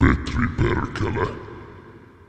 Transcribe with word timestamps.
Petri 0.00 0.46
Perkele, 0.56 1.26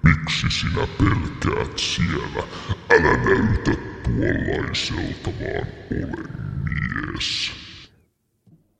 miksi 0.03 0.47
sinä 0.49 0.87
pelkäät 0.97 1.77
siellä? 1.79 2.43
Älä 2.89 3.13
näytä 3.17 3.71
tuollaiselta, 4.03 5.29
vaan 5.39 5.67
ole 5.91 6.23
mies. 6.63 7.51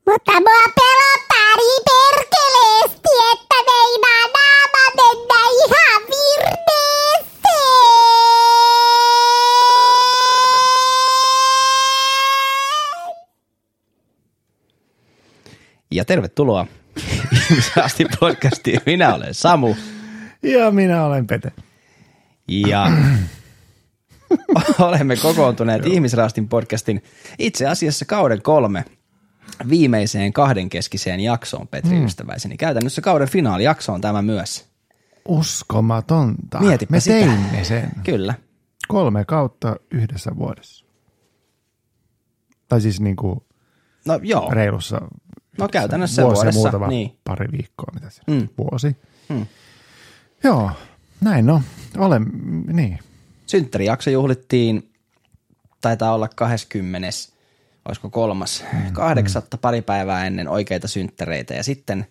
Mutta 0.06 0.32
mua 0.32 0.66
pelottaa 0.78 1.52
niin 1.56 1.82
perkeleesti, 1.88 3.12
että 3.32 3.54
meinaa 3.66 4.26
naama 4.34 4.84
mennä 4.96 5.40
ihan 5.64 6.02
virneeseen. 6.02 6.92
Ja 15.90 16.04
tervetuloa 16.04 16.66
Ihmisraastin 17.32 18.06
podcastiin. 18.20 18.80
Minä 18.86 19.14
olen 19.14 19.34
Samu 19.34 19.74
Ja 20.42 20.70
minä 20.70 21.04
olen 21.04 21.26
Pete. 21.26 21.52
ja 22.48 22.86
olemme 24.78 25.16
kokoontuneet 25.16 25.86
Ihmisraastin 25.86 26.48
podcastin 26.48 27.02
itse 27.38 27.66
asiassa 27.66 28.04
kauden 28.04 28.42
kolme 28.42 28.84
viimeiseen 29.68 30.32
kahdenkeskiseen 30.32 31.20
jaksoon, 31.20 31.68
Petri 31.68 31.98
mm. 31.98 32.04
ystäväiseni. 32.04 32.56
Käytännössä 32.56 33.00
kauden 33.00 33.28
finaalijakso 33.28 33.92
on 33.92 34.00
tämä 34.00 34.22
myös. 34.22 34.66
Uskomatonta. 35.28 36.60
Mietipä 36.60 36.90
Me 36.90 37.00
sitä. 37.00 37.16
teimme 37.16 37.64
sen. 37.64 37.90
Kyllä. 38.04 38.34
Kolme 38.88 39.24
kautta 39.24 39.76
yhdessä 39.90 40.30
vuodessa. 40.36 40.84
Tai 42.68 42.80
siis 42.80 43.00
niin 43.00 43.16
kuin 43.16 43.40
No 44.06 44.20
joo, 44.22 44.50
reilussa 44.50 45.00
no 45.58 45.68
käytännössä 45.68 46.22
vuosi 46.22 46.34
vuodessa. 46.36 46.60
muutama 46.60 46.86
Niin. 46.88 47.16
pari 47.24 47.46
viikkoa, 47.52 47.92
mitä 47.94 48.10
se 48.10 48.22
Mm. 48.26 48.48
vuosi. 48.58 48.96
Mm. 49.28 49.46
Joo, 50.44 50.70
näin 51.20 51.46
no. 51.46 51.62
Olen, 51.98 52.26
niin. 52.72 52.98
Synttärijakso 53.46 54.10
juhlittiin, 54.10 54.90
taitaa 55.80 56.14
olla 56.14 56.28
20, 56.28 57.08
olisiko 57.88 58.10
kolmas, 58.10 58.64
kahdeksatta 58.92 59.58
pari 59.58 59.82
päivää 59.82 60.26
ennen 60.26 60.48
oikeita 60.48 60.88
synttäreitä. 60.88 61.54
Ja 61.54 61.62
sitten 61.64 62.06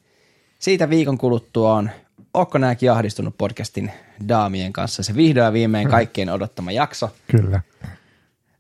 siitä 0.60 0.90
viikon 0.90 1.18
kuluttua 1.18 1.74
on 1.76 1.90
Onko 2.34 2.58
nääkin 2.58 2.92
ahdistunut 2.92 3.38
podcastin 3.38 3.92
daamien 4.28 4.74
kanssa. 4.74 5.04
Se 5.04 5.16
vihdoin 5.16 5.54
viimein 5.54 5.90
kaikkien 5.90 6.30
odottama 6.30 6.72
jakso. 6.72 7.10
Kyllä. 7.32 7.62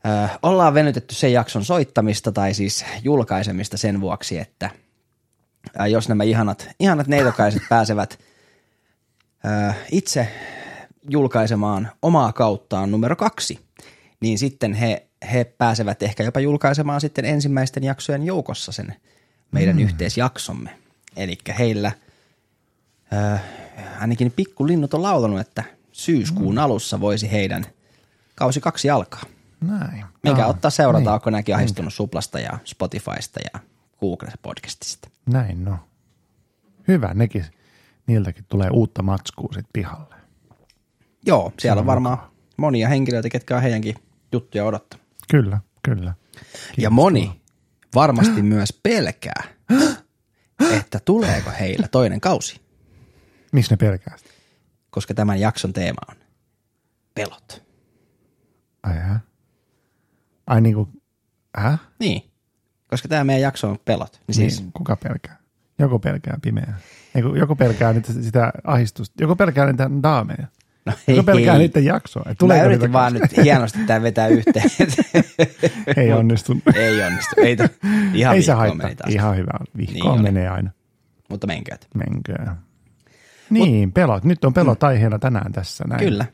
Ö, 0.05 0.27
ollaan 0.41 0.73
venytetty 0.73 1.15
sen 1.15 1.33
jakson 1.33 1.65
soittamista 1.65 2.31
tai 2.31 2.53
siis 2.53 2.85
julkaisemista 3.03 3.77
sen 3.77 4.01
vuoksi, 4.01 4.37
että 4.37 4.69
jos 5.89 6.09
nämä 6.09 6.23
ihanat, 6.23 6.69
ihanat 6.79 7.07
neitokaiset 7.07 7.61
pääsevät 7.69 8.19
itse 9.91 10.27
julkaisemaan 11.09 11.91
omaa 12.01 12.33
kauttaan 12.33 12.91
numero 12.91 13.15
kaksi, 13.15 13.59
niin 14.19 14.37
sitten 14.37 14.73
he, 14.73 15.07
he 15.33 15.43
pääsevät 15.43 16.03
ehkä 16.03 16.23
jopa 16.23 16.39
julkaisemaan 16.39 17.01
sitten 17.01 17.25
ensimmäisten 17.25 17.83
jaksojen 17.83 18.23
joukossa 18.23 18.71
sen 18.71 18.95
meidän 19.51 19.75
mm. 19.75 19.81
yhteisjaksomme. 19.81 20.69
Eli 21.17 21.37
heillä 21.59 21.91
ö, 23.13 23.37
ainakin 23.99 24.31
pikkulinnut 24.31 24.93
on 24.93 25.01
laulanut, 25.01 25.39
että 25.39 25.63
syyskuun 25.91 26.55
mm. 26.55 26.61
alussa 26.61 26.99
voisi 26.99 27.31
heidän 27.31 27.65
kausi 28.35 28.61
kaksi 28.61 28.89
alkaa. 28.89 29.23
Näin. 29.61 30.05
Minkä 30.23 30.43
Aa, 30.43 30.49
ottaa 30.49 30.71
seurata, 30.71 30.99
niin. 30.99 31.13
onko 31.13 31.29
näkin 31.29 31.55
ahistunut 31.55 31.93
Suplasta 31.93 32.39
ja 32.39 32.59
Spotifysta 32.65 33.39
ja 33.53 33.59
Google 33.99 34.31
podcastista. 34.41 35.09
Näin 35.25 35.65
no. 35.65 35.79
Hyvä, 36.87 37.13
nekin, 37.13 37.45
niiltäkin 38.07 38.45
tulee 38.49 38.69
uutta 38.69 39.03
matskua 39.03 39.49
sit 39.53 39.65
pihalle. 39.73 40.15
Joo, 41.25 41.53
siellä 41.59 41.79
on 41.79 41.85
varmaan 41.85 42.17
monia 42.57 42.89
henkilöitä, 42.89 43.29
ketkä 43.29 43.55
on 43.55 43.61
heidänkin 43.61 43.95
juttuja 44.31 44.65
odottaa. 44.65 44.99
Kyllä, 45.31 45.59
kyllä. 45.83 46.13
Ja 46.77 46.89
moni 46.89 47.41
varmasti 47.95 48.41
myös 48.41 48.79
pelkää, 48.83 49.43
että 50.79 50.99
tuleeko 51.05 51.51
heillä 51.59 51.87
toinen 51.87 52.21
kausi, 52.21 52.61
Miksi 53.51 53.73
ne 53.73 53.77
pelkää 53.77 54.15
koska 54.91 55.13
tämän 55.13 55.39
jakson 55.39 55.73
teema 55.73 56.01
on 56.09 56.15
pelot. 57.13 57.63
Ai 58.83 58.95
hä? 58.95 59.19
Ai 60.51 60.61
niinku, 60.61 60.89
hä? 61.57 61.77
Niin, 61.99 62.21
koska 62.87 63.07
tämä 63.07 63.23
meidän 63.23 63.41
jakso 63.41 63.69
on 63.69 63.79
pelot. 63.85 64.21
Niin 64.27 64.35
siis, 64.35 64.61
Niin, 64.61 64.71
kuka 64.73 64.95
pelkää? 64.95 65.37
Joku 65.79 65.99
pelkää 65.99 66.37
pimeää. 66.41 66.79
Ei, 67.15 67.21
kun 67.21 67.37
joku 67.37 67.55
pelkää 67.55 67.93
niitä, 67.93 68.13
sitä 68.13 68.51
ahistusta. 68.63 69.23
Joku 69.23 69.35
pelkää 69.35 69.65
niitä 69.65 69.89
daameja. 70.03 70.47
no 70.85 70.93
Joku 71.07 71.23
pelkää 71.23 71.53
ei. 71.53 71.59
niiden 71.59 71.85
jaksoa. 71.85 72.23
Et 72.29 72.41
Mä 72.47 72.63
yritin 72.63 72.93
vaan 72.93 73.13
nyt 73.13 73.37
hienosti 73.43 73.79
tämä 73.87 74.01
vetää 74.01 74.27
yhteen. 74.27 74.69
Ei 75.97 76.13
onnistunut. 76.13 76.63
ei 76.75 77.03
onnistu. 77.03 77.35
Ei, 77.37 77.55
to, 77.55 77.63
ihan 78.13 78.35
Ei 78.35 78.41
se 78.41 78.51
haittaa. 78.53 78.89
Ihan 79.09 79.37
hyvä. 79.37 79.51
Vihkoon 79.77 80.13
Niin 80.13 80.23
menee 80.23 80.49
aina. 80.49 80.71
Mutta 81.29 81.47
menkööt. 81.47 81.87
Menkää. 81.95 82.57
Niin, 83.49 83.91
pelot. 83.91 84.23
Nyt 84.23 84.45
on 84.45 84.53
pelot 84.53 84.83
aiheena 84.83 85.19
tänään 85.19 85.51
tässä. 85.51 85.83
Näin. 85.87 85.99
Kyllä. 85.99 86.25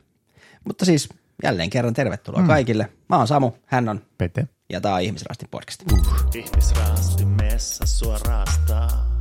Mutta 0.64 0.84
siis 0.84 1.08
jälleen 1.42 1.70
kerran 1.70 1.94
tervetuloa 1.94 2.40
mm. 2.40 2.46
kaikille. 2.46 2.88
Mä 3.08 3.16
oon 3.16 3.28
Samu, 3.28 3.50
hän 3.66 3.88
on 3.88 4.00
Pete. 4.18 4.48
ja 4.72 4.80
tää 4.80 4.94
on 4.94 5.00
Ihmisrastin 5.02 5.48
podcast. 5.50 5.82
Ihmisraasti 6.34 7.24
messa 7.24 7.86
sua 7.86 8.18
raastaa. 8.26 9.18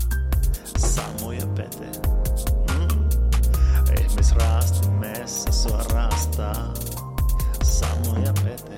Samu 0.78 1.32
ja 1.32 1.48
Pete. 1.48 1.86
Mm. 2.74 3.10
Ihmisraasti 4.04 4.90
messa 4.90 5.52
sua 5.52 5.84
raastaa. 5.94 6.74
Samu 7.64 8.26
ja 8.26 8.34
Pete. 8.44 8.78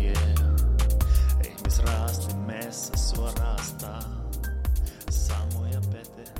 Yeah. 0.00 0.16
Ihmisraasti 1.48 2.34
messa 2.36 2.96
sua 2.96 3.32
raastaa. 3.40 4.00
Samu 5.10 5.64
ja 5.64 5.80
Pete. 5.92 6.32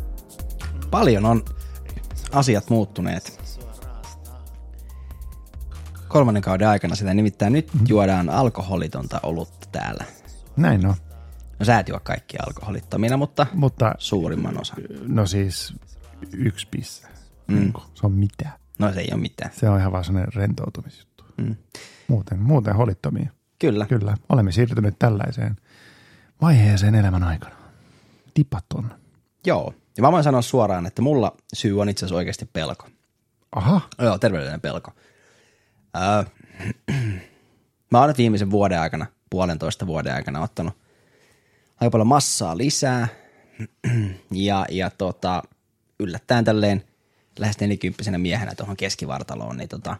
Paljon 0.90 1.24
on 1.24 1.44
asiat 2.32 2.70
muuttuneet 2.70 3.40
kolmannen 6.08 6.42
kauden 6.42 6.68
aikana 6.68 6.94
sitä. 6.94 7.14
Nimittäin 7.14 7.52
nyt 7.52 7.74
Mhm. 7.74 7.84
juodaan 7.88 8.30
alkoholitonta 8.30 9.20
olutta 9.22 9.68
täällä. 9.72 10.04
Näin 10.56 10.86
on. 10.86 10.94
No 11.58 11.64
sä 11.66 11.78
et 11.78 11.88
juo 11.88 12.00
kaikki 12.02 12.36
alkoholittomina, 12.46 13.16
mutta 13.16 13.46
Mutta 13.54 13.94
suurimman 13.98 14.60
osan. 14.60 14.78
no 15.06 15.26
siis 15.26 15.74
yksi 16.32 16.68
pisse. 16.70 17.08
Mm. 17.46 17.72
Se 17.94 18.06
on 18.06 18.12
mitä? 18.12 18.50
No 18.78 18.92
se 18.92 19.00
ei 19.00 19.08
ole 19.12 19.20
mitään. 19.20 19.50
Se 19.54 19.68
on 19.68 19.80
ihan 19.80 19.92
vaan 19.92 20.04
sellainen 20.04 20.32
rentoutumisjuttu. 20.34 21.24
Mm. 21.36 21.56
Muuten, 22.08 22.38
muuten 22.38 22.76
holittomia. 22.76 23.30
Kyllä. 23.58 23.86
Kyllä, 23.86 24.16
olemme 24.28 24.52
siirtyneet 24.52 24.98
tällaiseen 24.98 25.56
vaiheeseen 26.42 26.94
elämän 26.94 27.22
aikana. 27.24 27.54
Tipaton. 28.34 28.90
Joo. 29.46 29.74
Ja 29.96 30.02
mä 30.02 30.12
voin 30.12 30.24
sanoa 30.24 30.42
suoraan, 30.42 30.86
että 30.86 31.02
mulla 31.02 31.36
syy 31.54 31.80
on 31.80 31.88
itse 31.88 32.04
asiassa 32.06 32.16
oikeasti 32.16 32.50
pelko. 32.52 32.86
Aha, 33.52 33.80
Joo, 34.02 34.18
terveydellinen 34.18 34.60
pelko. 34.60 34.92
Öö, 35.96 36.24
mä 37.90 37.98
oon 37.98 38.08
nyt 38.08 38.18
viimeisen 38.18 38.50
vuoden 38.50 38.80
aikana, 38.80 39.06
puolentoista 39.30 39.86
vuoden 39.86 40.14
aikana 40.14 40.40
ottanut 40.40 40.74
aika 41.80 41.90
paljon 41.90 42.06
massaa 42.06 42.56
lisää. 42.56 43.08
ja, 44.30 44.66
ja 44.70 44.90
tota, 44.90 45.42
yllättäen 45.98 46.44
tälleen 46.44 46.84
lähes 47.38 47.60
nelikymppisenä 47.60 48.18
miehenä 48.18 48.54
tuohon 48.54 48.76
keskivartaloon, 48.76 49.56
niin 49.56 49.68
tota, 49.68 49.96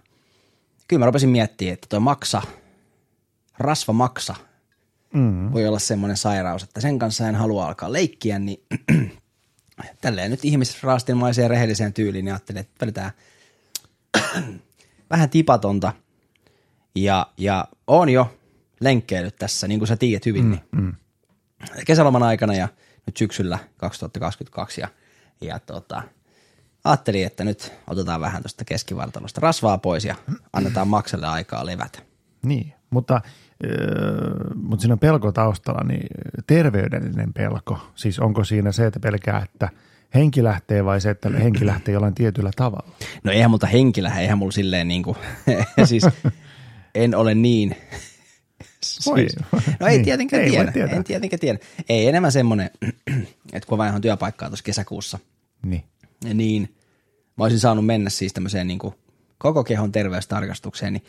kyllä 0.89 1.01
mä 1.01 1.07
rupesin 1.07 1.29
miettimään, 1.29 1.73
että 1.73 1.87
tuo 1.91 2.01
maksa, 2.01 2.43
rasva 3.59 3.93
maksa, 3.93 4.35
mm. 5.15 5.53
voi 5.53 5.67
olla 5.67 5.79
semmoinen 5.79 6.17
sairaus, 6.17 6.63
että 6.63 6.81
sen 6.81 6.99
kanssa 6.99 7.29
en 7.29 7.35
halua 7.35 7.67
alkaa 7.67 7.93
leikkiä, 7.93 8.39
niin 8.39 8.63
tälleen 10.01 10.31
nyt 10.31 10.45
ihmisraastinmaiseen 10.45 11.51
rehelliseen 11.51 11.93
tyyliin, 11.93 12.25
niin 12.25 12.33
ajattelin, 12.33 12.61
että 12.61 12.81
vedetään 12.81 13.11
vähän 15.11 15.31
tipatonta. 15.31 15.93
Ja, 16.95 17.27
ja 17.37 17.65
on 17.87 18.09
jo 18.09 18.39
lenkkeillyt 18.81 19.37
tässä, 19.37 19.69
niin 19.69 19.81
kuin 19.81 19.89
sä 19.89 19.97
tiedät 19.97 20.27
hyvin, 20.27 20.45
mm, 20.45 20.51
niin 20.51 20.63
mm. 20.73 20.95
kesäloman 21.87 22.23
aikana 22.23 22.55
ja 22.55 22.69
nyt 23.07 23.17
syksyllä 23.17 23.59
2022. 23.77 24.81
Ja, 24.81 24.89
ja 25.41 25.59
tota, 25.59 26.03
ajattelin, 26.85 27.27
että 27.27 27.45
nyt 27.45 27.73
otetaan 27.87 28.21
vähän 28.21 28.43
tuosta 28.43 28.65
keskivartalosta 28.65 29.41
rasvaa 29.41 29.79
pois 29.79 30.05
ja 30.05 30.15
annetaan 30.53 30.89
makselle 30.89 31.27
aikaa 31.27 31.67
levätä. 31.67 31.99
niin. 32.43 32.75
Mutta, 32.91 33.21
öö, 33.65 34.55
mutta 34.55 34.83
siinä 34.83 34.93
on 34.93 34.99
pelko 34.99 35.33
taustalla, 35.33 35.85
niin 35.85 36.07
terveydellinen 36.47 37.33
pelko. 37.33 37.79
Siis 37.95 38.19
onko 38.19 38.45
siinä 38.45 38.73
se, 38.73 38.87
että 38.87 39.01
pelkää, 39.01 39.43
että 39.45 39.69
henki 40.15 40.45
lähtee 40.45 40.85
vai 40.85 41.01
se, 41.01 41.11
että 41.11 41.31
henki 41.31 41.67
lähtee 41.73 41.93
jollain 41.93 42.15
tietyllä 42.15 42.51
tavalla? 42.57 42.89
No 43.25 43.33
eihän 43.33 43.51
multa 43.51 43.67
henkilä, 43.67 44.19
eihän 44.19 44.39
mulla 44.39 44.53
silleen 44.53 44.89
niin 44.89 45.03
kuin, 45.03 45.17
siis 45.85 46.03
en 46.95 47.15
ole 47.15 47.35
niin. 47.35 47.77
Voi. 49.07 49.27
no 49.81 49.87
ei 49.87 49.95
Niin, 49.95 50.05
tietenkään 50.05 50.43
ei 50.43 50.51
tiedä, 50.51 50.73
en 50.97 51.05
tietenkään 51.05 51.41
tiedä. 51.41 51.59
Ei 51.89 52.09
enemmän 52.09 52.33
semmoinen, 52.33 52.71
että 53.53 53.67
kun 53.67 53.79
vaihdan 53.79 54.01
työpaikkaa 54.01 54.49
tuossa 54.49 54.65
kesäkuussa, 54.65 55.19
Niin. 55.63 55.85
niin 56.35 56.75
mä 57.37 57.45
olisin 57.45 57.61
saanut 57.61 57.87
mennä 57.87 58.11
siis 58.11 58.33
tämmöiseen 58.33 58.67
niin 58.67 58.79
kuin 58.79 58.95
koko 59.39 59.65
kehon 59.65 59.93
terveystarkastukseen, 59.93 60.93
niin 60.93 61.05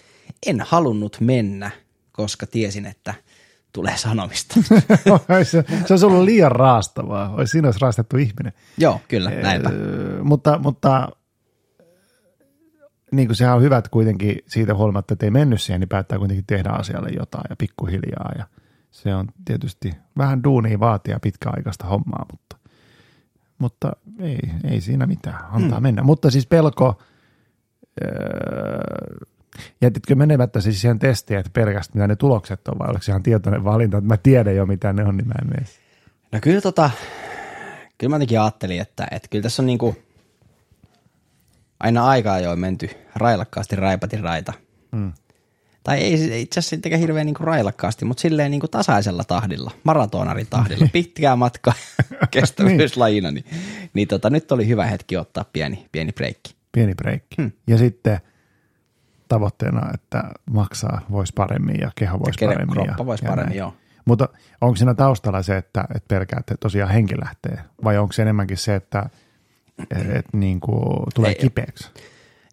en 0.46 0.62
halunnut 0.62 1.18
mennä, 1.20 1.72
koska 2.12 2.48
tiesin, 2.48 2.86
että 2.86 3.14
tulee 3.74 3.98
sanomista. 3.98 4.56
se, 5.44 5.64
se 5.86 5.94
olisi 5.94 6.06
ollut 6.06 6.24
liian 6.24 6.52
raastavaa. 6.52 7.34
Olisi, 7.34 7.52
siinä 7.52 7.68
olisi 7.68 7.80
raastettu 7.82 8.18
ihminen. 8.18 8.54
Joo, 8.78 9.02
kyllä, 9.08 9.30
näinpä. 9.30 9.70
Mutta, 10.24 10.58
mutta 10.58 11.10
niin 13.12 13.28
kuin 13.28 13.36
sehän 13.36 13.56
on 13.56 13.62
hyvä, 13.62 13.78
että 13.78 13.90
kuitenkin 13.90 14.38
siitä 14.48 14.76
huolimatta, 14.76 15.14
että 15.14 15.26
ei 15.26 15.32
mennyt 15.32 15.62
siihen, 15.62 15.80
niin 15.80 15.90
päättää 15.90 16.18
kuitenkin 16.18 16.46
tehdä 16.48 16.70
asialle 16.70 17.10
jotain 17.10 17.46
ja 17.50 17.56
pikkuhiljaa. 17.56 18.32
Ja 18.38 18.46
se 18.92 19.16
on 19.16 19.28
tietysti 19.46 19.94
vähän 20.18 20.44
duunia 20.44 20.80
vaatia 20.80 21.20
pitkäaikaista 21.22 21.88
hommaa, 21.88 22.26
mutta, 22.32 22.58
mutta 23.58 23.92
ei, 24.20 24.40
ei 24.64 24.82
siinä 24.82 25.06
mitään, 25.06 25.46
antaa 25.52 25.80
mm. 25.80 25.84
mennä. 25.84 26.04
Mutta 26.04 26.32
siis 26.32 26.48
pelko, 26.48 27.02
öö, 28.04 28.10
jätitkö 29.82 30.16
menemättä 30.16 30.62
siis 30.62 30.82
siihen 30.82 31.00
testiin, 31.00 31.40
että 31.40 31.52
pelkästään 31.54 31.98
mitä 31.98 32.08
ne 32.08 32.16
tulokset 32.16 32.68
on, 32.68 32.80
vai 32.80 32.90
oliko 32.90 33.04
se 33.04 33.12
ihan 33.12 33.24
tietoinen 33.24 33.64
valinta, 33.64 33.98
että 33.98 34.08
mä 34.08 34.18
tiedän 34.18 34.56
jo 34.56 34.66
mitä 34.66 34.94
ne 34.94 35.04
on, 35.04 35.18
niin 35.18 35.28
mä 35.28 35.34
en 35.42 35.50
mene. 35.50 35.66
No 36.32 36.40
kyllä 36.42 36.62
tota, 36.62 36.90
kyllä 37.98 38.10
mä 38.10 38.16
jotenkin 38.16 38.40
ajattelin, 38.40 38.82
että, 38.82 39.08
että 39.12 39.28
kyllä 39.30 39.44
tässä 39.44 39.62
on 39.62 39.66
niinku 39.66 39.96
aina 41.80 42.08
aikaa 42.08 42.40
jo 42.40 42.56
menty 42.56 42.90
railakkaasti 43.16 43.76
raipatin 43.76 44.20
raita. 44.20 44.54
Mm. 44.92 45.14
Tai 45.84 45.98
ei 45.98 46.42
itse 46.42 46.60
asiassa 46.60 46.70
sittenkään 46.70 47.00
hirveän 47.00 47.26
niinku 47.26 47.44
railakkaasti, 47.44 48.06
mutta 48.06 48.22
silleen 48.22 48.52
niinku 48.52 48.68
tasaisella 48.68 49.24
tahdilla, 49.24 49.72
maratonarin 49.84 50.48
tahdilla, 50.50 50.88
pitkää 50.94 51.36
matkaa 51.36 51.74
kestävyyslajina. 52.32 53.32
Niin, 53.32 53.46
niin 53.94 54.08
tota, 54.08 54.30
nyt 54.30 54.52
oli 54.52 54.68
hyvä 54.68 54.86
hetki 54.86 55.18
ottaa 55.18 55.46
pieni, 55.54 55.88
pieni 55.92 56.12
breikki. 56.12 56.56
Pieni 56.72 56.96
breikki. 56.96 57.36
Hmm. 57.38 57.52
Ja 57.68 57.78
sitten 57.78 58.20
tavoitteena, 59.30 59.90
että 59.94 60.24
maksaa 60.52 61.02
voisi 61.12 61.34
paremmin 61.36 61.80
ja 61.82 61.92
keho 61.96 62.20
voisi 62.20 62.46
Ja 62.46 62.48
paremmin. 62.52 62.74
kroppa 62.86 63.06
voisi 63.06 63.24
paremmin, 63.26 63.46
näin. 63.46 63.58
joo. 63.58 63.74
Mutta 64.06 64.30
onko 64.62 64.76
siinä 64.76 64.94
taustalla 64.94 65.42
se, 65.44 65.58
että, 65.58 65.82
että 65.96 66.08
pelkää, 66.08 66.40
että 66.40 66.56
tosiaan 66.60 66.92
henki 66.92 67.20
lähtee? 67.20 67.58
Vai 67.84 67.98
onko 67.98 68.12
se 68.14 68.22
enemmänkin 68.22 68.58
se, 68.58 68.76
että 68.76 69.10
et, 69.92 70.26
niin 70.34 70.60
kuin 70.60 71.04
tulee 71.16 71.30
Ei. 71.32 71.36
kipeäksi? 71.36 71.90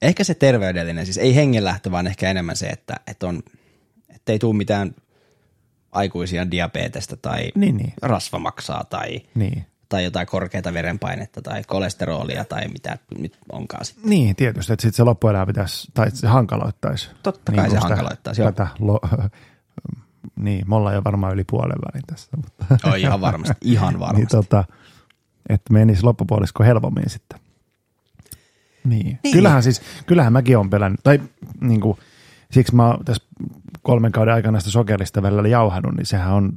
Ehkä 0.02 0.24
se 0.24 0.34
terveydellinen, 0.34 1.04
siis 1.04 1.18
ei 1.18 1.34
hengenlähtö, 1.34 1.90
vaan 1.90 2.06
ehkä 2.06 2.30
enemmän 2.30 2.56
se, 2.56 2.66
että, 2.66 2.94
että, 3.06 3.26
on, 3.26 3.42
että 4.14 4.32
ei 4.32 4.38
tule 4.38 4.56
mitään 4.56 4.94
aikuisia 5.92 6.50
diabetesta 6.50 7.16
tai 7.16 7.50
Niin, 7.54 7.76
niin. 7.76 7.92
rasva 8.02 8.38
maksaa 8.38 8.84
tai, 8.84 9.20
Niin. 9.34 9.66
Tai 9.88 10.04
jotain 10.04 10.26
korkeata 10.26 10.72
verenpainetta 10.72 11.42
tai 11.42 11.62
kolesterolia 11.66 12.44
tai 12.44 12.68
mitä 12.68 12.98
nyt 13.18 13.38
onkaan 13.52 13.84
sitten. 13.84 14.10
Niin, 14.10 14.36
tietysti, 14.36 14.72
että 14.72 14.82
sitten 14.82 14.96
se 14.96 15.02
loppuelämä 15.02 15.46
pitäisi, 15.46 15.88
tai 15.94 16.10
se 16.10 16.26
hankaloittaisi. 16.26 17.10
Totta 17.22 17.52
kai 17.52 17.64
se 17.64 17.68
kuin 17.68 17.80
sitä- 17.80 17.88
hankaloittaisi, 17.88 18.42
joo. 18.42 18.52
Tätä 18.52 18.68
lo, 18.78 19.00
niin, 20.36 20.68
me 20.68 20.76
ollaan 20.76 20.94
jo 20.94 21.04
varmaan 21.04 21.32
yli 21.34 21.44
puolen 21.44 21.78
välin 21.92 22.06
tässä. 22.06 22.28
Mutta, 22.36 22.90
Oi, 22.90 23.00
ihan 23.00 23.20
varmasti, 23.20 23.54
ihan 23.60 23.94
varmasti. 24.00 24.16
niin, 24.16 24.28
tota, 24.28 24.64
että 25.48 25.72
menisi 25.72 26.02
loppupuolisko 26.02 26.64
helpommin 26.64 27.10
sitten. 27.10 27.38
Niin. 28.84 29.04
Niin. 29.04 29.18
niin. 29.22 29.32
Kyllähän 29.32 29.62
siis, 29.62 29.82
kyllähän 30.06 30.32
mäkin 30.32 30.58
olen 30.58 30.70
pelännyt, 30.70 31.00
tai 31.02 31.20
niin 31.60 31.80
kuin, 31.80 31.98
siksi 32.50 32.74
mä 32.74 32.86
oon 32.86 33.04
tässä 33.04 33.22
kolmen 33.82 34.12
kauden 34.12 34.34
aikana 34.34 34.58
sitä 34.60 34.70
sokerista 34.70 35.22
välillä 35.22 35.48
jauhanut, 35.48 35.96
niin 35.96 36.06
sehän 36.06 36.32
on 36.32 36.52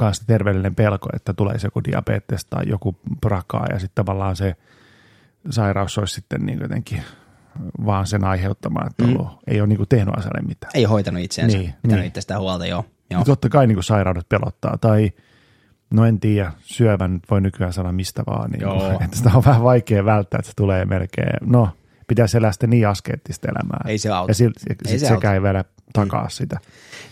myös 0.00 0.20
terveellinen 0.26 0.74
pelko, 0.74 1.08
että 1.16 1.32
tulee 1.34 1.56
joku 1.64 1.84
diabetes 1.84 2.44
tai 2.44 2.68
joku 2.68 2.96
prakaa 3.20 3.66
ja 3.72 3.78
sitten 3.78 4.04
tavallaan 4.04 4.36
se 4.36 4.56
sairaus 5.50 5.98
olisi 5.98 6.14
sitten 6.14 6.46
niin 6.46 6.58
jotenkin 6.60 7.02
vaan 7.86 8.06
sen 8.06 8.24
aiheuttama, 8.24 8.80
että 8.86 9.04
Mm. 9.04 9.10
ollut, 9.16 9.28
ei 9.46 9.60
ole 9.60 9.66
niin 9.68 9.76
kuin 9.76 9.88
tehnyt 9.88 10.18
asialle 10.18 10.48
mitään. 10.48 10.70
Ei 10.74 10.84
hoitanut 10.84 11.22
itseänsä, 11.22 11.58
Niin, 11.58 11.74
pitänyt 11.82 12.00
niin. 12.02 12.08
itsestään 12.08 12.40
huolta, 12.40 12.66
joo. 12.66 12.84
joo. 13.10 13.24
Totta 13.24 13.48
kai 13.48 13.66
niin 13.66 13.76
kuin 13.76 13.84
sairaudet 13.84 14.28
pelottaa, 14.28 14.78
tai 14.80 15.12
no 15.90 16.04
en 16.04 16.20
tiedä, 16.20 16.52
syövän 16.60 17.20
voi 17.30 17.40
nykyään 17.40 17.72
sanoa 17.72 17.92
mistä 17.92 18.22
vaan, 18.26 18.50
niin 18.50 18.60
Joo. 18.60 18.90
että 19.04 19.16
sitä 19.16 19.30
on 19.34 19.44
vähän 19.44 19.62
vaikea 19.62 20.04
välttää, 20.04 20.38
että 20.38 20.50
se 20.50 20.56
tulee 20.56 20.84
melkein, 20.84 21.28
no 21.40 21.68
pitäisi 22.08 22.36
elää 22.36 22.52
sitten 22.52 22.70
niin 22.70 22.88
askeettista 22.88 23.48
elämää. 23.48 23.80
Ei 23.86 23.98
se 23.98 24.10
auta. 24.10 24.30
Ja 24.30 24.46
Ei 24.46 24.52
sit 24.90 25.00
se 25.00 25.06
sekään 25.06 25.14
auta. 25.14 25.34
ei 25.34 25.42
vielä 25.42 25.64
takaa 25.92 26.28
sitä. 26.28 26.60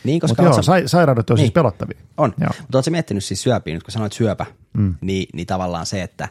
Niin, 0.04 0.20
koska 0.20 0.42
Mutta 0.42 0.56
joo, 0.56 0.62
sä- 0.62 0.82
sa- 0.82 0.88
sairaudet 0.88 1.30
on 1.30 1.34
niin. 1.34 1.38
siis 1.42 1.46
Niin. 1.48 1.52
pelottavia. 1.52 1.98
On. 2.16 2.34
Joo. 2.40 2.50
Mutta 2.60 2.78
ootko 2.78 2.90
miettinyt 2.90 3.24
siis 3.24 3.42
syöpiä, 3.42 3.74
nyt 3.74 3.82
kun 3.82 3.92
sanoit 3.92 4.12
syöpä, 4.12 4.46
mm. 4.76 4.94
niin, 5.00 5.26
niin 5.34 5.46
tavallaan 5.46 5.86
se, 5.86 6.02
että 6.02 6.28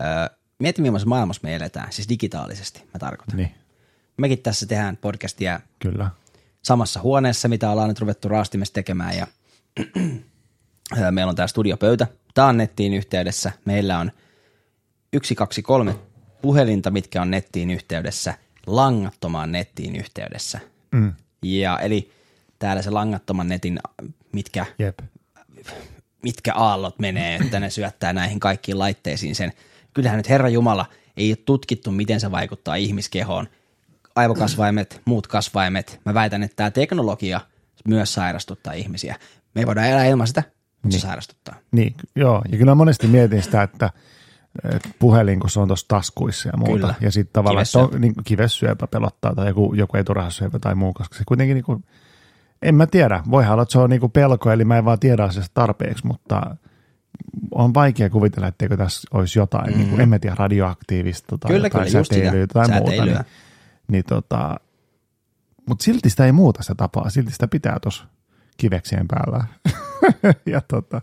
öö, 0.00 0.36
mieti 0.58 0.82
millaisessa 0.82 1.08
maailmassa 1.08 1.40
me 1.42 1.54
eletään, 1.56 1.92
siis 1.92 2.08
digitaalisesti 2.08 2.80
mä 2.94 2.98
tarkoitan. 2.98 3.36
Niin, 3.36 3.54
Mekin 4.16 4.38
tässä 4.38 4.66
tehdään 4.66 4.96
podcastia 4.96 5.60
kyllä. 5.78 6.10
samassa 6.62 7.00
huoneessa, 7.00 7.48
mitä 7.48 7.70
ollaan 7.70 7.88
nyt 7.88 8.00
ruvettu 8.00 8.28
raastimessa 8.28 8.74
tekemään 8.74 9.16
ja 9.16 9.26
öö, 10.98 11.10
meillä 11.10 11.30
on 11.30 11.36
tää 11.36 11.46
studiopöytä. 11.46 12.06
Tää 12.34 12.46
on 12.46 12.56
nettiin 12.56 12.94
yhteydessä. 12.94 13.52
Meillä 13.64 13.98
on 13.98 14.12
yksi, 15.12 15.34
kaksi, 15.34 15.62
kolme 15.62 15.94
puhelinta, 16.42 16.90
mitkä 16.90 17.22
on 17.22 17.30
nettiin 17.30 17.70
yhteydessä, 17.70 18.34
langattomaan 18.66 19.52
nettiin 19.52 19.96
yhteydessä. 19.96 20.60
Mm. 20.92 21.12
Ja 21.42 21.78
eli 21.78 22.10
täällä 22.58 22.82
se 22.82 22.90
langattoman 22.90 23.48
netin, 23.48 23.78
mitkä 24.32 24.66
Jep. 24.78 24.98
mitkä 26.22 26.54
aallot 26.54 26.98
menee, 26.98 27.36
että 27.36 27.60
ne 27.60 27.70
syöttää 27.70 28.12
näihin 28.12 28.40
kaikkiin 28.40 28.78
laitteisiin 28.78 29.34
sen. 29.34 29.52
Kyllähän 29.94 30.16
nyt 30.16 30.28
Herra 30.28 30.48
Jumala 30.48 30.86
ei 31.16 31.30
ole 31.30 31.36
tutkittu, 31.36 31.90
miten 31.90 32.20
se 32.20 32.30
vaikuttaa 32.30 32.74
ihmiskehoon. 32.74 33.48
Aivokasvaimet, 34.16 35.00
muut 35.04 35.26
kasvaimet. 35.26 36.00
Mä 36.04 36.14
väitän, 36.14 36.42
että 36.42 36.56
tämä 36.56 36.70
teknologia 36.70 37.40
myös 37.88 38.14
sairastuttaa 38.14 38.72
ihmisiä. 38.72 39.16
Me 39.54 39.60
ei 39.60 39.66
voida 39.66 39.84
elää 39.84 40.04
ilman 40.04 40.26
sitä, 40.26 40.42
mutta 40.82 40.98
se 40.98 41.00
sairastuttaa. 41.00 41.54
Niin, 41.72 41.94
joo. 42.16 42.42
Ja 42.52 42.58
kyllä 42.58 42.74
monesti 42.74 43.06
mietin 43.06 43.42
sitä, 43.42 43.62
että 43.62 43.90
puhelin, 44.98 45.40
kun 45.40 45.50
se 45.50 45.60
on 45.60 45.68
tuossa 45.68 45.88
taskuissa 45.88 46.48
ja 46.48 46.56
muuta. 46.56 46.72
Kyllä. 46.72 46.94
Ja 47.00 47.12
sitten 47.12 47.32
tavallaan, 47.32 47.62
että 47.62 47.72
Kivessyöpä. 47.72 47.96
on, 47.96 48.00
niin, 48.00 48.14
kivessyöpä 48.24 48.86
pelottaa 48.86 49.34
tai 49.34 49.48
joku, 49.48 49.74
joku 49.74 49.96
eturahassyöpä 49.96 50.58
tai 50.58 50.74
muu, 50.74 50.92
koska 50.92 51.18
se 51.18 51.24
kuitenkin 51.26 51.54
niin 51.54 51.64
kuin, 51.64 51.84
en 52.62 52.74
mä 52.74 52.86
tiedä. 52.86 53.22
Voihan 53.30 53.52
olla, 53.52 53.62
että 53.62 53.72
se 53.72 53.78
on 53.78 53.90
niin 53.90 54.00
kuin 54.00 54.12
pelko, 54.12 54.50
eli 54.50 54.64
mä 54.64 54.78
en 54.78 54.84
vaan 54.84 54.98
tiedä 54.98 55.24
asiasta 55.24 55.50
tarpeeksi, 55.54 56.06
mutta 56.06 56.56
on 57.50 57.74
vaikea 57.74 58.10
kuvitella, 58.10 58.48
etteikö 58.48 58.76
tässä 58.76 59.08
olisi 59.14 59.38
jotain, 59.38 59.66
mm-hmm. 59.66 59.78
niin 59.78 59.90
kuin, 59.90 60.00
en 60.00 60.08
mä 60.08 60.18
tiedä, 60.18 60.36
radioaktiivista 60.38 61.38
tai 61.38 61.50
Kyllä, 61.50 61.66
jotain 61.66 61.86
kyllä, 61.90 62.04
säteilyä 62.04 62.46
tai 62.46 62.68
muuta. 62.68 62.90
Säteilyä. 62.90 63.14
Niin, 63.14 63.26
niin 63.88 64.04
tota, 64.04 64.60
mutta 65.68 65.84
silti 65.84 66.10
sitä 66.10 66.24
ei 66.24 66.32
muuta 66.32 66.62
sitä 66.62 66.74
tapaa, 66.74 67.10
silti 67.10 67.32
sitä 67.32 67.48
pitää 67.48 67.78
tuossa 67.82 68.04
kiveksien 68.56 69.08
päällä. 69.08 69.44
ja 70.52 70.60
tota, 70.60 71.02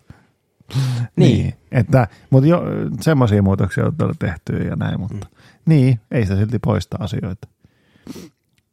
Niin. 0.75 1.07
niin. 1.15 1.53
Että, 1.71 2.07
mutta 2.29 2.49
jo 2.49 2.63
semmoisia 3.01 3.41
muutoksia 3.41 3.85
on 3.85 3.95
täällä 3.95 4.15
tehty 4.19 4.53
ja 4.53 4.75
näin, 4.75 4.99
mutta 4.99 5.27
mm. 5.31 5.37
niin, 5.65 5.99
ei 6.11 6.23
sitä 6.23 6.35
silti 6.35 6.59
poista 6.59 6.97
asioita. 6.99 7.47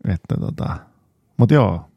Että 0.09 0.35
tota, 0.41 0.77
mutta 1.37 1.55
joo, 1.55 1.91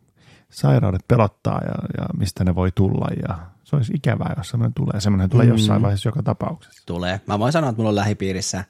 sairaudet 0.49 1.07
pelottaa 1.07 1.61
ja, 1.65 1.75
ja 1.97 2.07
mistä 2.17 2.43
ne 2.43 2.55
voi 2.55 2.71
tulla 2.71 3.07
ja 3.27 3.37
se 3.63 3.75
olisi 3.75 3.93
ikävää, 3.93 4.33
jos 4.37 4.49
semmoinen 4.49 4.73
tulee. 4.73 5.01
Semmoinen 5.01 5.29
tulee 5.29 5.45
mm. 5.45 5.51
jossain 5.51 5.81
vaiheessa 5.81 6.09
joka 6.09 6.23
tapauksessa. 6.23 6.83
Tulee. 6.85 7.21
Mä 7.27 7.39
voin 7.39 7.51
sanoa, 7.51 7.69
että 7.69 7.77
mulla 7.77 7.89
on 7.89 7.95
lähipiirissä, 7.95 8.63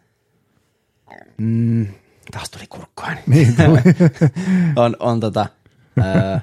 mm, 1.37 1.87
taas 2.31 2.49
tuli 2.49 2.67
kurkkuaan. 2.69 3.17
Niin, 3.27 3.55
tuli. 3.55 3.79
on, 4.85 4.95
on 4.99 5.19
tota, 5.19 5.45
ö, 5.97 6.39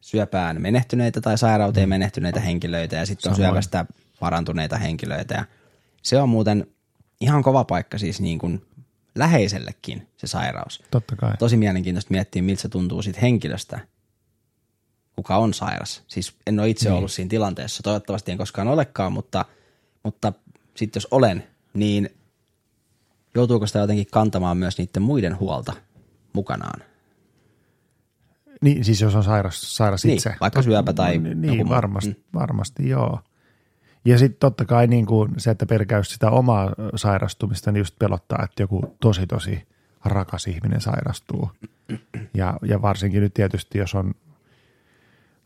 syöpään 0.00 0.62
menehtyneitä 0.62 1.20
tai 1.20 1.38
sairauteen 1.38 1.88
menehtyneitä 1.88 2.40
henkilöitä 2.40 2.96
ja 2.96 3.06
sitten 3.06 3.30
on 3.30 3.36
Samoin. 3.36 3.50
syöpästä 3.50 3.86
parantuneita 4.20 4.76
henkilöitä. 4.76 5.34
Ja 5.34 5.44
se 6.02 6.20
on 6.20 6.28
muuten 6.28 6.66
ihan 7.20 7.42
kova 7.42 7.64
paikka 7.64 7.98
siis 7.98 8.20
niin 8.20 8.38
kuin 8.38 8.66
läheisellekin 9.14 10.08
se 10.16 10.26
sairaus. 10.26 10.82
Totta 10.90 11.16
kai. 11.16 11.36
Tosi 11.38 11.56
mielenkiintoista 11.56 12.10
miettiä, 12.10 12.42
miltä 12.42 12.62
se 12.62 12.68
tuntuu 12.68 13.02
siitä 13.02 13.20
henkilöstä, 13.20 13.80
kuka 15.16 15.36
on 15.36 15.54
sairas. 15.54 16.02
Siis 16.08 16.34
en 16.46 16.60
ole 16.60 16.68
itse 16.68 16.88
niin. 16.88 16.96
ollut 16.98 17.12
siinä 17.12 17.28
tilanteessa, 17.28 17.82
toivottavasti 17.82 18.32
en 18.32 18.38
koskaan 18.38 18.68
olekaan, 18.68 19.12
mutta, 19.12 19.44
mutta 20.02 20.32
sitten 20.76 21.00
jos 21.00 21.08
olen, 21.10 21.46
niin 21.74 22.10
joutuuko 23.34 23.66
sitä 23.66 23.78
jotenkin 23.78 24.06
kantamaan 24.10 24.56
myös 24.56 24.78
niiden 24.78 25.02
muiden 25.02 25.38
huolta 25.38 25.72
mukanaan? 26.32 26.89
Niin, 28.60 28.84
siis 28.84 29.00
jos 29.00 29.14
on 29.14 29.24
sairas, 29.24 29.76
sairas 29.76 30.04
Niin, 30.04 30.14
itse. 30.16 30.34
vaikka 30.40 30.62
syöpä 30.62 30.92
tai 30.92 31.18
Niin, 31.18 31.26
joku 31.44 31.54
niin 31.56 31.66
muu. 31.66 31.74
varmasti, 31.76 32.10
Mm. 32.10 32.38
varmasti 32.40 32.88
joo. 32.88 33.20
Ja 34.04 34.18
sitten 34.18 34.40
totta 34.40 34.64
kai 34.64 34.86
niin 34.86 35.06
kuin 35.06 35.30
se, 35.38 35.50
että 35.50 35.66
pelkää 35.66 35.98
just 35.98 36.10
sitä 36.10 36.30
omaa 36.30 36.70
sairastumista, 36.94 37.72
niin 37.72 37.78
just 37.80 37.98
pelottaa, 37.98 38.42
että 38.44 38.62
joku 38.62 38.96
tosi 39.00 39.26
tosi 39.26 39.68
rakas 40.04 40.46
ihminen 40.46 40.80
sairastuu. 40.80 41.50
Ja, 42.34 42.54
ja 42.62 42.82
varsinkin 42.82 43.20
nyt 43.22 43.34
tietysti, 43.34 43.78
jos 43.78 43.94
on 43.94 44.14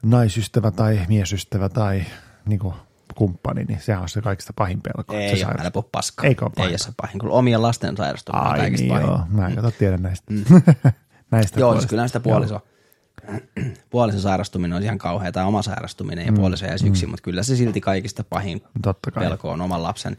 naisystävä 0.02 0.70
tai 0.70 1.00
miesystävä 1.08 1.68
tai 1.68 2.04
niin 2.46 2.58
kuin 2.58 2.74
kumppani, 3.14 3.64
niin 3.64 3.80
sehän 3.80 4.02
on 4.02 4.08
se 4.08 4.22
kaikista 4.22 4.52
pahin 4.56 4.80
pelko. 4.82 5.14
Ei 5.14 5.36
se 5.36 5.46
ole, 5.46 5.54
älä 5.60 5.70
puhu 5.70 5.88
paskaa. 5.92 6.26
Eikö 6.26 6.44
ole 6.44 6.50
Ei 6.50 6.56
pahin? 6.56 6.70
ole 6.72 6.78
se 6.78 6.92
pahin. 6.96 7.18
Kyllä 7.18 7.32
omien 7.34 7.62
lasten 7.62 7.96
sairastuminen 7.96 8.46
on 8.46 8.52
Ai 8.52 8.58
kaikista 8.58 8.82
niin 8.84 8.92
pahin. 8.94 9.06
joo, 9.06 9.20
mä 9.28 9.46
en 9.48 9.54
kato 9.56 9.70
tiedä 9.70 9.96
näistä. 9.96 10.32
näistä 11.30 11.60
Joo, 11.60 11.72
siis 11.74 11.86
kyllä 11.86 12.06
sitä 12.06 12.20
puoliso, 12.20 12.60
puolison 13.90 14.20
sairastuminen 14.20 14.76
on 14.76 14.82
ihan 14.82 14.98
kauhea, 14.98 15.32
tai 15.32 15.44
oma 15.44 15.62
sairastuminen 15.62 16.26
ja 16.26 16.32
puoliso 16.32 16.66
jäisi 16.66 16.88
yksin, 16.88 17.10
mutta 17.10 17.22
kyllä 17.22 17.42
se 17.42 17.56
silti 17.56 17.80
kaikista 17.80 18.24
pahin 18.24 18.62
Totta 18.82 19.10
kai. 19.10 19.24
pelko 19.24 19.50
on 19.50 19.60
oman 19.60 19.82
lapsen, 19.82 20.16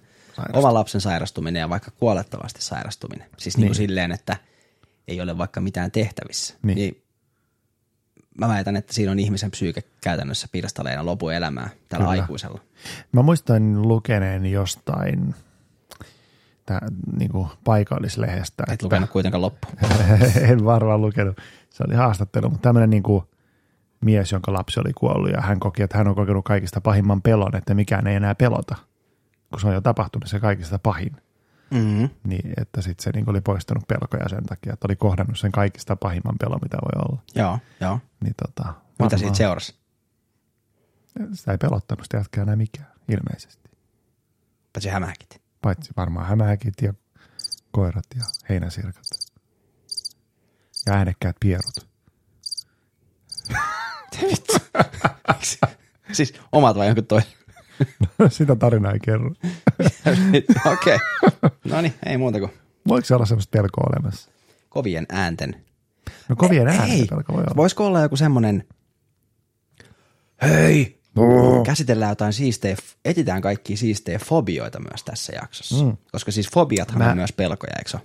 oman 0.54 0.74
lapsen 0.74 1.02
sairastuminen 1.02 1.60
ja 1.60 1.70
vaikka 1.70 1.92
kuolettavasti 1.92 2.62
sairastuminen. 2.62 3.28
Siis 3.38 3.58
niin. 3.58 3.62
kuin 3.68 3.70
Niin. 3.70 3.76
silleen, 3.76 4.12
että 4.12 4.38
ei 5.08 5.22
ole 5.22 5.38
vaikka 5.38 5.62
mitään 5.62 5.92
tehtävissä. 5.92 6.56
Niin. 6.64 6.76
niin 6.76 7.04
mä 8.40 8.48
väitän, 8.48 8.76
että 8.76 8.94
siinä 8.94 9.12
on 9.12 9.20
ihmisen 9.20 9.52
psyyke 9.52 9.84
käytännössä 10.02 10.48
pirstaleena 10.52 11.06
lopun 11.06 11.34
elämää 11.34 11.70
tällä 11.90 12.06
Kyllä. 12.06 12.22
aikuisella. 12.22 12.62
Mä 13.12 13.22
muistan 13.22 13.88
lukeneen 13.88 14.46
jostain 14.46 15.36
tää, 16.66 16.88
niinku 17.18 17.50
paikallislehdestä. 17.64 18.64
Et 18.72 18.84
lukenut 18.84 19.10
kuitenkaan 19.10 19.42
loppuun. 19.42 19.74
en 20.50 20.66
varmaan 20.66 21.02
lukenut. 21.02 21.38
Se 21.70 21.84
oli 21.88 21.96
haastattelu, 21.96 22.50
mutta 22.50 22.62
tämmöinen 22.70 22.90
niinku 22.90 23.30
mies, 24.02 24.32
jonka 24.32 24.54
lapsi 24.54 24.80
oli 24.80 24.94
kuollut 24.94 25.32
ja 25.32 25.42
hän 25.42 25.60
koki, 25.60 25.84
että 25.84 25.98
hän 25.98 26.08
on 26.08 26.16
kokenut 26.16 26.46
kaikista 26.46 26.82
pahimman 26.82 27.22
pelon, 27.22 27.56
että 27.56 27.74
mikään 27.74 28.08
ei 28.08 28.16
enää 28.16 28.36
pelota, 28.36 28.76
kun 29.50 29.60
se 29.60 29.68
on 29.68 29.74
jo 29.74 29.82
tapahtunut 29.82 30.30
se 30.30 30.40
kaikista 30.40 30.80
pahin. 30.80 31.16
Mm-hmm. 31.72 32.10
Niin, 32.24 32.54
että 32.58 32.82
sitten 32.82 33.04
se 33.04 33.12
niinku 33.14 33.32
oli 33.32 33.42
poistanut 33.42 33.88
pelkoja 33.88 34.30
sen 34.30 34.44
takia, 34.44 34.74
että 34.74 34.88
oli 34.88 34.96
kohdannut 34.96 35.40
sen 35.40 35.52
kaikista 35.52 35.96
pahimman 35.96 36.36
pelon, 36.40 36.60
mitä 36.64 36.78
voi 36.78 37.04
olla. 37.10 37.22
Joo, 37.36 37.60
joo. 37.82 38.00
Niin 38.24 38.34
tota, 38.42 38.70
Mitä 38.70 38.78
varmaan- 39.00 39.20
siitä 39.20 39.38
seurasi? 39.38 39.76
Sitä 41.34 41.52
ei 41.52 41.58
pelottanut 41.58 42.04
sitä 42.04 42.18
jätkää 42.18 42.42
enää 42.42 42.56
mikään, 42.56 42.88
ilmeisesti. 43.10 43.70
Paitsi 44.74 44.90
hämähäkit. 44.90 45.45
Paitsi 45.66 45.92
varmaan 45.98 46.28
hämähäkit 46.28 46.74
ja 46.82 46.94
koirat 47.72 48.06
ja 48.16 48.24
heinäsirkat. 48.50 49.04
Ja 50.86 50.94
äänekkäät 50.94 51.36
pierut. 51.40 51.88
siis 56.12 56.34
omat 56.52 56.78
vai 56.78 56.88
jonkun 56.88 57.06
toinen? 57.06 57.30
Sitä 58.30 58.56
tarinaa 58.56 58.92
ei 58.92 59.00
kerro. 59.00 59.32
Okei. 60.74 60.98
No 61.64 61.82
niin, 61.82 61.94
ei 62.06 62.18
muuta 62.18 62.40
kuin 62.40 62.52
Voiko 62.88 63.06
se 63.06 63.16
olla 63.16 63.26
semmoista 63.26 63.58
pelkoa 63.58 63.90
olemassa? 63.90 64.32
kovien 64.70 65.06
äänten. 65.10 65.66
No 66.30 66.36
kovien 66.36 66.68
Ei, 66.68 66.78
äänen 66.80 67.08
pelko 67.08 67.34
voi 67.34 67.42
olla. 67.42 67.56
Voisiko 67.56 67.86
olla 67.86 68.02
joku 68.02 68.16
semmoinen, 68.16 68.68
hei, 70.42 71.02
käsitellään 71.66 72.12
jotain 72.12 72.34
siistejä, 72.34 72.76
etsitään 73.06 73.42
kaikki 73.42 73.78
siistejä 73.78 74.20
fobioita 74.20 74.80
myös 74.80 75.04
tässä 75.04 75.34
jaksossa. 75.42 75.86
Mm. 75.86 75.98
Koska 76.12 76.32
siis 76.32 76.50
fobiathan 76.54 76.98
Mä- 76.98 77.10
on 77.12 77.18
myös 77.18 77.34
pelkoja, 77.34 77.74
eikö? 77.78 77.98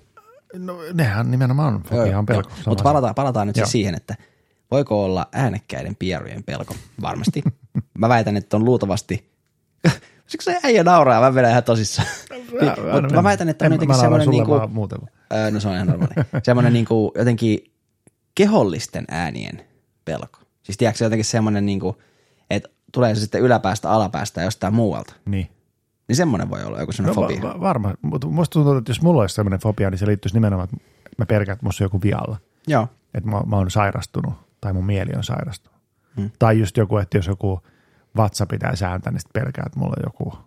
No, 0.59 0.79
nehän 0.95 1.31
nimenomaan 1.31 1.75
on. 1.75 1.83
Fobia 1.83 2.19
on 2.19 2.27
pelko. 2.27 2.51
Mutta 2.67 2.85
palataan, 2.85 3.15
palataan 3.15 3.47
nyt 3.47 3.57
Joo. 3.57 3.67
siis 3.67 3.73
siihen, 3.73 3.95
että 3.95 4.17
voiko 4.71 5.05
olla 5.05 5.27
äänekkäiden 5.33 5.97
pierujen 5.97 6.45
pelko? 6.45 6.75
Varmasti. 7.03 7.43
mä 7.99 8.09
väitän, 8.09 8.37
että 8.37 8.57
on 8.57 8.65
luultavasti, 8.65 9.31
siksi 10.27 10.45
se 10.45 10.61
äijä 10.63 10.85
nauraa, 10.85 11.21
mä 11.21 11.35
vedän 11.35 11.51
ihan 11.51 11.65
tosissaan. 11.65 12.09
Mä- 12.61 13.01
Mutta 13.01 13.15
mä 13.15 13.23
väitän, 13.23 13.49
että 13.49 13.65
on 13.65 13.67
en- 13.67 13.73
jotenkin 13.77 13.97
mä 13.97 14.01
semmoinen 14.01 14.29
niinku. 14.31 14.53
Öö, 15.33 15.51
no 15.51 15.61
se 15.61 15.69
on 15.69 15.75
ihan 15.75 15.87
normaali. 15.87 16.15
semmoinen 16.43 16.73
niinku 16.73 17.13
jotenkin 17.19 17.73
kehollisten 18.35 19.05
äänien 19.11 19.65
pelko. 20.05 20.39
Siis 20.63 20.79
tiedätkö 20.79 21.05
jotenkin 21.05 21.25
semmoinen 21.25 21.67
niinku, 21.67 22.03
että 22.51 22.69
tulee 22.93 23.15
se 23.15 23.21
sitten 23.21 23.41
yläpäästä, 23.41 23.91
alapäästä 23.91 24.43
jostain 24.43 24.75
muualta. 24.75 25.15
Niin. 25.25 25.51
Niin 26.09 26.17
semmoinen 26.17 26.51
voi 26.51 26.65
olla 26.65 26.81
joku 26.81 26.91
No, 26.91 26.97
semmoinen 26.97 27.15
fobia. 27.15 27.43
va- 27.43 27.55
va- 27.55 27.61
varmaan, 27.61 27.95
mutta 28.03 28.27
musta 28.27 28.53
tuntuu, 28.53 28.77
että 28.77 28.91
jos 28.91 29.03
mulla 29.03 29.21
olisi 29.21 29.35
semmoinen 29.35 29.61
fobia, 29.61 29.91
niin 29.91 29.99
se 29.99 30.07
liittyisi 30.07 30.37
nimenomaan, 30.37 30.65
että 30.73 30.77
mä 31.19 31.27
pelkään, 31.27 31.55
että 31.55 31.67
musta 31.67 31.85
on 31.85 31.87
joku 31.87 32.03
vialla. 32.03 32.37
Joo. 32.67 32.89
Että 33.15 33.31
mä, 33.31 33.41
mä 33.47 33.57
oon 33.57 33.71
sairastunut 33.71 34.35
tai 34.61 34.73
mun 34.73 34.87
mieli 34.87 35.11
on 35.17 35.25
sairastunut. 35.25 35.79
Hmm. 36.17 36.31
Tai 36.39 36.59
just 36.59 36.77
joku, 36.77 36.99
että 36.99 37.19
jos 37.19 37.27
joku 37.27 37.61
vatsa 38.17 38.47
pitää 38.47 38.77
sääntää, 38.77 39.13
niin 39.13 39.21
sitten 39.21 39.43
pelkää, 39.43 39.65
että 39.67 39.79
mulla 39.79 39.95
on 39.99 40.03
joku, 40.07 40.39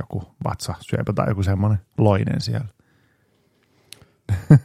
joku 0.00 0.22
vatsa 0.44 0.74
syöpä 0.80 1.12
tai 1.12 1.28
joku 1.28 1.42
semmoinen 1.42 1.80
loinen 1.98 2.40
siellä. 2.40 2.66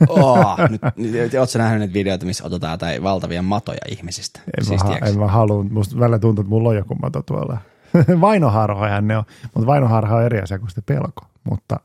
Oh, 0.10 0.58
nyt, 0.70 0.82
nyt, 0.96 1.34
ootko 1.34 1.58
nähnyt 1.58 1.80
näitä 1.80 1.94
videoita, 1.94 2.26
missä 2.26 2.44
otetaan 2.44 2.74
jotain 2.74 3.04
valtavia 3.04 3.42
matoja 3.42 3.80
ihmisistä? 3.90 4.40
En, 4.58 4.66
siis 4.66 4.84
mä, 4.84 4.90
tiedätkö? 4.90 5.10
en 5.10 5.20
mä 5.20 5.28
halua, 5.28 5.64
musta 5.64 6.00
välillä 6.00 6.20
tuntuu, 6.20 6.42
että 6.42 6.50
mulla 6.50 6.70
on 6.70 6.76
joku 6.76 6.96
mato 6.96 7.22
tuolla. 7.22 7.58
Vainoharhojahan 8.22 9.08
ne 9.08 9.18
on, 9.18 9.24
mutta 9.54 9.68
vainoharha 9.68 10.16
on 10.16 10.24
eri 10.24 10.40
asia 10.40 10.60
kuin 10.60 10.70
sitten 10.70 10.96
pelko. 10.96 11.22
Mutta 11.44 11.80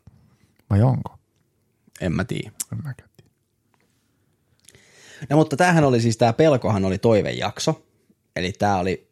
vai 0.71 0.83
onko? 0.83 1.21
en 2.01 2.13
mä 2.13 2.25
tiedä. 2.25 2.51
En 2.73 2.79
mäkään 2.85 3.11
tiedä. 3.17 3.31
No 5.31 5.37
mutta 5.37 5.57
tämähän 5.57 5.85
oli 5.85 6.01
siis, 6.01 6.17
tämä 6.17 6.33
pelkohan 6.33 6.85
oli 6.85 6.99
toivejakso. 6.99 7.83
Eli 8.37 8.53
tämä 8.53 8.77
oli, 8.77 9.09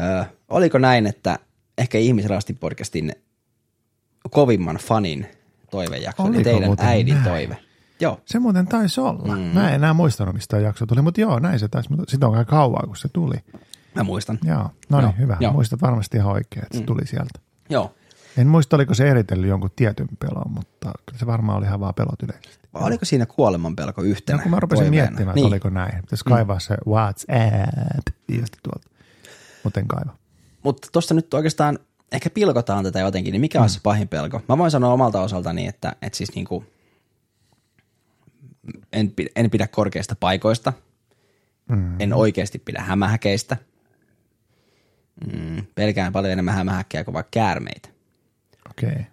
ö, 0.00 0.24
oliko 0.48 0.78
näin, 0.78 1.06
että 1.06 1.38
ehkä 1.78 1.98
ihmisrasti 1.98 2.52
podcastin 2.52 3.12
kovimman 4.30 4.76
fanin 4.76 5.26
toivejakso, 5.70 6.22
oli 6.22 6.30
Oliko 6.30 6.44
teidän 6.44 6.64
muuten 6.64 6.86
äidin 6.86 7.14
näin? 7.14 7.24
toive. 7.24 7.58
Joo, 8.02 8.20
Se 8.26 8.38
muuten 8.38 8.66
taisi 8.66 9.00
olla. 9.00 9.36
Mm. 9.36 9.40
Mä 9.42 9.68
en 9.68 9.74
enää 9.74 9.92
muistanut, 9.94 10.34
mistä 10.34 10.58
jakso 10.58 10.86
tuli, 10.86 11.02
mutta 11.02 11.20
joo, 11.20 11.38
näin 11.38 11.58
se 11.58 11.68
taisi. 11.68 11.90
Mutta 11.90 12.10
Sitä 12.10 12.28
on 12.28 12.34
aika 12.38 12.50
kauan, 12.50 12.86
kun 12.86 12.96
se 12.96 13.08
tuli. 13.08 13.34
mä 13.94 14.02
muistan. 14.02 14.38
Joo, 14.44 14.70
no 14.88 15.00
niin, 15.00 15.18
hyvä. 15.18 15.36
joo. 15.40 15.52
Muistat 15.52 15.82
varmasti 15.82 16.16
ihan 16.16 16.32
oikein, 16.32 16.62
että 16.64 16.78
se 16.78 16.84
tuli 16.84 17.06
sieltä. 17.06 17.38
Joo. 17.68 17.94
En 18.36 18.46
muista, 18.46 18.76
oliko 18.76 18.94
se 18.94 19.10
eritellyt 19.10 19.48
jonkun 19.48 19.70
tietyn 19.76 20.08
pelon, 20.18 20.50
mutta 20.54 20.92
kyllä 21.06 21.18
se 21.18 21.26
varmaan 21.26 21.58
oli 21.58 21.66
ihan 21.66 21.80
vaan 21.80 21.94
pelot 21.94 22.22
yleisesti. 22.22 22.68
Vai 22.74 22.82
oliko 22.82 23.04
siinä 23.04 23.26
kuoleman 23.26 23.76
pelko 23.76 24.02
yhtenä 24.02 24.36
No, 24.36 24.42
kun 24.42 24.50
mä 24.50 24.60
rupesin 24.60 24.84
toiveena? 24.84 25.06
miettimään, 25.10 25.34
niin. 25.34 25.46
oliko 25.46 25.68
näin. 25.70 26.00
Pitäisi 26.00 26.24
kaivaa 26.24 26.58
se 26.58 26.76
WhatsApp 26.88 28.06
viesti 28.28 28.58
tuolta. 28.62 28.88
Mutta 29.64 29.80
en 29.80 29.88
kaiva. 29.88 30.16
Mutta 30.62 30.88
tuosta 30.92 31.14
nyt 31.14 31.34
oikeastaan 31.34 31.78
ehkä 32.12 32.30
pilkotaan 32.30 32.84
tätä 32.84 33.00
jotenkin, 33.00 33.32
niin 33.32 33.40
mikä 33.40 33.58
Mm. 33.58 33.62
on 33.62 33.70
se 33.70 33.80
pahin 33.82 34.08
pelko? 34.08 34.40
Mä 34.48 34.58
voin 34.58 34.70
sanoa 34.70 34.92
omalta 34.92 35.20
osaltani, 35.22 35.66
että, 35.66 35.96
että 36.02 36.16
siis 36.16 36.34
niinku, 36.34 36.64
en, 38.92 39.10
pidä, 39.10 39.30
en 39.36 39.50
pidä 39.50 39.66
korkeista 39.66 40.16
paikoista, 40.20 40.72
mm. 41.68 42.00
en 42.00 42.12
oikeasti 42.12 42.58
pidä 42.58 42.82
hämähäkeistä, 42.82 43.56
mm, 45.32 45.66
pelkään 45.74 46.12
paljon 46.12 46.32
enemmän 46.32 46.54
hämähäkkejä 46.54 47.04
kuin 47.04 47.14
vaikka 47.14 47.30
käärmeitä. 47.30 47.88
Okay. 48.70 49.04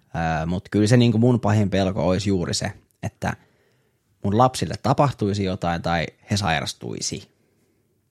Mutta 0.46 0.68
kyllä 0.70 0.86
se 0.86 0.96
niinku 0.96 1.18
mun 1.18 1.40
pahin 1.40 1.70
pelko 1.70 2.08
olisi 2.08 2.28
juuri 2.28 2.54
se, 2.54 2.72
että 3.02 3.36
mun 4.24 4.38
lapsille 4.38 4.74
tapahtuisi 4.82 5.44
jotain 5.44 5.82
tai 5.82 6.06
he 6.30 6.36
sairastuisi. 6.36 7.30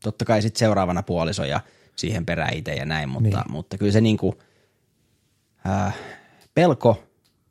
Totta 0.03 0.25
kai 0.25 0.41
sitten 0.41 0.59
seuraavana 0.59 1.03
puoliso 1.03 1.45
ja 1.45 1.61
siihen 1.95 2.25
perään 2.25 2.53
itse 2.53 2.73
ja 2.73 2.85
näin, 2.85 3.09
mutta, 3.09 3.37
niin. 3.37 3.51
mutta 3.51 3.77
kyllä 3.77 3.91
se 3.91 4.01
niinku, 4.01 4.39
ää, 5.65 5.91
pelko, 6.53 7.03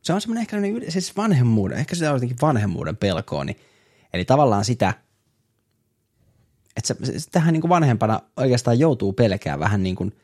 se 0.02 0.12
on 0.12 0.20
semmoinen 0.20 0.40
ehkä 0.40 0.56
siis 0.88 1.16
vanhemmuuden, 1.16 1.78
ehkä 1.78 1.94
se 1.94 2.08
on 2.08 2.14
jotenkin 2.14 2.38
vanhemmuuden 2.42 2.96
pelkoa, 2.96 3.44
niin, 3.44 3.56
eli 4.12 4.25
tavallaan 4.25 4.65
sitä, 4.65 4.95
että 6.77 6.95
se, 7.03 7.19
sitähän 7.19 7.53
niin 7.53 7.61
kuin 7.61 7.69
vanhempana 7.69 8.21
oikeastaan 8.37 8.79
joutuu 8.79 9.12
pelkään 9.12 9.61
vähän 9.61 9.83
niin 9.83 9.97
kuin 9.97 10.17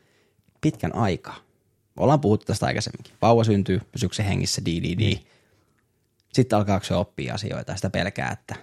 pitkän 0.61 0.95
aikaa. 0.95 1.35
Ollaan 1.97 2.21
puhuttu 2.21 2.45
tästä 2.45 2.65
aikaisemminkin. 2.65 3.13
Vauva 3.21 3.43
syntyy, 3.43 3.81
pysyykö 3.91 4.15
se 4.15 4.25
hengissä, 4.25 4.61
DDD. 4.65 5.17
Sitten 6.33 6.57
alkaako 6.57 6.85
se 6.85 6.95
oppia 6.95 7.33
asioita 7.33 7.71
ja 7.71 7.75
sitä 7.75 7.89
pelkää, 7.89 8.31
että 8.31 8.55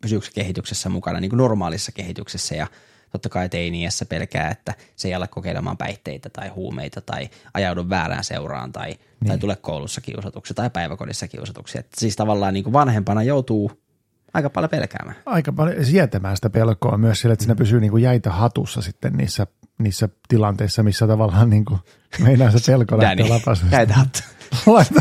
pysyykö 0.00 0.26
se 0.26 0.32
kehityksessä 0.32 0.88
mukana, 0.88 1.20
niin 1.20 1.28
kuin 1.30 1.38
normaalissa 1.38 1.92
kehityksessä 1.92 2.54
ja 2.54 2.66
totta 3.10 3.28
kai 3.28 3.48
teiniässä 3.48 4.06
pelkää, 4.06 4.50
että 4.50 4.74
se 4.96 5.08
ei 5.08 5.14
ala 5.14 5.26
kokeilemaan 5.26 5.76
päihteitä 5.76 6.30
tai 6.30 6.48
huumeita 6.48 7.00
tai 7.00 7.28
ajaudu 7.54 7.88
väärään 7.88 8.24
seuraan 8.24 8.72
tai, 8.72 8.88
niin. 8.90 8.98
tai 9.28 9.38
tule 9.38 9.56
koulussa 9.56 10.00
kiusatuksi 10.00 10.54
tai 10.54 10.70
päiväkodissa 10.70 11.28
kiusatuksi. 11.28 11.78
Että 11.78 12.00
siis 12.00 12.16
tavallaan 12.16 12.54
niin 12.54 12.64
kuin 12.64 12.72
vanhempana 12.72 13.22
joutuu 13.22 13.83
aika 14.34 14.50
paljon 14.50 14.70
pelkäämään. 14.70 15.16
Aika 15.26 15.52
paljon 15.52 15.84
sietämään 15.84 16.36
sitä 16.36 16.50
pelkoa 16.50 16.98
myös 16.98 17.20
sillä, 17.20 17.32
että 17.32 17.42
siinä 17.44 17.54
pysyy 17.54 17.80
niin 17.80 17.90
kuin 17.90 18.02
jäitä 18.02 18.30
hatussa 18.30 18.82
sitten 18.82 19.12
niissä, 19.12 19.46
niissä 19.78 20.08
tilanteissa, 20.28 20.82
missä 20.82 21.06
tavallaan 21.06 21.50
niin 21.50 21.64
kuin 21.64 21.80
meinaa 22.22 22.50
se 22.50 22.72
pelko 22.72 23.00
Danny, 23.00 23.28
lapasesta. 23.28 23.76
jäitä 23.76 23.94
hattu. 23.94 24.18
laita, 24.72 25.00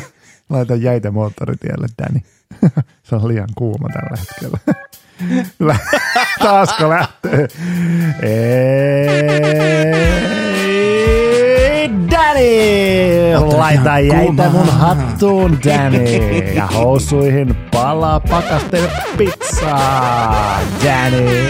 laita 0.50 0.76
jäitä 0.76 1.12
moottoritielle, 1.12 1.88
Danny. 2.02 2.20
Se 3.04 3.16
on 3.16 3.28
liian 3.28 3.50
kuuma 3.56 3.90
tällä 3.90 4.18
hetkellä. 4.20 4.58
Lä- 5.68 5.80
Taasko 6.40 6.90
lähtee? 6.90 7.48
Ei, 8.22 9.24
Danny! 12.34 13.58
Laita 13.58 14.00
jäitä 14.00 14.50
mun 14.50 14.70
hattuun, 14.70 15.58
Danny. 15.66 16.44
Ja 16.56 16.68
housuihin 16.68 17.56
palaa 17.72 18.20
pakasten 18.20 18.90
pizzaa, 19.18 20.60
Danny. 20.84 21.48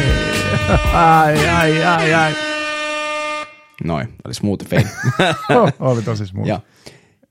Ai, 0.93 1.49
ai, 1.49 1.83
ai, 1.83 2.13
ai. 2.13 2.31
Noin, 3.83 4.07
oli 4.25 4.33
smooth 4.33 4.65
fade. 4.69 4.87
Oli 5.79 6.01
tosi 6.01 6.27
smooth. 6.27 6.47
Joo. 6.47 6.59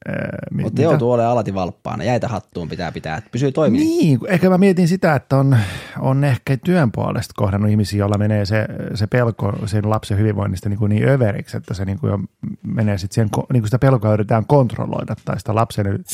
Ee, 0.08 0.14
mi- 0.50 0.62
Mutta 0.62 0.80
mitä? 0.80 0.90
joutuu 0.90 1.12
olemaan 1.12 1.32
alati 1.32 1.54
valppaana. 1.54 2.04
Jäitä 2.04 2.28
hattuun 2.28 2.68
pitää 2.68 2.92
pitää, 2.92 3.16
että 3.16 3.30
pysyy 3.32 3.52
toimimaan. 3.52 3.86
Niin, 3.86 4.18
ehkä 4.28 4.50
mä 4.50 4.58
mietin 4.58 4.88
sitä, 4.88 5.14
että 5.14 5.36
on, 5.36 5.56
on 5.98 6.24
ehkä 6.24 6.56
työn 6.64 6.92
puolesta 6.92 7.32
kohdannut 7.36 7.70
ihmisiä, 7.70 7.98
joilla 7.98 8.18
menee 8.18 8.46
se, 8.46 8.66
se 8.94 9.06
pelko 9.06 9.52
sen 9.66 9.90
lapsen 9.90 10.18
hyvinvoinnista 10.18 10.68
niin, 10.68 10.78
kuin 10.78 10.90
niin 10.90 11.08
överiksi, 11.08 11.56
että 11.56 11.74
se 11.74 11.84
niin 11.84 11.98
kuin 11.98 12.10
jo 12.10 12.18
menee 12.62 12.98
sitten 12.98 13.14
siihen, 13.14 13.28
niin 13.52 13.62
kuin 13.62 13.68
sitä 13.68 13.78
pelkoa 13.78 14.12
yritetään 14.14 14.46
kontrolloida 14.46 15.16
tai 15.24 15.38
sitä 15.38 15.54
lapsen 15.54 16.04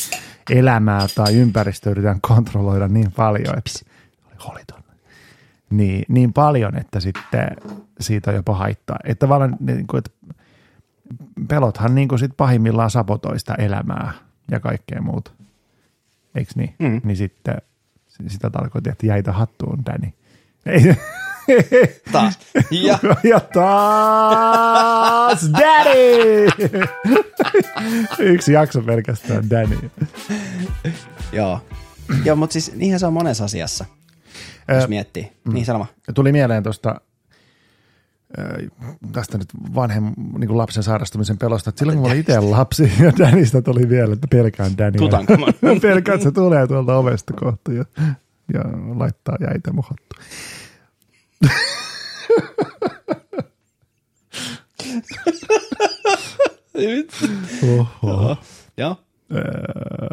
elämää 0.51 1.07
tai 1.15 1.35
ympäristöä 1.37 1.91
yritetään 1.91 2.21
kontrolloida 2.21 2.89
niin 2.89 3.13
paljon, 3.13 3.59
että 3.59 3.71
oli 4.27 4.37
holiton. 4.49 4.79
Niin, 5.71 6.05
niin 6.09 6.33
paljon, 6.33 6.77
että 6.77 7.01
sitten 7.01 7.49
siitä 8.01 8.31
on 8.31 8.37
jopa 8.37 8.55
haittaa. 8.55 8.97
Että 9.05 9.27
tavallaan 9.27 9.57
niin 9.61 9.87
kuin, 9.87 9.99
että 9.99 10.11
pelothan 11.49 11.95
niin 11.95 12.09
kuin 12.09 12.19
sit 12.19 12.33
pahimmillaan 12.37 12.91
sabotoi 12.91 13.39
sitä 13.39 13.55
elämää 13.55 14.13
ja 14.51 14.61
kaikkea 14.61 15.03
muuta. 15.03 15.31
Eikö 16.35 16.53
niin? 16.55 16.75
Mm. 16.79 17.01
Niin 17.05 17.17
sitten 17.17 17.57
sitä 18.27 18.51
tarkoitti, 18.51 18.91
että 18.91 19.07
jäitä 19.07 19.33
hattuun, 19.33 19.85
Danny. 19.87 20.13
Ei, 20.67 20.97
Taas. 22.13 22.39
Ja 22.71 22.99
ja 23.25 23.41
taas 23.41 25.51
Danny! 25.53 26.47
Yksi 28.19 28.53
jakso 28.53 28.83
pelkästään 28.83 29.51
Danny. 29.51 29.91
joo. 31.33 31.61
Joo, 32.25 32.37
mutta 32.37 32.53
siis 32.53 32.75
niinhän 32.75 33.01
se 33.01 33.07
on 33.07 33.13
monessa 33.13 33.45
asiassa, 33.45 33.85
jos 34.75 34.89
miettii. 34.89 35.33
Niin 35.53 35.65
sanoma. 35.65 35.87
Tuli 36.15 36.33
mieleen 36.33 36.63
tuosta 36.63 37.01
tästä 39.13 39.39
nyt 39.39 39.49
vanhem, 39.75 40.05
niin 40.39 40.49
kuin 40.49 40.59
lapsen 40.59 40.83
sairastumisen 40.83 41.39
pelosta, 41.39 41.71
että 41.71 41.79
silloin 41.79 41.99
kun 41.99 42.07
mä 42.07 42.13
olin 42.13 42.21
itse 42.21 42.41
lapsi 42.41 42.93
ja 43.05 43.13
Dannystä 43.19 43.63
tuli 43.63 43.89
vielä, 43.89 44.13
että 44.13 44.27
pelkään. 44.31 44.71
Tutankhamon. 44.97 45.53
pelkään, 45.83 46.15
että 46.15 46.29
se 46.29 46.31
tulee 46.31 46.67
tuolta 46.67 46.97
ovesta 46.97 47.33
kohta 47.33 47.73
ja, 47.73 47.85
ja 48.55 48.61
laittaa 48.95 49.37
jäitä 49.41 49.73
mun 49.73 49.85
hattuun. 49.85 50.25
Oho. 58.03 58.37
Joo. 58.77 58.97
Öö, 59.33 59.43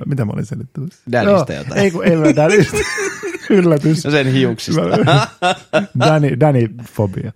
mitä 0.05 0.25
mä 0.25 0.31
olin 0.33 0.45
selittämässä? 0.45 1.03
Dannystä 1.11 1.53
Joo, 1.53 1.63
jotain. 1.63 1.81
Ei 1.81 1.91
kun 1.91 2.05
ei 2.05 2.15
mä. 2.15 2.71
Yllätys. 3.49 4.05
No 4.05 4.11
sen 4.11 4.27
hiuksista. 4.27 4.81
Danny, 5.99 6.29
Danny-fobia. 6.39 7.31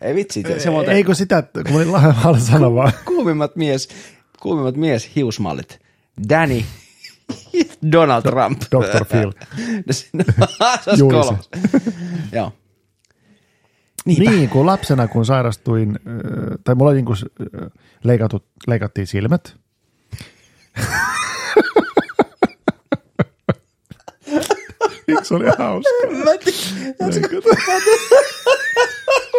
Ei 0.00 0.14
vitsi, 0.14 0.42
se 0.58 0.70
muuten 0.70 0.94
Eikö 0.94 1.14
sitä, 1.14 1.42
kun 1.66 1.76
olin 1.76 1.92
lahjalla 1.92 2.38
sanoa 2.50 2.74
vaan. 2.74 2.92
kuumimmat 3.04 3.56
mies, 3.56 3.88
kuumimmat 4.40 4.76
mies 4.76 5.10
hiusmallit. 5.16 5.80
Danny, 6.28 6.62
Donald 7.92 8.22
Trump. 8.22 8.60
Dr. 8.60 9.04
Phil. 9.04 9.32
se 9.90 10.90
olisi 10.90 11.02
kolmas. 11.02 11.50
Joo. 12.32 12.52
Niinpä. 14.04 14.30
Niin, 14.30 14.48
kun 14.48 14.66
lapsena 14.66 15.08
kun 15.08 15.26
sairastuin, 15.26 15.98
tai 16.64 16.74
mulla 16.74 16.92
niin 16.92 17.04
kuin 17.04 17.16
leikatut, 18.04 18.44
leikattiin 18.66 19.06
silmät. 19.06 19.56
Se 25.22 25.34
oli 25.34 25.46
hauska? 25.58 25.90
Mä 26.24 26.30
en 26.30 27.10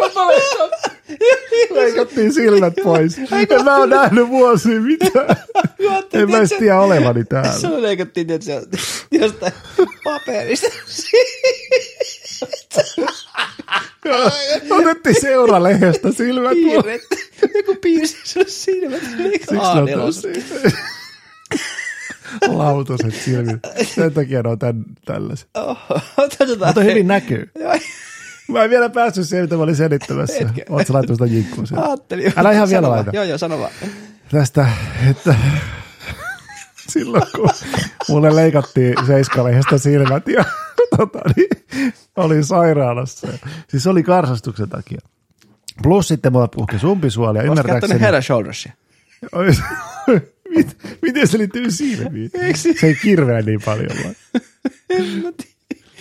tiedä. 0.08 1.74
Leikattiin 1.80 2.32
silmät 2.34 2.74
pois. 2.84 3.18
En 3.18 3.64
mä 3.64 3.76
oon 3.76 3.90
nähnyt 3.90 4.28
vuosia 4.28 4.80
mitään. 4.80 5.36
En 6.12 6.30
mä 6.30 6.38
edes 6.38 6.54
tiedä 6.58 6.80
olevani 6.80 7.20
Se 7.20 7.26
täällä. 7.26 7.82
leikattiin 7.82 8.26
tietysti 8.26 8.52
jostain 9.10 9.52
paperista. 10.04 10.66
Otettiin 14.70 15.20
seuralehdestä 15.20 16.12
silmät 16.12 16.50
pois. 16.52 16.64
Piirretty. 16.84 17.16
Joku 17.54 17.74
piirsi 17.80 18.16
sun 18.24 18.44
silmät. 18.48 19.00
Siksi 19.02 19.54
ne 19.54 19.60
on 19.60 19.88
tosi- 19.88 20.44
Lautaset 22.48 23.14
silmät. 23.24 23.60
Sen 23.94 24.12
takia 24.14 24.42
ne 24.42 24.48
on 24.48 24.58
tän, 24.58 24.84
tällaiset. 25.04 25.48
Otetaan. 26.16 26.68
Mutta 26.68 26.80
hyvin 26.80 27.06
näkyy. 27.08 27.50
Mä 28.52 28.64
en 28.64 28.70
vielä 28.70 28.90
päässyt 28.90 29.28
siihen, 29.28 29.44
mitä 29.44 29.56
mä 29.56 29.62
olin 29.62 29.76
selittämässä. 29.76 30.38
Hetken. 30.44 30.64
Oletko 30.68 30.92
laittanut 30.92 31.18
sitä 31.18 31.34
jinkkua 31.34 31.66
siihen? 31.66 31.84
Ajattelin. 31.84 32.32
Älä 32.36 32.52
ihan 32.52 32.68
vielä 32.68 32.90
laita. 32.90 33.10
Joo, 33.14 33.24
joo, 33.24 33.38
sano 33.38 33.58
vaan. 33.58 33.70
Tästä, 34.30 34.68
että 35.10 35.34
silloin 36.88 37.22
kun 37.36 37.50
mulle 38.08 38.36
leikattiin 38.36 38.94
seiskalehdestä 39.06 39.78
silmät 39.78 40.28
ja 40.28 40.44
tota, 40.96 41.18
niin, 41.36 41.48
olin 42.16 42.44
sairaalassa. 42.44 43.28
Siis 43.68 43.86
oli 43.86 44.02
karsastuksen 44.02 44.68
takia. 44.68 45.00
Plus 45.82 46.08
sitten 46.08 46.32
mulla 46.32 46.48
puhkesi 46.48 46.86
umpisuoli 46.86 47.38
ja 47.38 47.42
Oletko 47.42 47.54
kattonut 47.54 47.70
ymmärtääkseni... 47.70 48.00
Head 48.00 48.14
and 48.14 48.22
Shouldersia? 48.22 48.72
Mit, 50.56 50.76
miten 51.02 51.28
se 51.28 51.38
liittyy 51.38 51.70
silmiin? 51.70 52.30
Se 52.54 52.86
ei 52.86 52.94
kirveä 53.02 53.42
niin 53.42 53.62
paljon 53.64 53.90
vaan. 54.04 54.14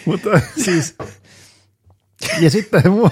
Mutta 0.05 0.41
siis... 0.63 0.95
Ja 2.39 2.49
sitten 2.49 2.91
mu... 2.91 3.09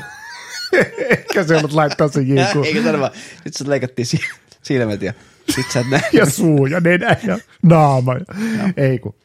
Ehkä 1.10 1.44
se 1.44 1.56
ollut 1.58 1.74
laittaa 1.74 2.08
sen 2.08 2.28
jinkun. 2.28 2.66
Eikö 2.66 2.84
sano 2.84 3.00
vaan. 3.00 3.12
Sitten 3.14 3.54
sut 3.58 3.68
leikattiin 3.68 4.06
si- 4.06 4.20
silmät 4.64 5.02
ja 5.02 5.14
sit 5.50 5.72
sä 5.72 5.80
et 5.80 5.90
näe. 5.90 6.02
ja 6.14 6.26
suu 6.26 6.66
ja 6.66 6.80
nenä 6.80 7.16
ja 7.24 7.38
naama. 7.64 8.14
Ja... 8.14 8.24
Ei 8.78 9.00
kun. 9.00 9.16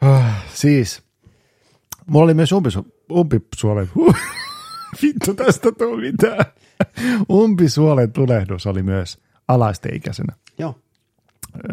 Ah, 0.00 0.44
siis, 0.54 1.02
mulla 2.06 2.24
oli 2.24 2.34
myös 2.34 2.52
umpisu- 2.52 2.92
umpisuolen, 3.12 3.90
vittu 5.02 5.34
tästä 5.34 5.72
tuu 5.72 5.96
mitään. 5.96 6.44
Umpisuolen 7.30 8.12
tulehdus 8.12 8.66
oli 8.66 8.82
myös 8.82 9.18
alaisteikäisenä 9.48 10.32
Joo. 10.58 10.78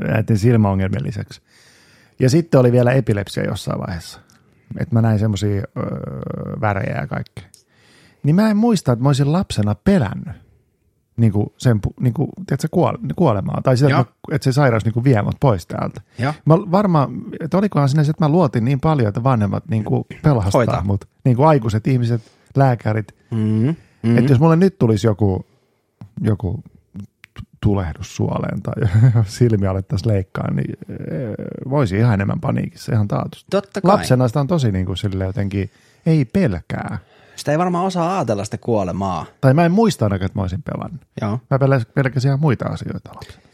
näiden 0.08 0.38
silmäongelmien 0.38 1.04
lisäksi. 1.04 1.42
Ja 2.20 2.30
sitten 2.30 2.60
oli 2.60 2.72
vielä 2.72 2.92
epilepsia 2.92 3.44
jossain 3.44 3.80
vaiheessa. 3.80 4.20
Että 4.80 4.96
mä 4.96 5.02
näin 5.02 5.20
semmoisia 5.20 5.64
öö, 5.78 5.84
värejä 6.62 7.02
ja 7.02 7.08
kaikkea. 7.08 7.44
Niin 8.24 8.36
mä 8.36 8.50
en 8.50 8.58
muista, 8.58 8.92
että 8.92 9.04
mä 9.04 9.10
olisin 9.10 9.34
lapsena 9.34 9.76
pelännyt 9.76 10.36
niin 11.18 11.32
kuin 11.32 11.48
sen, 11.58 11.80
niin 12.00 12.14
kuin, 12.14 12.30
tiedätkö, 12.48 12.68
kuole- 12.72 13.14
kuolemaa. 13.16 13.62
Tai 13.64 13.78
sitä, 13.78 13.90
että, 13.90 14.12
mä, 14.12 14.36
että 14.36 14.44
se 14.44 14.52
sairaus 14.52 14.86
niin 14.86 14.94
kuin 14.94 15.04
vie 15.04 15.22
mut 15.22 15.36
pois 15.40 15.68
täältä. 15.68 16.02
Joo. 16.20 16.34
Mä 16.46 16.58
varmaan, 16.58 17.10
että 17.40 17.58
olikohan 17.58 17.90
siinä 17.90 18.04
se, 18.04 18.10
että 18.12 18.26
mä 18.26 18.30
luotin 18.30 18.66
niin 18.66 18.80
paljon, 18.80 19.08
että 19.08 19.24
vanhemmat 19.24 19.64
niin 19.70 19.84
kuin 19.84 20.04
pelhastaa 20.24 20.60
Hoitaa. 20.60 20.84
mut. 20.84 21.06
Niin 21.24 21.36
kuin 21.36 21.48
aikuiset 21.48 21.88
ihmiset, 21.88 22.22
lääkärit. 22.56 23.16
Mm-hmm. 23.32 23.68
Mm-hmm. 23.68 24.18
Että 24.18 24.32
jos 24.32 24.40
mulle 24.40 24.56
nyt 24.56 24.78
tulisi 24.80 25.08
joku, 25.08 25.46
joku 26.22 26.64
tulehdus 27.62 28.16
suoleen 28.16 28.62
tai 28.62 28.74
silmi 29.26 29.68
alettaisiin 29.68 30.14
leikkaa, 30.14 30.52
niin 30.54 30.78
eh, 30.90 31.70
voisi 31.70 31.98
ihan 31.98 32.14
enemmän 32.14 32.40
paniikissa, 32.40 32.94
ihan 32.94 33.08
taatusti. 33.08 33.48
Totta 33.50 33.82
kai. 33.82 33.92
Lapsena 33.92 34.28
sitä 34.28 34.40
on 34.40 34.48
tosi 34.48 34.72
niin 34.72 34.86
kuin 34.86 34.98
sille 34.98 35.26
jotenkin, 35.26 35.72
ei 36.06 36.26
pelkää. 36.26 37.00
Sitä 37.36 37.52
ei 37.52 37.58
varmaan 37.58 37.86
osaa 37.86 38.16
ajatella 38.16 38.46
sitä 38.46 38.58
kuolemaa. 38.58 39.26
Tai 39.42 39.54
mä 39.54 39.66
en 39.66 39.72
muista 39.72 40.06
ainakaan, 40.06 40.26
että 40.26 40.40
mä 40.40 40.42
olisin 40.42 40.64
pelannut. 40.64 41.02
Joo. 41.22 41.40
Mä 41.50 41.60
pelkäsin 41.96 42.30
ihan 42.30 42.40
muita 42.40 42.66
asioita 42.66 43.10
lapsena. 43.16 43.50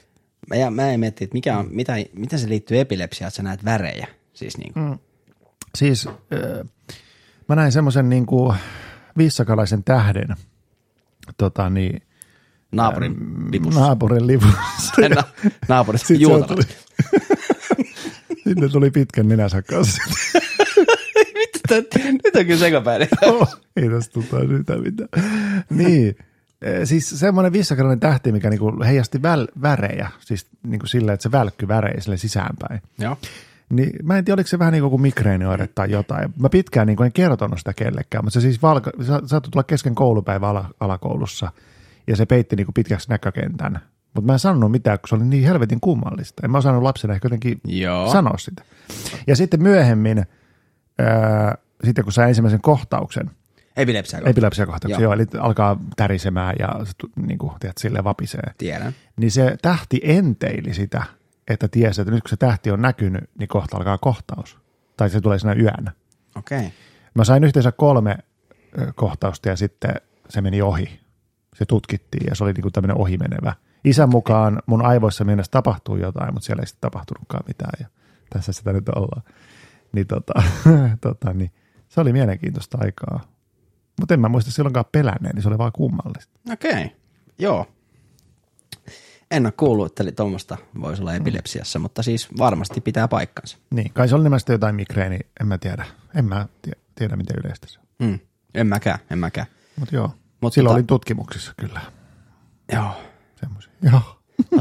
Mä, 0.50 0.56
ja, 0.56 0.72
mä 0.72 0.92
en 0.92 1.00
mietti, 1.00 1.24
että 1.24 1.34
mikä 1.34 1.58
on, 1.58 1.68
mitä, 1.70 1.94
miten 2.14 2.40
se 2.40 2.50
liittyy 2.50 2.80
epilepsiaan, 2.80 3.28
että 3.28 3.36
sä 3.36 3.44
näet 3.44 3.66
värejä. 3.66 4.08
Siis 4.34 4.58
niin 4.58 4.74
kuin. 4.74 4.86
Mm. 4.86 5.00
Siis 5.76 6.08
äh, 6.08 6.70
mä 7.50 7.56
näin 7.56 7.72
semmoisen 7.72 8.10
niin 8.10 8.26
kuin 8.26 8.56
viissakalaisen 9.18 9.84
tähden 9.84 10.36
tota 11.38 11.70
niin, 11.70 12.02
naapurin 12.76 13.16
lipussa. 13.52 13.80
naapurin 13.80 14.28
lipussa. 14.28 14.94
Na, 15.16 15.24
naapurista 15.68 16.08
Sitten 16.08 16.28
se 16.28 16.34
tuli, 16.34 16.38
juutalainen. 16.40 16.76
Sinne 18.44 18.70
tuli 18.70 18.92
pitkän 18.92 19.28
nenänsä 19.28 19.62
kanssa. 19.62 20.02
Nyt 22.24 22.36
on 22.36 22.46
kyllä 22.46 22.60
sekapäinen. 22.60 23.08
Oh, 23.26 23.58
ei 23.76 23.90
tästä 23.90 24.14
tulta 24.14 24.40
yhtään 24.40 24.82
mitään. 24.82 25.10
Niin, 25.70 26.16
eh, 26.62 26.80
siis 26.84 27.10
semmoinen 27.10 27.54
viissakalainen 27.54 28.00
tähti, 28.00 28.32
mikä 28.32 28.50
niinku 28.50 28.74
heijasti 28.86 29.22
väl, 29.22 29.48
värejä, 29.62 30.10
siis 30.20 30.48
niinku 30.64 30.88
sillä, 30.88 31.14
että 31.14 31.24
se 31.24 31.32
välkky 31.32 31.68
värejä 31.68 32.02
sille 32.02 32.18
sisäänpäin. 32.18 32.82
Joo. 33.00 33.18
Niin 33.70 33.92
mä 34.04 34.18
en 34.18 34.26
tiedä, 34.26 34.36
oliko 34.36 34.48
se 34.48 34.60
vähän 34.60 34.74
niin 34.74 34.90
kuin 34.90 35.02
migreenioire 35.02 35.70
tai 35.76 35.92
jotain. 35.92 36.34
Mä 36.40 36.50
pitkään 36.50 36.88
niin 36.88 36.98
kuin 36.98 37.06
en 37.06 37.12
kertonut 37.12 37.60
sitä 37.60 37.74
kellekään, 37.74 38.24
mutta 38.26 38.40
se 38.40 38.42
siis 38.42 38.62
valka, 38.62 38.92
sa, 39.02 39.22
saattoi 39.26 39.52
tulla 39.52 39.64
kesken 39.64 39.96
koulupäivä 39.96 40.50
ala, 40.50 40.70
alakoulussa 40.80 41.52
ja 42.08 42.16
se 42.16 42.26
peitti 42.26 42.56
niin 42.56 42.66
kuin 42.66 42.74
pitkäksi 42.74 43.10
näkökentän. 43.10 43.80
Mutta 44.14 44.26
mä 44.26 44.34
en 44.34 44.40
sanonut 44.40 44.72
mitään, 44.72 45.00
kun 45.00 45.10
se 45.10 45.16
oli 45.16 45.26
niin 45.26 45.44
helvetin 45.44 45.80
kummallista. 45.80 46.42
En 46.46 46.52
mä 46.52 46.58
osannut 46.58 46.84
lapsena 46.84 47.14
ehkä 47.14 47.26
jotenkin 47.26 47.60
Joo. 47.66 48.12
sanoa 48.12 48.38
sitä. 48.38 48.64
Ja 49.28 49.36
sitten 49.36 49.64
myöhemmin, 49.64 50.26
ää, 51.00 51.58
sitten 51.84 52.04
kun 52.04 52.14
sai 52.14 52.30
ensimmäisen 52.30 52.62
kohtauksen, 52.62 53.32
Epilepsia. 53.78 54.20
epilepsiakohtauksia, 54.26 55.04
Joo. 55.04 55.14
joo. 55.14 55.14
eli 55.14 55.26
alkaa 55.40 55.80
tärisemään 55.96 56.56
ja 56.60 56.70
niin 57.16 57.38
kuin, 57.38 57.52
tiedät, 57.60 57.78
silleen 57.78 58.04
vapisee. 58.04 58.54
Tiedän. 58.58 58.94
Niin 59.18 59.32
se 59.32 59.58
tähti 59.62 60.00
enteili 60.04 60.74
sitä, 60.74 61.04
että 61.48 61.68
tiesi, 61.68 62.02
että 62.02 62.12
nyt 62.12 62.24
kun 62.24 62.30
se 62.30 62.38
tähti 62.38 62.72
on 62.72 62.82
näkynyt, 62.82 63.30
niin 63.40 63.48
kohta 63.48 63.78
alkaa 63.78 63.98
kohtaus. 63.98 64.58
Tai 64.98 65.10
se 65.10 65.22
tulee 65.22 65.40
siinä 65.40 65.54
yönä. 65.54 65.92
Okei. 66.36 66.60
Okay. 66.60 66.70
Mä 67.14 67.24
sain 67.24 67.44
yhteensä 67.44 67.72
kolme 67.72 68.18
kohtausta 68.96 69.50
ja 69.50 69.56
sitten 69.56 69.96
se 70.30 70.42
meni 70.42 70.62
ohi. 70.62 71.00
Se 71.56 71.66
tutkittiin 71.66 72.28
ja 72.30 72.36
se 72.36 72.44
oli 72.44 72.54
niin 72.54 72.62
kuin 72.62 72.74
tämmöinen 72.74 72.98
ohimenevä. 72.98 73.54
Isän 73.84 74.10
mukaan 74.10 74.62
mun 74.66 74.86
aivoissa 74.86 75.24
mennessä 75.24 75.52
tapahtuu 75.52 75.98
jotain, 75.98 76.34
mutta 76.34 76.46
siellä 76.46 76.62
ei 76.62 76.68
sitten 76.68 76.92
tapahtunutkaan 76.92 77.44
mitään 77.48 77.74
ja 77.80 77.88
tässä 78.30 78.54
sitä 78.54 78.74
nyt 78.74 78.90
ollaan. 78.90 79.24
Niin, 79.94 80.08
tota, 80.08 80.34
tota, 81.02 81.34
niin 81.34 81.52
se 81.88 82.02
oli 82.02 82.14
mielenkiintoista 82.14 82.78
aikaa. 82.82 83.20
Mutta 84.00 84.14
en 84.14 84.20
mä 84.20 84.30
muista 84.30 84.52
silloinkaan 84.52 84.86
pelänneen, 84.92 85.36
niin 85.36 85.44
se 85.44 85.48
oli 85.50 85.58
vaan 85.58 85.72
kummallista. 85.72 86.40
Okei. 86.52 86.72
Okay. 86.72 86.90
Joo. 87.40 87.66
En 89.32 89.46
ole 89.46 89.54
kuullut, 89.58 90.00
että 90.00 90.12
tuommoista 90.12 90.58
voisi 90.82 91.02
olla 91.02 91.14
epilepsiassa, 91.14 91.80
mutta 91.80 92.04
siis 92.04 92.38
varmasti 92.38 92.82
pitää 92.82 93.08
paikkansa. 93.08 93.58
Niin, 93.70 93.94
kai 93.94 94.10
se 94.10 94.16
oli 94.16 94.24
nimessä 94.24 94.54
jotain 94.54 94.76
migreeni, 94.76 95.20
en 95.42 95.48
mä 95.48 95.58
tiedä. 95.58 95.86
En 96.16 96.26
mä 96.26 96.48
tie- 96.62 96.82
tiedä, 96.96 97.16
miten 97.16 97.36
yleistä 97.44 97.68
se 97.68 97.80
on. 97.80 97.86
Mm. 98.08 98.20
En 98.54 98.68
mäkään, 98.68 99.00
en 99.10 99.18
mäkään. 99.18 99.48
Mutta 99.80 99.96
joo, 99.96 100.12
Mut 100.46 100.48
Mut 100.50 100.54
silloin 100.54 100.74
tota- 100.74 100.78
oli 100.78 100.84
tutkimuksissa 100.84 101.54
kyllä 101.58 101.82
Joo. 102.74 102.92
semmoisia. 103.40 103.72
Joo, 103.92 104.02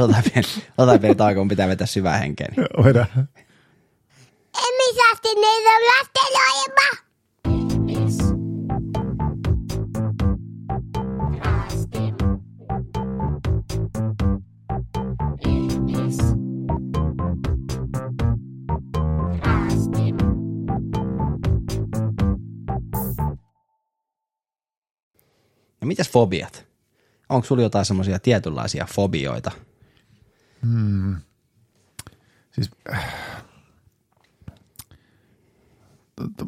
Otetaan 0.04 0.22
pieni, 0.34 0.48
otetaan 0.78 1.00
pieni 1.00 1.14
tauko, 1.16 1.40
kun 1.40 1.48
pitää 1.48 1.68
vetää 1.68 1.86
syvää 1.86 2.18
henkeä. 2.18 2.48
Niin. 2.56 2.84
vedä. 2.84 3.06
Emisasti 4.68 5.28
niitä 5.34 5.70
on 5.70 5.82
lastenoima. 5.98 7.03
No 25.84 25.88
mitäs 25.88 26.10
fobiat? 26.10 26.66
Onko 27.28 27.46
sulla 27.46 27.62
jotain 27.62 27.84
semmoisia 27.84 28.18
tietynlaisia 28.18 28.86
fobioita? 28.94 29.50
Siis, 32.52 32.70
äh, 32.92 33.14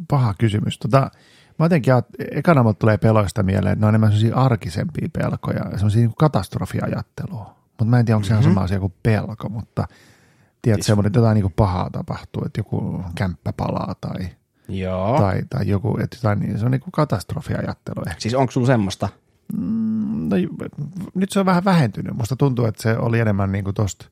paha 0.09 0.35
kysymys. 0.39 0.79
Tota, 0.79 1.11
mä 1.59 1.65
jotenkin, 1.65 1.95
ekana 2.33 2.63
mut 2.63 2.79
tulee 2.79 2.99
peloista 2.99 3.43
mieleen, 3.43 3.73
että 3.73 3.81
ne 3.81 3.87
on 3.87 3.89
enemmän 3.91 4.11
sellaisia 4.13 4.37
arkisempia 4.37 5.09
pelkoja, 5.13 5.65
semmoisia 5.75 6.01
niin 6.01 6.15
katastrofiajattelua. 6.19 7.57
Mutta 7.69 7.85
mä 7.85 7.99
en 7.99 8.05
tiedä, 8.05 8.17
onko 8.17 8.27
se 8.27 8.33
ihan 8.35 8.45
sama 8.45 8.61
asia 8.61 8.81
kuin 8.81 8.95
pelko, 9.03 9.49
mutta 9.49 9.89
tiedät 10.63 10.77
Siis- 10.79 10.87
semmoinen, 10.87 11.09
että 11.09 11.19
jotain 11.19 11.35
niin 11.35 11.53
pahaa 11.53 11.91
tapahtuu, 11.91 12.43
että 12.47 12.61
joku 12.61 13.03
kämppä 13.15 13.53
palaa 13.53 13.95
tai, 14.01 14.29
Joo. 14.69 15.19
tai, 15.19 15.43
tai 15.51 15.69
joku, 15.69 15.99
että 16.03 16.17
jotain, 16.17 16.39
niin- 16.39 16.59
se 16.59 16.65
on 16.65 16.71
niin 16.71 16.81
kuin 16.81 16.93
katastrofiajattelu 16.93 18.03
ehkä. 18.07 18.21
Siis 18.21 18.35
onko 18.35 18.53
sulla 18.53 18.67
semmoista? 18.67 19.09
No, 19.53 20.37
nyt 21.15 21.31
se 21.33 21.41
on 21.41 21.47
vähän 21.47 21.65
vähentynyt. 21.65 22.17
Musta 22.17 22.37
tuntuu, 22.37 22.65
että 22.65 22.83
se 22.83 22.99
oli 22.99 23.21
enemmän 23.21 23.53
niin 23.53 23.65
kuin 23.65 23.75
tosta, 23.75 24.07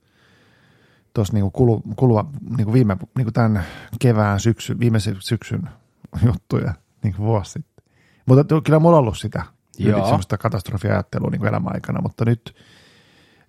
tosta 1.15 1.35
niin 1.35 1.43
kuin 1.43 1.53
kulu, 1.53 1.83
kulua, 1.97 2.31
niin 2.57 2.65
kuin 2.65 2.73
viime, 2.75 2.97
niin 3.17 3.25
kuin 3.25 3.35
tämän 3.35 3.65
kevään, 4.01 4.41
syksy, 4.41 4.79
viime 4.79 5.01
sy- 5.01 5.17
syksyn 5.21 5.69
juttuja 6.27 6.75
niin 7.03 7.15
kuin 7.15 7.27
vuosi 7.27 7.51
sitten. 7.53 7.85
Mutta 8.27 8.61
kyllä 8.65 8.79
mulla 8.79 8.97
on 8.97 9.01
ollut 9.01 9.19
sitä 9.19 9.45
Joo. 9.79 10.05
Semmoista 10.05 10.39
katastrofiajattelua 10.39 11.31
niin 11.31 11.39
kuin 11.39 11.49
elämäaikana, 11.49 12.01
mutta 12.03 12.25
nyt 12.25 12.57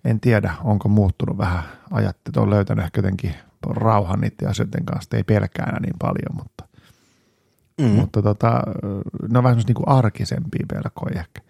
en 0.04 0.20
tiedä, 0.20 0.54
onko 0.64 0.88
muuttunut 0.88 1.38
vähän 1.38 1.62
ajattelu. 1.90 2.42
On 2.42 2.50
löytänyt 2.50 2.84
ehkä 2.84 2.98
jotenkin 2.98 3.34
rauhan 3.66 4.20
niiden 4.20 4.48
asioiden 4.48 4.84
kanssa, 4.84 5.16
ei 5.16 5.24
pelkää 5.24 5.66
enää 5.66 5.80
niin 5.80 5.94
paljon, 5.98 6.36
mutta, 6.36 6.66
Mm. 7.80 7.86
mutta 7.86 8.22
tota, 8.22 8.62
ne 9.28 9.38
on 9.38 9.44
vähän 9.44 9.58
niin 9.66 9.74
kuin 9.74 9.88
arkisempia 9.88 10.66
pelkoja 10.68 11.20
ehkä. 11.20 11.40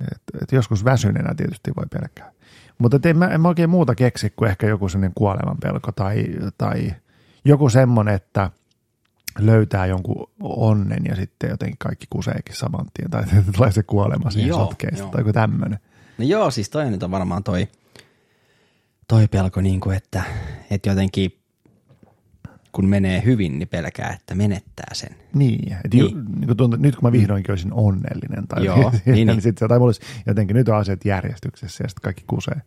Et, 0.00 0.42
et 0.42 0.52
joskus 0.52 0.84
väsyneenä 0.84 1.34
tietysti 1.34 1.70
voi 1.76 1.86
pelkää. 1.92 2.32
Mutta 2.78 3.08
en, 3.08 3.18
mä, 3.18 3.26
en 3.26 3.40
mä 3.40 3.48
oikein 3.48 3.70
muuta 3.70 3.94
keksi 3.94 4.30
kuin 4.30 4.50
ehkä 4.50 4.66
joku 4.66 4.88
sellainen 4.88 5.14
kuoleman 5.14 5.56
pelko 5.62 5.92
tai, 5.92 6.26
tai 6.58 6.94
joku 7.44 7.68
semmoinen, 7.68 8.14
että 8.14 8.50
löytää 9.38 9.86
jonkun 9.86 10.30
onnen 10.42 11.04
ja 11.08 11.16
sitten 11.16 11.50
jotenkin 11.50 11.78
kaikki 11.78 12.06
kuseekin 12.10 12.56
saman 12.56 12.86
tien 12.94 13.10
tai 13.10 13.22
tulee 13.56 13.72
se 13.72 13.82
kuolema 13.82 14.30
siihen 14.30 14.48
Joo, 14.48 14.58
sotkeesta 14.58 14.98
joo. 14.98 15.10
tai 15.10 15.20
joku 15.20 15.32
tämmöinen. 15.32 15.78
No 16.18 16.24
joo, 16.24 16.50
siis 16.50 16.70
toi 16.70 16.90
nyt 16.90 17.02
on 17.02 17.10
varmaan 17.10 17.44
toi, 17.44 17.68
toi 19.08 19.28
pelko, 19.28 19.60
niin 19.60 19.80
kuin, 19.80 19.96
että, 19.96 20.22
että 20.70 20.88
jotenkin 20.88 21.38
kun 22.72 22.86
menee 22.88 23.22
hyvin, 23.24 23.58
niin 23.58 23.68
pelkää, 23.68 24.12
että 24.20 24.34
menettää 24.34 24.90
sen. 24.92 25.16
Niin, 25.34 25.72
että 25.72 25.88
Niin. 25.92 26.04
niin. 26.04 26.16
Ju, 26.16 26.22
niin 26.40 26.56
tuntuu, 26.56 26.74
että 26.74 26.86
nyt 26.86 26.96
kun 26.96 27.08
mä 27.08 27.12
vihdoinkin 27.12 27.52
olisin 27.52 27.72
onnellinen 27.72 28.48
tai, 28.48 28.64
Joo, 28.64 28.76
niin, 28.90 28.90
niin, 28.92 29.14
niin, 29.14 29.26
niin. 29.28 29.42
sit 29.42 29.56
tai 29.56 29.78
olisi 29.78 30.00
jotenkin 30.26 30.56
nyt 30.56 30.68
on 30.68 30.76
asiat 30.76 31.04
järjestyksessä 31.04 31.84
ja 31.84 31.88
sitten 31.88 32.02
kaikki 32.02 32.24
kusee, 32.26 32.60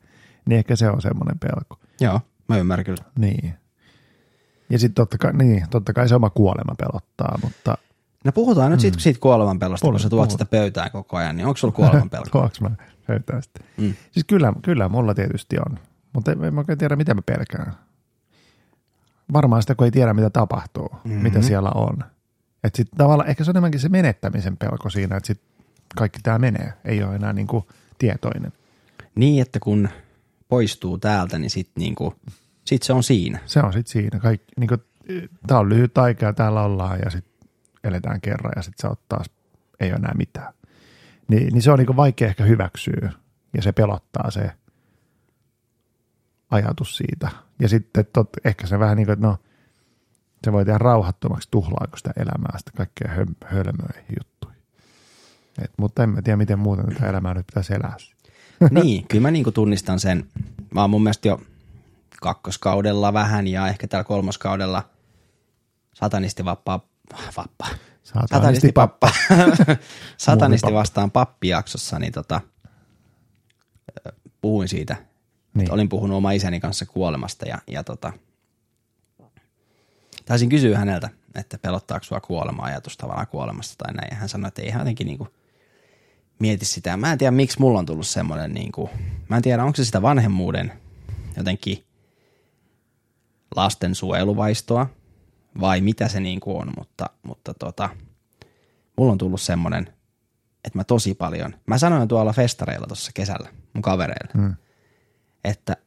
niin 0.46 0.58
ehkä 0.58 0.76
se 0.76 0.90
on 0.90 1.02
semmoinen 1.02 1.40
pelko. 1.40 1.80
Joo, 2.00 2.22
mä 2.48 2.58
ymmärrän 2.58 2.86
kyllä. 2.86 3.04
Niin. 3.20 3.54
Ja 4.70 4.80
sitten 4.80 4.96
totta 4.96 5.18
kai, 5.18 5.34
niin, 5.34 5.66
totta 5.70 5.94
kai 5.94 6.10
se 6.10 6.16
oma 6.16 6.30
kuolema 6.30 6.76
pelottaa, 6.78 7.40
mutta 7.44 7.78
No 8.26 8.32
puhutaan 8.32 8.72
nyt 8.72 8.80
siitä, 8.80 9.00
siitä 9.00 9.20
kuoleman 9.20 9.60
pelosta, 9.60 9.88
kun 9.88 10.00
sä 10.00 10.10
tuot 10.10 10.32
sitä 10.32 10.46
pöytään 10.46 10.92
koko 10.92 11.18
ajan, 11.18 11.36
niin 11.36 11.46
onko 11.48 11.58
sulla 11.58 11.74
kuoleman 11.74 12.10
pelko? 12.20 12.30
tuoks 12.32 12.62
mä 12.62 12.72
löytää 13.08 13.42
sitä. 13.42 13.60
Mm. 13.78 13.84
Mm. 13.86 13.94
Siis 14.12 14.26
kyllä, 14.26 14.54
kyllä 14.62 14.90
mulla 14.90 15.14
tietysti 15.14 15.58
on, 15.60 15.80
mutta 16.14 16.32
en, 16.32 16.44
en 16.44 16.54
mä 16.54 16.62
oikein 16.62 16.78
tiedä, 16.78 16.96
mitä 16.96 17.14
mä 17.14 17.22
pelkään. 17.22 17.74
Varmaan 19.34 19.62
sitä, 19.62 19.76
kun 19.76 19.86
ei 19.86 19.91
tiedä, 19.91 20.13
mitä 20.13 20.30
tapahtuu, 20.30 20.89
Mhm. 20.94 21.08
mm-hmm. 21.08 21.24
mitä 21.24 21.41
siellä 21.41 21.72
on. 21.76 22.04
Että 22.63 22.78
sit 22.78 22.88
tavallaan, 22.98 23.30
ehkä 23.30 23.44
se 23.44 23.52
on 23.52 23.54
enemmänkin 23.54 23.80
se 23.80 23.89
menettämisen 23.89 24.58
pelko 24.58 24.89
siinä, 24.89 25.17
että 25.17 25.28
sit 25.28 25.41
kaikki 25.96 26.20
tämä 26.24 26.39
menee, 26.39 26.74
ei 26.86 27.04
ole 27.04 27.15
enää 27.15 27.34
niinku 27.34 27.67
tietoinen. 27.98 28.52
Niin, 29.15 29.41
että 29.41 29.60
kun 29.60 29.89
poistuu 30.50 30.98
täältä, 30.98 31.39
niin 31.39 31.50
sit, 31.50 31.70
niinku, 31.76 32.13
sit 32.65 32.84
se 32.84 32.94
on 32.94 33.04
siinä. 33.04 33.39
Se 33.46 33.60
on 33.60 33.74
sitten 33.74 33.91
siinä. 33.91 34.20
Kaikki, 34.20 34.54
niinku, 34.60 34.76
tämä 35.48 35.60
on 35.60 35.70
lyhyt 35.70 35.98
aika 35.98 36.26
ja 36.26 36.34
täällä 36.34 36.62
ollaan 36.62 37.00
ja 37.04 37.10
sitten 37.10 37.50
eletään 37.84 38.22
kerran 38.22 38.54
ja 38.56 38.62
sitten 38.62 38.82
sä 38.82 38.89
oot 38.89 39.08
taas, 39.10 39.26
ei 39.80 39.89
ole 39.89 39.96
enää 39.96 40.13
mitään. 40.17 40.54
Ni, 41.28 41.38
niin 41.38 41.62
se 41.62 41.72
on 41.72 41.80
niinku 41.80 41.96
vaikea 41.96 42.28
ehkä 42.28 42.44
hyväksyä 42.44 43.12
ja 43.54 43.62
se 43.62 43.72
pelottaa 43.72 44.32
se 44.32 44.52
ajatus 46.52 46.98
siitä. 46.98 47.30
Ja 47.60 47.70
sitten 47.70 48.06
tot, 48.14 48.30
ehkä 48.46 48.68
se 48.68 48.80
vähän 48.80 48.98
niin 48.98 49.06
kuin, 49.06 49.14
että 49.14 49.28
no, 49.28 49.38
se 50.44 50.52
voi 50.52 50.66
tehdä 50.66 50.78
rauhattomaksi 50.78 51.48
tuhlaako 51.52 51.98
sitä 51.98 52.14
elämää, 52.18 52.58
sitä 52.58 52.72
kaikkea 52.78 53.12
höm, 53.12 53.36
hölmöihin 53.46 54.16
juttuihin. 54.20 54.62
Et, 55.64 55.72
mutta 55.78 56.04
en 56.04 56.10
mä 56.10 56.22
tiedä, 56.22 56.38
miten 56.38 56.60
muuten 56.60 56.86
tätä 56.86 57.10
elämää 57.10 57.34
nyt 57.34 57.48
pitäisi 57.48 57.74
elää. 57.74 57.96
niin, 58.84 59.08
kyllä 59.08 59.22
mä 59.22 59.32
niinku 59.32 59.52
tunnistan 59.52 60.00
sen. 60.00 60.28
Mä 60.74 60.82
oon 60.82 60.90
mun 60.90 61.04
mielestä 61.04 61.28
jo 61.28 61.42
kakkoskaudella 62.22 63.14
vähän 63.14 63.48
ja 63.48 63.68
ehkä 63.68 63.88
täällä 63.88 64.04
kolmoskaudella 64.04 64.90
satanisti 65.94 66.46
vappaa, 66.46 66.88
vappaa. 67.38 67.70
Satanisti 68.04 68.72
pappa. 68.72 69.12
Satanisti 70.18 70.74
vastaan 70.74 71.12
pappijaksossa, 71.12 72.00
niin 72.00 72.14
tota, 72.14 72.42
puhuin 74.42 74.68
siitä. 74.68 75.11
Niin. 75.54 75.72
Olin 75.72 75.90
puhunut 75.90 76.18
oma 76.18 76.32
isäni 76.32 76.60
kanssa 76.60 76.86
kuolemasta 76.86 77.46
ja, 77.48 77.58
ja 77.68 77.84
tota, 77.84 78.14
taisin 80.26 80.50
kysyä 80.50 80.78
häneltä, 80.78 81.10
että 81.36 81.58
pelottaako 81.58 82.04
sua 82.04 82.20
kuolema 82.20 82.64
ajatus 82.64 82.98
tavallaan 82.98 83.28
kuolemasta 83.28 83.76
tai 83.78 83.94
näin. 83.94 84.08
Ja 84.12 84.18
hän 84.18 84.30
sanoi, 84.30 84.48
että 84.48 84.62
ei 84.62 84.70
hän 84.70 84.82
jotenkin 84.82 85.08
niinku 85.08 85.28
mieti 86.40 86.66
sitä. 86.66 86.98
Mä 86.98 87.12
en 87.12 87.18
tiedä, 87.18 87.32
miksi 87.32 87.60
mulla 87.60 87.80
on 87.80 87.86
tullut 87.86 88.08
semmoinen, 88.08 88.54
niinku, 88.54 88.90
mä 89.30 89.36
en 89.36 89.42
tiedä, 89.42 89.64
onko 89.64 89.76
se 89.76 89.86
sitä 89.86 90.02
vanhemmuuden 90.02 90.72
jotenkin 91.38 91.84
lastensuojeluvaistoa 93.56 94.88
vai 95.62 95.82
mitä 95.82 96.08
se 96.08 96.20
niinku 96.20 96.58
on, 96.58 96.72
mutta, 96.78 97.06
mutta 97.24 97.54
tota, 97.54 97.90
mulla 98.98 99.12
on 99.12 99.18
tullut 99.18 99.42
semmoinen, 99.42 99.88
että 100.64 100.80
mä 100.80 100.84
tosi 100.84 101.14
paljon, 101.14 101.56
mä 101.68 101.78
sanoin 101.78 102.08
tuolla 102.08 102.34
festareilla 102.34 102.88
tuossa 102.88 103.12
kesällä 103.14 103.50
mun 103.74 103.82
kavereille, 103.82 104.34
Mm. 104.34 104.56
Että 105.43 105.77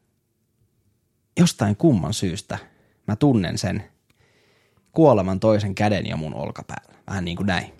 jostain 1.40 1.76
kumman 1.76 2.14
syystä 2.14 2.58
mä 3.06 3.16
tunnen 3.16 3.58
sen 3.58 3.84
kuoleman 4.92 5.40
toisen 5.40 5.74
käden 5.74 6.06
jo 6.06 6.16
mun 6.16 6.34
olkapäällä. 6.34 6.94
Vähän 7.06 7.24
niin 7.24 7.36
kuin 7.36 7.46
näin. 7.46 7.72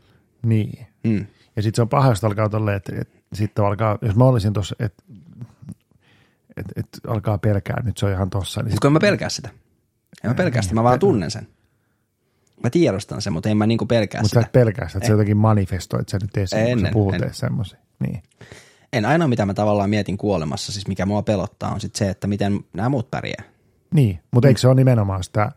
Niin. 0.43 0.87
Mm. 1.05 1.27
Ja 1.57 1.63
sitten 1.63 1.77
se 1.77 1.83
on 1.83 1.89
paha, 1.89 2.09
jos 2.09 2.25
alkaa 2.25 2.49
tolleen, 2.49 2.77
että, 2.77 2.93
että 3.01 3.19
sitten 3.33 3.65
alkaa, 3.65 3.99
jos 4.03 4.17
mä 4.17 4.25
olisin 4.25 4.53
tuossa, 4.53 4.77
että, 4.79 5.03
että, 6.57 6.73
että 6.77 6.99
alkaa 7.09 7.39
pelkää, 7.39 7.83
nyt 7.85 7.99
se 7.99 8.07
on 8.07 8.13
ihan 8.13 8.31
tossa. 8.31 8.61
Niin 8.61 8.65
Mutta 8.65 8.75
sit, 8.75 8.81
kun 8.81 8.89
en 8.89 8.93
mä 8.93 9.01
pelkää 9.01 9.29
sitä. 9.29 9.49
En 10.25 10.31
mä 10.31 10.35
pelkää 10.35 10.63
sitä, 10.63 10.75
mä 10.75 10.83
vaan 10.83 10.99
tunnen 10.99 11.31
sen. 11.31 11.49
Mä 12.63 12.71
tiedostan 12.71 13.23
sen, 13.23 13.33
mutta 13.33 13.49
en 13.49 13.57
mä 13.57 13.67
niinku 13.67 13.87
pelkää 13.87 14.23
Mutta 14.23 14.35
sä 14.35 14.41
sitä. 14.41 14.47
et 14.47 14.53
pelkää 14.53 14.89
sitä, 14.89 14.99
että 14.99 15.07
sä 15.07 15.13
jotenkin 15.13 15.37
manifestoit 15.37 16.09
sen 16.09 16.21
nyt 16.23 16.37
esiin, 16.37 16.79
kun 16.79 16.87
sä 16.87 16.93
puhut 16.93 17.15
semmoisia. 17.33 17.79
Niin. 17.99 18.23
En 18.95 19.05
ainoa, 19.05 19.29
mitä 19.29 19.47
mä 19.47 19.55
tavallaan 19.55 19.91
mietin 19.91 20.19
kuolemassa, 20.19 20.73
siis 20.73 20.89
mikä 20.89 21.07
mua 21.07 21.23
pelottaa, 21.23 21.73
on 21.73 21.81
sit 21.81 21.97
se, 21.97 22.11
että 22.11 22.27
miten 22.27 22.65
nämä 22.73 22.89
muut 22.89 23.11
pärjää. 23.11 23.43
Niin, 23.95 24.21
mutta 24.31 24.49
eikö 24.49 24.61
se 24.61 24.69
ole 24.69 24.75
nimenomaan 24.75 25.25
sitä, 25.25 25.53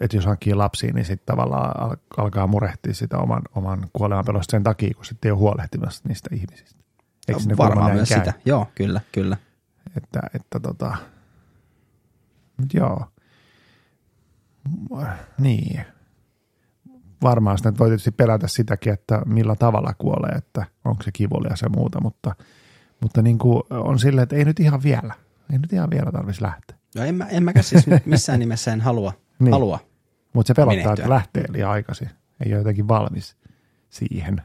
että 0.00 0.16
jos 0.16 0.26
hankkii 0.26 0.54
lapsia, 0.54 0.92
niin 0.92 1.04
sitten 1.04 1.26
tavallaan 1.26 1.80
al- 1.80 1.96
alkaa 2.16 2.46
murehtia 2.46 2.94
sitä 2.94 3.18
oman, 3.18 3.42
oman 3.54 3.86
kuoleman 3.92 4.24
pelosta 4.24 4.50
sen 4.50 4.62
takia, 4.62 4.94
kun 4.94 5.04
sitten 5.04 5.28
ei 5.28 5.32
ole 5.32 5.38
huolehtimassa 5.38 6.02
niistä 6.08 6.30
ihmisistä. 6.32 6.80
Eikö 7.28 7.40
kuulemma 7.40 7.64
Varmaan 7.64 7.94
myös 7.94 8.08
käy? 8.08 8.18
sitä. 8.18 8.32
Joo, 8.44 8.66
kyllä, 8.74 9.00
kyllä. 9.12 9.36
Että, 9.96 10.20
että 10.34 10.60
tota, 10.60 10.96
mut 12.56 12.74
joo. 12.74 13.06
Niin. 15.38 15.84
Varmaan 17.24 17.58
sitä 17.58 17.72
voi 17.78 17.88
tietysti 17.88 18.10
pelätä 18.10 18.48
sitäkin, 18.48 18.92
että 18.92 19.22
millä 19.26 19.56
tavalla 19.56 19.94
kuolee, 19.98 20.32
että 20.32 20.64
onko 20.84 21.02
se 21.02 21.12
kivulias 21.12 21.62
ja 21.62 21.68
muuta, 21.68 22.00
mutta, 22.00 22.34
mutta 23.00 23.22
niin 23.22 23.38
kuin 23.38 23.62
on 23.70 23.98
silleen, 23.98 24.22
että 24.22 24.36
ei 24.36 24.44
nyt 24.44 24.60
ihan 24.60 24.82
vielä. 24.82 25.14
Ei 25.52 25.58
nyt 25.58 25.72
ihan 25.72 25.90
vielä 25.90 26.12
tarvitsisi 26.12 26.42
lähteä. 26.42 26.76
No 26.96 27.04
en, 27.04 27.14
mä, 27.14 27.26
en 27.26 27.42
mäkään 27.42 27.64
siis 27.64 27.84
missään 28.04 28.40
nimessä 28.40 28.72
en 28.72 28.80
halua. 28.80 29.12
Niin. 29.38 29.52
halua. 29.52 29.78
Mutta 30.32 30.46
se 30.46 30.54
pelottaa, 30.54 30.76
Menehtyä. 30.76 31.04
että 31.04 31.14
lähtee 31.14 31.44
liian 31.48 31.70
aikaisin. 31.70 32.10
Ei 32.44 32.52
ole 32.52 32.60
jotenkin 32.60 32.88
valmis 32.88 33.36
siihen. 33.90 34.42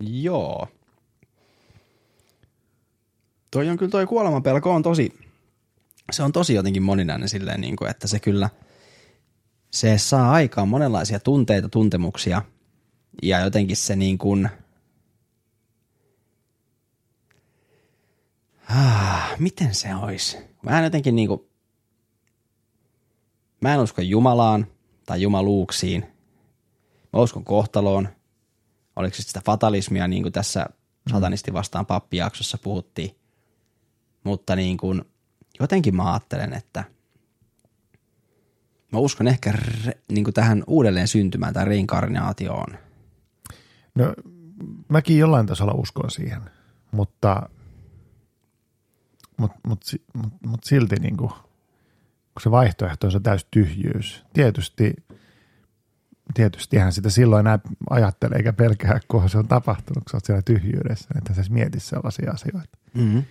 Joo. 0.00 0.68
Toi 3.50 3.68
on 3.68 3.76
kyllä 3.76 3.90
toi 3.90 4.06
kuolemanpelko 4.06 4.74
on 4.74 4.82
tosi, 4.82 5.18
se 6.12 6.22
on 6.22 6.32
tosi 6.32 6.54
jotenkin 6.54 6.82
moninainen 6.82 7.28
silleen, 7.28 7.60
niin 7.60 7.76
kuin, 7.76 7.90
että 7.90 8.08
se 8.08 8.20
kyllä, 8.20 8.50
se 9.74 9.98
saa 9.98 10.32
aikaan 10.32 10.68
monenlaisia 10.68 11.20
tunteita, 11.20 11.68
tuntemuksia 11.68 12.42
ja 13.22 13.40
jotenkin 13.40 13.76
se 13.76 13.96
niin 13.96 14.18
kuin, 14.18 14.48
ah, 18.70 19.38
miten 19.38 19.74
se 19.74 19.94
olisi? 19.94 20.38
Mä 20.62 20.78
en 20.78 20.84
jotenkin 20.84 21.16
niin 21.16 21.28
kuin, 21.28 21.40
mä 23.60 23.74
en 23.74 23.80
usko 23.80 24.02
Jumalaan 24.02 24.66
tai 25.06 25.22
jumaluuksiin. 25.22 26.06
Mä 27.12 27.20
uskon 27.20 27.44
kohtaloon, 27.44 28.08
oliko 28.96 29.16
se 29.16 29.22
sitä 29.22 29.40
fatalismia, 29.46 30.08
niin 30.08 30.22
kuin 30.22 30.32
tässä 30.32 30.66
satanisti 31.10 31.52
vastaan 31.52 31.86
pappijaksossa 31.86 32.58
puhuttiin. 32.58 33.16
Mutta 34.24 34.56
niin 34.56 34.76
kuin, 34.76 35.04
jotenkin 35.60 35.96
mä 35.96 36.12
ajattelen, 36.12 36.52
että 36.52 36.84
mä 38.94 39.00
uskon 39.00 39.28
ehkä 39.28 39.52
re, 39.52 39.92
niin 40.08 40.24
kuin 40.24 40.34
tähän 40.34 40.64
uudelleen 40.66 41.08
syntymään 41.08 41.54
tai 41.54 41.64
reinkarnaatioon. 41.64 42.78
No, 43.94 44.14
mäkin 44.88 45.18
jollain 45.18 45.46
tasolla 45.46 45.72
uskon 45.72 46.10
siihen, 46.10 46.42
mutta, 46.90 47.48
mutta, 49.36 49.58
mutta, 49.66 49.86
si- 49.90 50.04
mutta, 50.14 50.48
mutta 50.48 50.68
silti 50.68 50.96
niin 50.96 51.16
kuin, 51.16 51.30
kun 52.34 52.42
se 52.42 52.50
vaihtoehto 52.50 53.06
on 53.06 53.12
se 53.12 53.20
täys 53.20 53.46
tyhjyys. 53.50 54.24
Tietysti, 54.32 54.94
tietystihän 56.34 56.92
sitä 56.92 57.10
silloin 57.10 57.46
enää 57.46 57.58
ajattelee 57.90 58.36
eikä 58.36 58.52
pelkää, 58.52 59.00
kun 59.08 59.30
se 59.30 59.38
on 59.38 59.48
tapahtunut, 59.48 60.04
kun 60.04 60.10
sä 60.10 60.16
oot 60.16 60.24
siellä 60.24 60.42
tyhjyydessä, 60.42 61.08
että 61.18 61.34
sä 61.34 61.42
mieti 61.50 61.80
sellaisia 61.80 62.30
asioita. 62.30 62.78
Mm-hmm. 62.94 63.22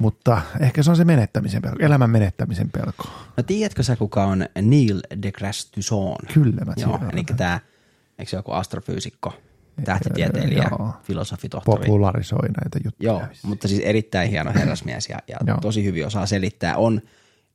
Mutta 0.00 0.42
ehkä 0.60 0.82
se 0.82 0.90
on 0.90 0.96
se 0.96 1.04
menettämisen 1.04 1.62
pelko, 1.62 1.76
elämän 1.80 2.10
menettämisen 2.10 2.70
pelko. 2.70 3.04
No 3.36 3.42
tiedätkö 3.42 3.82
sä, 3.82 3.96
kuka 3.96 4.24
on 4.24 4.46
Neil 4.62 5.00
deGrasse 5.22 5.68
Tyson? 5.72 6.16
Kyllä 6.34 6.64
mä 6.64 6.72
Joo, 6.76 6.98
tiedän. 6.98 7.10
eli 7.12 7.24
tämä, 7.36 7.60
eikö 8.18 8.30
se 8.30 8.36
joku 8.36 8.52
astrofyysikko, 8.52 9.32
tähtitieteilijä, 9.84 10.68
joo. 10.70 10.92
filosofitohtori? 11.02 11.86
Popularisoi 11.86 12.48
näitä 12.48 12.78
juttuja. 12.84 13.12
Joo, 13.12 13.22
mutta 13.42 13.68
siis 13.68 13.80
erittäin 13.84 14.30
hieno 14.30 14.52
herrasmies 14.54 15.08
ja, 15.08 15.18
ja 15.28 15.36
Joo. 15.46 15.58
tosi 15.60 15.84
hyvin 15.84 16.06
osaa 16.06 16.26
selittää. 16.26 16.76
On 16.76 17.00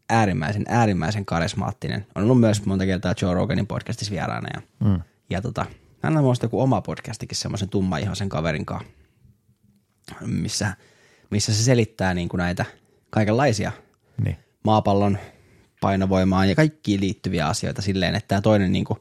äärimmäisen, 0.09 0.65
äärimmäisen 0.67 1.25
karismaattinen. 1.25 2.05
On 2.15 2.23
ollut 2.23 2.39
myös 2.39 2.65
monta 2.65 2.85
kertaa 2.85 3.13
Joe 3.21 3.33
Roganin 3.33 3.67
podcastissa 3.67 4.11
vieraana. 4.11 4.49
Ja, 4.53 4.87
mm. 4.87 5.01
ja 5.29 5.41
tota, 5.41 5.65
hän 6.01 6.17
on 6.17 6.23
muista 6.23 6.45
joku 6.45 6.61
oma 6.61 6.81
podcastikin 6.81 7.37
semmoisen 7.37 7.69
tummaihoisen 7.69 8.29
kaverin 8.29 8.65
kanssa, 8.65 8.91
missä, 10.21 10.73
missä 11.31 11.53
se 11.53 11.63
selittää 11.63 12.13
niin 12.13 12.29
kuin 12.29 12.39
näitä 12.39 12.65
kaikenlaisia 13.09 13.71
Niin. 14.25 14.37
maapallon 14.63 15.17
painovoimaan 15.81 16.49
ja 16.49 16.55
kaikkiin 16.55 17.01
liittyviä 17.01 17.47
asioita 17.47 17.81
silleen, 17.81 18.15
että 18.15 18.27
tämä 18.27 18.41
toinen, 18.41 18.71
niin 18.71 18.85
kuin, 18.85 18.99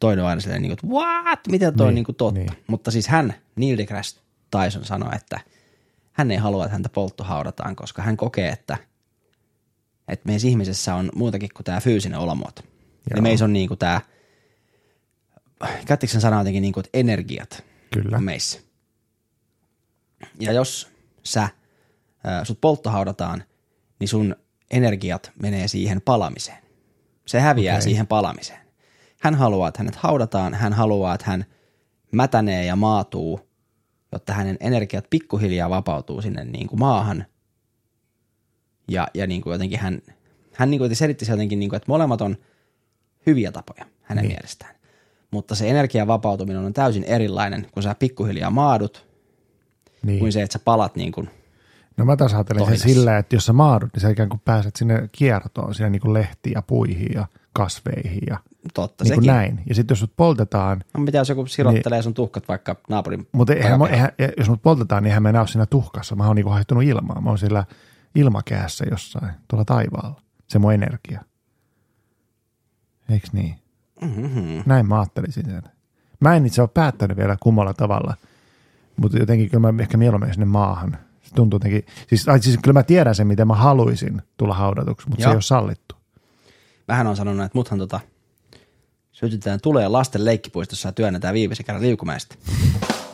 toinen 0.00 0.24
on 0.24 0.28
aina 0.30 0.40
silleen, 0.40 0.62
niin 0.62 0.76
kuin, 0.76 0.90
että 0.92 1.04
what, 1.26 1.40
miten 1.48 1.76
toi 1.76 1.86
on 1.86 1.90
Niin, 1.90 1.94
niin 1.94 2.04
kuin 2.04 2.16
totta. 2.16 2.40
niin. 2.40 2.50
Mutta 2.66 2.90
siis 2.90 3.08
hän, 3.08 3.34
Neil 3.56 3.78
deGrasse 3.78 4.20
Tyson 4.50 4.84
sanoi, 4.84 5.16
että 5.16 5.40
hän 6.12 6.30
ei 6.30 6.36
halua, 6.36 6.64
että 6.64 6.72
häntä 6.72 6.88
polttohaudataan, 6.88 7.76
koska 7.76 8.02
hän 8.02 8.16
kokee, 8.16 8.48
että, 8.48 8.76
että 10.08 10.28
meissä 10.28 10.48
ihmisessä 10.48 10.94
on 10.94 11.10
muutakin 11.14 11.48
kuin 11.56 11.64
tämä 11.64 11.80
fyysinen 11.80 12.18
olomuoto. 12.18 12.62
Joo. 12.64 12.70
Eli 13.10 13.20
meissä 13.20 13.44
on 13.44 13.52
niin 13.52 13.68
kuin 13.68 13.78
tämä, 13.78 14.00
käyttikö 15.86 16.12
sen 16.12 16.20
sana 16.20 16.38
jotenkin 16.38 16.62
niin 16.62 16.72
kuin, 16.72 16.84
että 16.86 16.98
energiat 16.98 17.64
Kyllä. 17.92 18.18
meissä. 18.18 18.60
Ja 20.40 20.52
jos 20.52 20.91
sä, 21.24 21.48
ää, 22.24 22.44
sut 22.44 22.60
polttohaudataan, 22.60 23.44
niin 23.98 24.08
sun 24.08 24.36
energiat 24.70 25.32
menee 25.42 25.68
siihen 25.68 26.00
palamiseen. 26.00 26.58
Se 27.26 27.40
häviää 27.40 27.74
Okei. 27.74 27.82
siihen 27.82 28.06
palamiseen. 28.06 28.60
Hän 29.20 29.34
haluaa, 29.34 29.68
että 29.68 29.78
hänet 29.78 29.96
haudataan, 29.96 30.54
hän 30.54 30.72
haluaa, 30.72 31.14
että 31.14 31.30
hän 31.30 31.44
mätänee 32.12 32.64
ja 32.64 32.76
maatuu, 32.76 33.40
jotta 34.12 34.32
hänen 34.32 34.56
energiat 34.60 35.04
pikkuhiljaa 35.10 35.70
vapautuu 35.70 36.22
sinne 36.22 36.44
niin 36.44 36.66
kuin 36.66 36.80
maahan. 36.80 37.26
Ja, 38.88 39.08
ja 39.14 39.26
niin 39.26 39.42
kuin 39.42 39.52
jotenkin 39.52 39.78
hän, 39.78 40.02
hän 40.54 40.70
niin 40.70 40.78
kuin 40.78 40.96
selitti 40.96 41.24
se 41.24 41.32
jotenkin, 41.32 41.58
niin 41.58 41.68
kuin, 41.68 41.76
että 41.76 41.92
molemmat 41.92 42.20
on 42.20 42.36
hyviä 43.26 43.52
tapoja 43.52 43.86
hänen 44.02 44.22
niin. 44.22 44.32
mielestään. 44.32 44.74
Mutta 45.30 45.54
se 45.54 45.70
energian 45.70 46.06
vapautuminen 46.06 46.64
on 46.64 46.72
täysin 46.72 47.04
erilainen, 47.04 47.66
kun 47.72 47.82
sä 47.82 47.94
pikkuhiljaa 47.94 48.50
maadut, 48.50 49.11
Niin. 50.02 50.18
kuin 50.18 50.32
se, 50.32 50.42
että 50.42 50.52
sä 50.52 50.58
palat 50.64 50.96
niin 50.96 51.12
kuin, 51.12 51.30
No 51.96 52.04
mä 52.04 52.16
taas 52.16 52.34
ajattelen 52.34 52.66
sen 52.66 52.78
sillä, 52.78 53.18
että 53.18 53.36
jos 53.36 53.46
sä 53.46 53.52
maadut, 53.52 53.90
niin 53.92 54.00
sä 54.00 54.08
ikään 54.10 54.28
kuin 54.28 54.40
pääset 54.44 54.76
sinne 54.76 55.08
kiertoon, 55.12 55.74
siinä 55.74 55.90
niin 55.90 56.00
kuin 56.02 56.12
lehtiin 56.14 56.52
ja 56.54 56.62
puihin 56.62 57.08
ja 57.14 57.26
kasveihin 57.52 58.22
ja 58.30 58.38
totta 58.74 59.04
niin 59.04 59.14
kuin 59.14 59.24
sekin. 59.24 59.34
näin. 59.34 59.60
Ja 59.68 59.74
sitten 59.74 59.94
jos 59.94 60.00
sut 60.00 60.12
poltetaan, 60.16 60.84
No 60.94 61.02
mitä 61.04 61.18
jos 61.18 61.28
joku 61.28 61.46
sirottelee 61.46 61.98
niin. 61.98 62.02
sun 62.02 62.14
tuhkat 62.14 62.48
vaikka 62.48 62.76
naapurin 62.88 63.28
mutta 63.32 63.54
eihän, 63.54 63.78
mä- 63.78 63.86
eihän, 63.86 64.10
jos 64.38 64.48
mut 64.48 64.62
poltetaan, 64.62 65.02
niin 65.02 65.08
eihän 65.08 65.22
mä 65.22 65.28
enää 65.28 65.40
ole 65.42 65.48
siinä 65.48 65.66
tuhkassa. 65.66 66.16
Mä 66.16 66.26
oon 66.26 66.36
niin 66.36 66.44
kuin 66.44 66.52
haihtunut 66.52 66.82
ilmaa. 66.84 67.20
Mä 67.20 67.30
oon 67.30 67.38
siellä 67.38 67.64
ilmakehässä 68.14 68.84
jossain, 68.90 69.32
tuolla 69.48 69.64
taivaalla. 69.64 70.20
Se 70.48 70.58
mun 70.58 70.72
energia. 70.72 71.20
Eiks 73.10 73.32
niin? 73.32 73.54
Mm-hmm. 74.00 74.62
Näin 74.66 74.86
mä 74.88 74.98
ajattelisin 75.00 75.44
sen. 75.44 75.62
Mä 76.20 76.36
en 76.36 76.46
itse 76.46 76.62
ole 76.62 76.70
päättänyt 76.74 77.16
vielä 77.16 77.36
kummalla 77.40 77.74
tavalla, 77.74 78.14
mutta 79.02 79.18
jotenkin 79.18 79.50
kyllä 79.50 79.72
mä 79.72 79.82
ehkä 79.82 79.96
mieluummin 79.96 80.32
sinne 80.32 80.46
maahan. 80.46 80.96
Se 81.22 81.34
tuntuu 81.34 81.56
jotenkin, 81.56 81.86
siis, 82.08 82.28
ai, 82.28 82.42
siis 82.42 82.58
kyllä 82.62 82.78
mä 82.78 82.82
tiedän 82.82 83.14
sen, 83.14 83.26
miten 83.26 83.46
mä 83.46 83.54
haluaisin 83.54 84.22
tulla 84.36 84.54
haudatuksi, 84.54 85.08
mutta 85.08 85.22
se 85.22 85.26
Joo. 85.26 85.32
ei 85.32 85.36
ole 85.36 85.42
sallittu. 85.42 85.94
Vähän 86.88 87.06
on 87.06 87.16
sanonut, 87.16 87.44
että 87.44 87.58
muthan 87.58 87.78
tota, 87.78 88.00
sytytään 89.12 89.60
tulee 89.62 89.88
lasten 89.88 90.24
leikkipuistossa 90.24 90.88
ja 90.88 90.92
työnnetään 90.92 91.34
viimeisen 91.34 91.66
kerran 91.66 91.82
liukumäestä. 91.82 92.34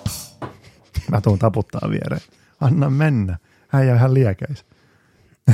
Mä 1.11 1.21
tuun 1.21 1.39
taputtaa 1.39 1.91
viereen. 1.91 2.23
Anna 2.61 2.91
mennä. 2.91 3.39
Hän 3.69 3.87
jää 3.87 3.97
ihan 3.97 4.15
liekäis. 4.15 4.65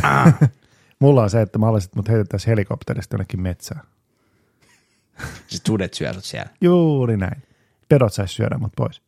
Mulla 1.00 1.22
on 1.22 1.30
se, 1.30 1.42
että 1.42 1.58
mä 1.58 1.66
haluaisin, 1.66 1.88
että 1.88 1.96
mut 1.96 2.08
heitettäisiin 2.08 2.50
helikopterista 2.50 3.14
jonnekin 3.14 3.40
metsään. 3.40 3.80
Siis 5.46 5.62
sudet 5.66 5.94
syö 5.94 6.12
siellä. 6.18 6.50
Juuri 6.60 7.16
näin. 7.16 7.42
Pedot 7.88 8.12
sais 8.12 8.36
syödä 8.36 8.58
mut 8.58 8.72
pois. 8.76 9.02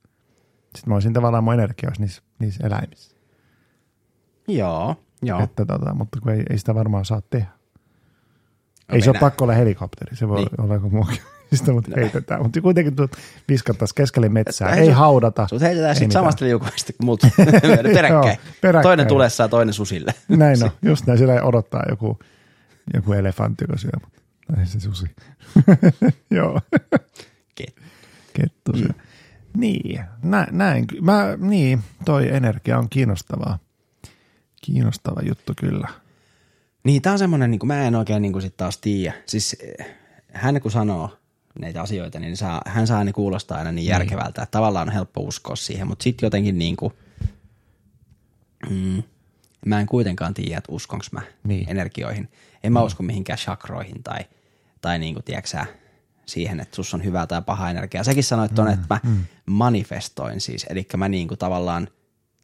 Sitten 0.77 0.91
mä 0.91 0.95
olisin 0.95 1.13
tavallaan 1.13 1.45
mun 1.45 1.55
energia 1.55 1.89
olisi 1.89 2.01
niissä, 2.03 2.23
niissä 2.39 2.67
eläimissä. 2.67 3.17
Joo, 4.49 4.97
joo. 5.23 5.43
Että, 5.43 5.67
tota, 5.67 5.95
mutta 5.95 6.21
kun 6.21 6.33
ei, 6.33 6.43
ei 6.51 6.59
sitä 6.59 6.75
varmaan 6.75 7.05
saa 7.05 7.21
tehdä. 7.31 7.47
No 8.89 8.95
ei 8.95 9.03
se 9.03 9.11
ole 9.11 9.19
pakko 9.21 9.45
olla 9.45 9.55
helikopteri, 9.55 10.17
se 10.17 10.29
voi 10.29 10.37
Niin. 10.39 10.61
olla 10.61 10.75
joku 10.75 10.91
muukin. 10.91 11.19
Sitä 11.55 11.73
mut 11.73 11.89
No. 11.89 11.97
heitetään. 11.97 12.43
Mutta 12.43 12.61
kuitenkin 12.61 12.97
tuot 12.97 13.11
viskattaisiin 13.49 13.95
keskelle 13.95 14.29
metsää. 14.29 14.75
Ei 14.75 14.81
ei 14.83 14.91
haudata. 14.91 15.49
Sut 15.49 15.61
heitetään 15.63 15.89
ei 15.89 15.95
sitten 15.95 16.13
samasta 16.13 16.45
liukumäestä 16.45 16.93
kuin 16.93 17.07
mut 17.07 17.21
peräkkäin. 17.95 18.39
Peräkkäin. 18.63 18.83
Toinen 18.83 19.07
tulessa 19.07 19.45
ja 19.45 19.49
toinen 19.49 19.75
susille. 19.75 20.15
Näin 20.29 20.65
on, 20.65 20.71
just 20.83 21.07
näin. 21.07 21.19
Siellä 21.19 21.43
odottaa 21.43 21.83
joku, 21.89 22.19
joku 22.95 23.13
elefantti, 23.13 23.65
joka 23.65 23.77
syö. 23.79 23.91
Mutta 24.03 24.65
se 24.65 24.81
susi. 24.81 25.07
Joo, 26.31 26.61
Ket- 27.61 27.83
kettu 28.33 28.77
syö. 28.77 28.89
Niin, 29.57 30.05
nä, 30.23 30.47
näin. 30.51 30.87
Mä, 31.01 31.37
niin, 31.39 31.83
toi 32.05 32.29
energia 32.35 32.79
on 32.79 32.89
kiinnostavaa. 32.89 33.59
Kiinnostava 34.63 35.21
juttu 35.29 35.53
kyllä. 35.57 35.89
Niin, 36.85 37.03
tää 37.03 37.13
on 37.13 37.19
semmonen, 37.19 37.51
niin 37.51 37.61
mä 37.65 37.83
en 37.87 37.95
oikein 37.95 38.23
niin 38.23 38.43
sit 38.43 38.57
taas 38.57 38.79
tiedä. 38.79 39.15
Siis 39.27 39.57
hän 40.33 40.61
kun 40.61 40.71
sanoo 40.71 41.17
näitä 41.61 41.83
asioita, 41.83 42.21
niin 42.21 42.37
saa, 42.37 42.63
hän 42.67 42.87
saa 42.87 43.05
ne 43.05 43.13
kuulostaa 43.13 43.59
aina 43.59 43.73
niin 43.73 43.87
järkevältä, 43.87 44.43
että 44.43 44.51
tavallaan 44.51 44.89
on 44.89 44.95
helppo 44.95 45.21
uskoa 45.21 45.57
siihen, 45.57 45.87
mutta 45.87 46.03
sitten 46.03 46.27
jotenkin 46.27 46.59
niin 46.59 46.77
kuin, 46.77 46.93
mm, 48.71 49.03
mä 49.67 49.81
en 49.81 49.87
kuitenkaan 49.87 50.35
tiedä, 50.35 50.59
että 50.59 50.73
uskonko 50.73 51.05
mä 51.13 51.23
Niin. 51.45 51.71
energioihin. 51.71 52.29
En 52.63 52.73
mä 52.73 52.83
usko 52.83 53.03
mihinkään 53.03 53.39
chakroihin 53.39 54.03
tai, 54.03 54.21
tai 54.81 54.99
niin 54.99 55.15
kuin, 55.15 55.25
tiedätkö 55.25 55.49
sä, 55.51 55.67
siihen, 56.27 56.61
että 56.61 56.77
sus 56.77 56.95
on 56.95 57.05
hyvää 57.05 57.27
tai 57.27 57.43
paha 57.43 57.71
energiaa. 57.71 58.05
Säkin 58.05 58.25
sanoit 58.25 58.55
tuonne, 58.55 58.73
että 58.73 58.87
mä 58.91 59.01
manifestoin 59.47 60.41
siis, 60.41 60.67
eli 60.71 60.87
mä 60.97 61.09
niin 61.09 61.29
kuin 61.29 61.39
tavallaan 61.39 61.89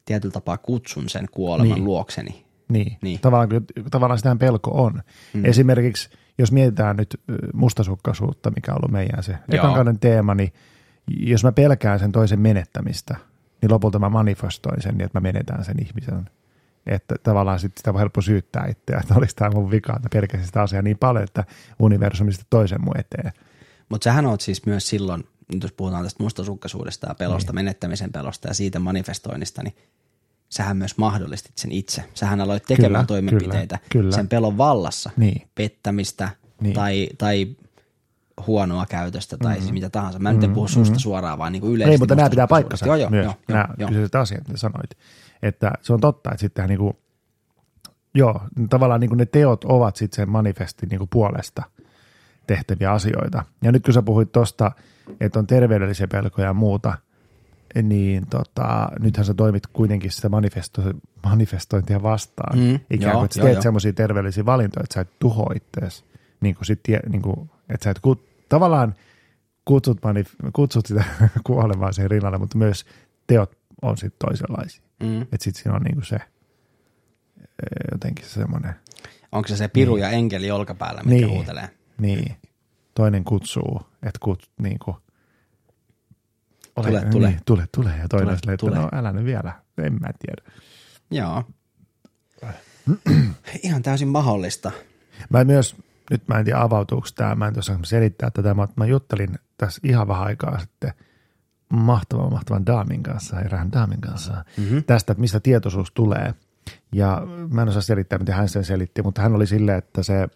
tietyllä 0.04 0.32
tapaa 0.32 0.58
kutsun 0.58 1.08
sen 1.08 1.26
kuoleman 1.30 1.74
Niin. 1.74 1.84
luokseni. 1.84 2.44
Niin, 2.68 2.96
Niin. 3.02 3.20
Tavallaan, 3.20 3.48
tavallaan 3.90 4.18
sitähän 4.18 4.38
pelko 4.38 4.70
on. 4.84 5.02
Mm. 5.34 5.44
Esimerkiksi, 5.44 6.10
jos 6.38 6.52
mietitään 6.52 6.96
nyt 6.96 7.20
mustasukkaisuutta, 7.52 8.50
mikä 8.50 8.72
on 8.72 8.78
ollut 8.78 8.90
meidän 8.90 9.22
se 9.22 9.32
ekan 9.32 9.66
Joo. 9.66 9.74
kauden 9.74 9.98
teema, 9.98 10.34
niin 10.34 10.52
jos 11.16 11.44
mä 11.44 11.52
pelkään 11.52 11.98
sen 11.98 12.12
toisen 12.12 12.40
menettämistä, 12.40 13.16
niin 13.62 13.72
lopulta 13.72 13.98
mä 13.98 14.08
manifestoin 14.08 14.82
sen 14.82 14.94
niin, 14.98 15.04
että 15.06 15.20
mä 15.20 15.22
menetän 15.22 15.64
sen 15.64 15.76
ihmisen. 15.82 16.30
Että 16.86 17.14
tavallaan 17.22 17.58
sit 17.60 17.72
sitä 17.76 17.92
voi 17.92 18.00
helppo 18.00 18.20
syyttää 18.22 18.66
itseä, 18.66 18.98
että 19.00 19.14
olisi 19.14 19.36
tämä 19.36 19.50
mun 19.50 19.70
vika, 19.70 19.96
että 19.96 20.08
pelkäsin 20.12 20.46
sitä 20.46 20.62
asiaa 20.62 20.82
niin 20.82 20.98
paljon, 20.98 21.24
että 21.24 21.44
universumista 21.78 22.44
toisen 22.50 22.84
mun 22.84 22.98
eteen. 22.98 23.32
Mutta 23.92 24.04
sähän 24.04 24.26
oot 24.26 24.40
siis 24.40 24.66
myös 24.66 24.88
silloin, 24.88 25.24
nyt 25.52 25.62
jos 25.62 25.72
puhutaan 25.72 26.04
tästä 26.04 26.22
mustasukkaisuudesta 26.22 27.08
ja 27.08 27.14
pelosta, 27.14 27.52
niin. 27.52 27.54
menettämisen 27.54 28.12
pelosta 28.12 28.48
ja 28.48 28.54
siitä 28.54 28.78
manifestoinnista, 28.78 29.62
niin 29.62 29.74
sähän 30.48 30.76
myös 30.76 30.98
mahdollistit 30.98 31.58
sen 31.58 31.72
itse. 31.72 32.04
Sähän 32.14 32.40
aloit 32.40 32.62
tekemään 32.62 33.06
Kyllä, 33.06 33.22
toimenpiteitä 33.22 33.78
kyllä, 33.78 34.02
kyllä. 34.02 34.16
sen 34.16 34.28
pelon 34.28 34.58
vallassa, 34.58 35.10
Niin. 35.16 35.48
pettämistä 35.54 36.30
Niin. 36.60 36.74
tai, 36.74 37.08
tai 37.18 37.56
huonoa 38.46 38.86
käytöstä 38.86 39.36
tai 39.36 39.52
mm-hmm. 39.52 39.62
siis 39.62 39.72
mitä 39.72 39.90
tahansa. 39.90 40.18
Mä 40.18 40.32
nyt 40.32 40.44
en 40.44 40.52
puhu 40.52 40.68
susta 40.68 40.98
suoraan, 40.98 41.38
vaan 41.38 41.52
niin 41.52 41.60
kuin 41.60 41.72
yleisesti 41.72 41.92
Ei, 41.94 41.98
mutta 41.98 42.14
nämä 42.14 42.30
pitää 42.30 42.46
paikkansa 42.46 42.86
Joo, 42.86 42.96
joo, 42.96 43.10
myös, 43.10 43.24
joo, 43.24 43.34
nämä 43.48 43.68
joo, 43.78 43.88
kyseiset 43.88 44.14
asiat, 44.14 44.48
mitä 44.48 44.58
sanoit. 44.58 44.90
Että 45.42 45.72
se 45.82 45.92
on 45.92 46.00
totta, 46.00 46.30
että 46.30 46.40
sittenhän 46.40 46.68
niinku, 46.68 46.98
joo, 48.14 48.40
tavallaan 48.70 49.00
niinku 49.00 49.14
ne 49.14 49.26
teot 49.26 49.64
ovat 49.64 49.96
sitten 49.96 50.16
sen 50.16 50.30
manifestin 50.30 50.88
niinku 50.88 51.06
puolesta 51.06 51.62
tehtäviä 52.46 52.92
asioita. 52.92 53.44
Ja 53.62 53.72
nyt 53.72 53.84
kun 53.84 53.94
sä 53.94 54.02
puhuit 54.02 54.32
tosta, 54.32 54.70
että 55.20 55.38
on 55.38 55.46
terveydellisiä 55.46 56.08
pelkoja 56.08 56.46
ja 56.46 56.54
muuta, 56.54 56.94
niin 57.82 58.26
tota, 58.30 58.88
nythän 59.00 59.26
sä 59.26 59.34
toimit 59.34 59.66
kuitenkin 59.66 60.10
sitä 60.10 60.28
manifesto, 60.28 60.82
manifestointia 61.24 62.02
vastaan. 62.02 62.58
Mm, 62.58 62.80
Ikään 62.90 63.12
kuin, 63.12 63.24
että 63.24 63.34
sä 63.34 63.42
teet 63.42 63.62
semmoisia 63.62 63.92
terveellisiä 63.92 64.46
valintoja, 64.46 64.84
että 64.84 64.94
sä 64.94 65.00
et 65.00 65.18
tuho 65.18 65.52
ittees. 65.56 66.04
Niin 66.40 66.54
kuin 66.54 66.66
sit, 66.66 66.80
niin 67.08 67.22
kuin, 67.22 67.50
että 67.68 67.84
sä 67.84 67.90
et 67.90 67.98
kut, 68.00 68.24
tavallaan 68.48 68.94
kutsut, 69.64 69.98
manif- 69.98 70.50
kutsut 70.52 70.86
sitä 70.86 71.04
kuolemaan 71.46 71.94
siihen 71.94 72.10
rinnalle, 72.10 72.38
mutta 72.38 72.58
myös 72.58 72.84
teot 73.26 73.58
on 73.82 73.96
sitten 73.96 74.28
toisenlaisia. 74.28 74.82
Mm. 75.02 75.22
Että 75.22 75.36
sitten 75.40 75.62
siinä 75.62 75.76
on 75.76 75.82
niin 75.82 75.94
kuin 75.94 76.06
se 76.06 76.16
eh, 76.16 76.22
jotenkin 77.92 78.24
semmoinen, 78.24 78.74
Onko 79.32 79.48
se 79.48 79.56
se 79.56 79.68
piru 79.68 79.96
ja 79.96 80.08
enkeli 80.10 80.50
olkapäällä, 80.50 81.02
mikä 81.02 81.14
Niin. 81.26 81.30
huutelee? 81.30 81.68
Niin, 81.98 82.36
toinen 82.94 83.24
kutsuu, 83.24 83.80
että 84.02 84.18
kut, 84.20 84.50
niin 84.58 84.78
kuin, 84.78 84.96
Tule, 86.74 87.04
tule. 87.10 87.28
Niin, 87.28 87.40
tule, 87.46 87.68
tule. 87.74 87.90
Ja 88.02 88.08
toinen 88.08 88.38
Tule, 88.42 88.54
että 88.54 88.56
tule. 88.56 88.76
no 88.76 88.88
älä 88.92 89.12
nyt 89.12 89.24
vielä, 89.24 89.52
en 89.78 89.92
mä 89.92 90.08
tiedä. 90.18 90.52
Joo. 91.10 91.44
Ihan 93.62 93.82
täysin 93.82 94.08
mahdollista. 94.08 94.70
Mä 95.30 95.44
myös, 95.44 95.76
nyt 96.10 96.28
mä 96.28 96.38
en 96.38 96.44
tiedä 96.44 96.60
avautuuko 96.60 97.06
tämä, 97.14 97.34
mä 97.34 97.46
en 97.46 97.52
tuossa 97.52 97.78
selittää 97.84 98.30
tätä, 98.30 98.54
mutta 98.54 98.74
mä 98.76 98.86
juttelin 98.86 99.38
tässä 99.58 99.80
ihan 99.84 100.08
vähän 100.08 100.26
aikaa 100.26 100.58
sitten 100.58 100.92
mahtavan, 101.72 102.32
mahtavan 102.32 102.66
daamin 102.66 103.02
kanssa, 103.02 103.40
erään 103.40 103.72
daamin 103.72 104.00
kanssa, 104.00 104.44
mm-hmm. 104.56 104.84
tästä, 104.84 105.12
että 105.12 105.20
mistä 105.20 105.40
tietoisuus 105.40 105.92
tulee. 105.92 106.34
Ja 106.92 107.22
mä 107.50 107.62
en 107.62 107.68
osaa 107.68 107.82
selittää, 107.82 108.18
miten 108.18 108.34
hän 108.34 108.48
sen 108.48 108.64
selitti, 108.64 109.02
mutta 109.02 109.22
hän 109.22 109.34
oli 109.34 109.46
silleen, 109.46 109.78
että 109.78 110.02
se... 110.02 110.28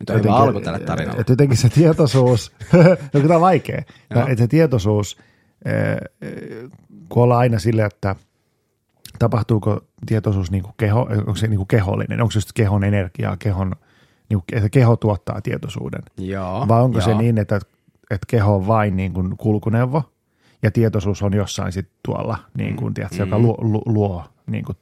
Nyt 0.00 0.10
on 0.10 0.16
hyvä 0.16 0.36
alku 0.36 0.60
tälle 0.60 0.78
tarinalle. 0.78 1.20
Että 1.20 1.32
jotenkin 1.32 1.56
se 1.58 1.68
tietoisuus, 1.68 2.52
no 3.14 3.20
tämä 3.20 3.34
on 3.34 3.40
vaikea, 3.40 3.82
Joo. 4.10 4.22
että 4.22 4.36
se 4.36 4.46
tietoisuus, 4.46 5.18
eh, 5.64 5.96
eh, 6.28 6.70
kun 7.08 7.22
ollaan 7.22 7.40
aina 7.40 7.58
silleen, 7.58 7.86
että 7.86 8.16
tapahtuuko 9.18 9.80
tietoisuus 10.06 10.50
niin 10.50 10.62
kuin 10.62 10.74
keho, 10.76 11.00
onko 11.00 11.36
se 11.36 11.46
niin 11.46 11.56
kuin 11.56 11.68
kehollinen, 11.68 12.20
onko 12.20 12.30
se 12.30 12.36
just 12.36 12.50
kehon 12.54 12.84
energiaa, 12.84 13.36
kehon, 13.36 13.72
niin 14.28 14.38
kuin, 14.38 14.44
että 14.52 14.68
keho 14.68 14.96
tuottaa 14.96 15.40
tietoisuuden, 15.40 16.02
Joo. 16.18 16.68
vai 16.68 16.82
onko 16.82 17.00
se 17.00 17.10
joo. 17.10 17.20
niin, 17.20 17.38
että, 17.38 17.56
että 18.10 18.26
keho 18.28 18.56
on 18.56 18.66
vain 18.66 18.96
niin 18.96 19.12
kuin 19.12 19.36
kulkuneuvo 19.36 20.02
ja 20.62 20.70
tietoisuus 20.70 21.22
on 21.22 21.34
jossain 21.34 21.72
sitten 21.72 21.96
tuolla, 22.04 22.38
niin 22.58 22.76
kuin, 22.76 22.94
tiedätkö, 22.94 23.16
joka 23.16 23.38
luo, 23.38 23.56
luo, 23.58 23.82
luo 23.86 24.24
niin 24.46 24.64
kuin, 24.64 24.76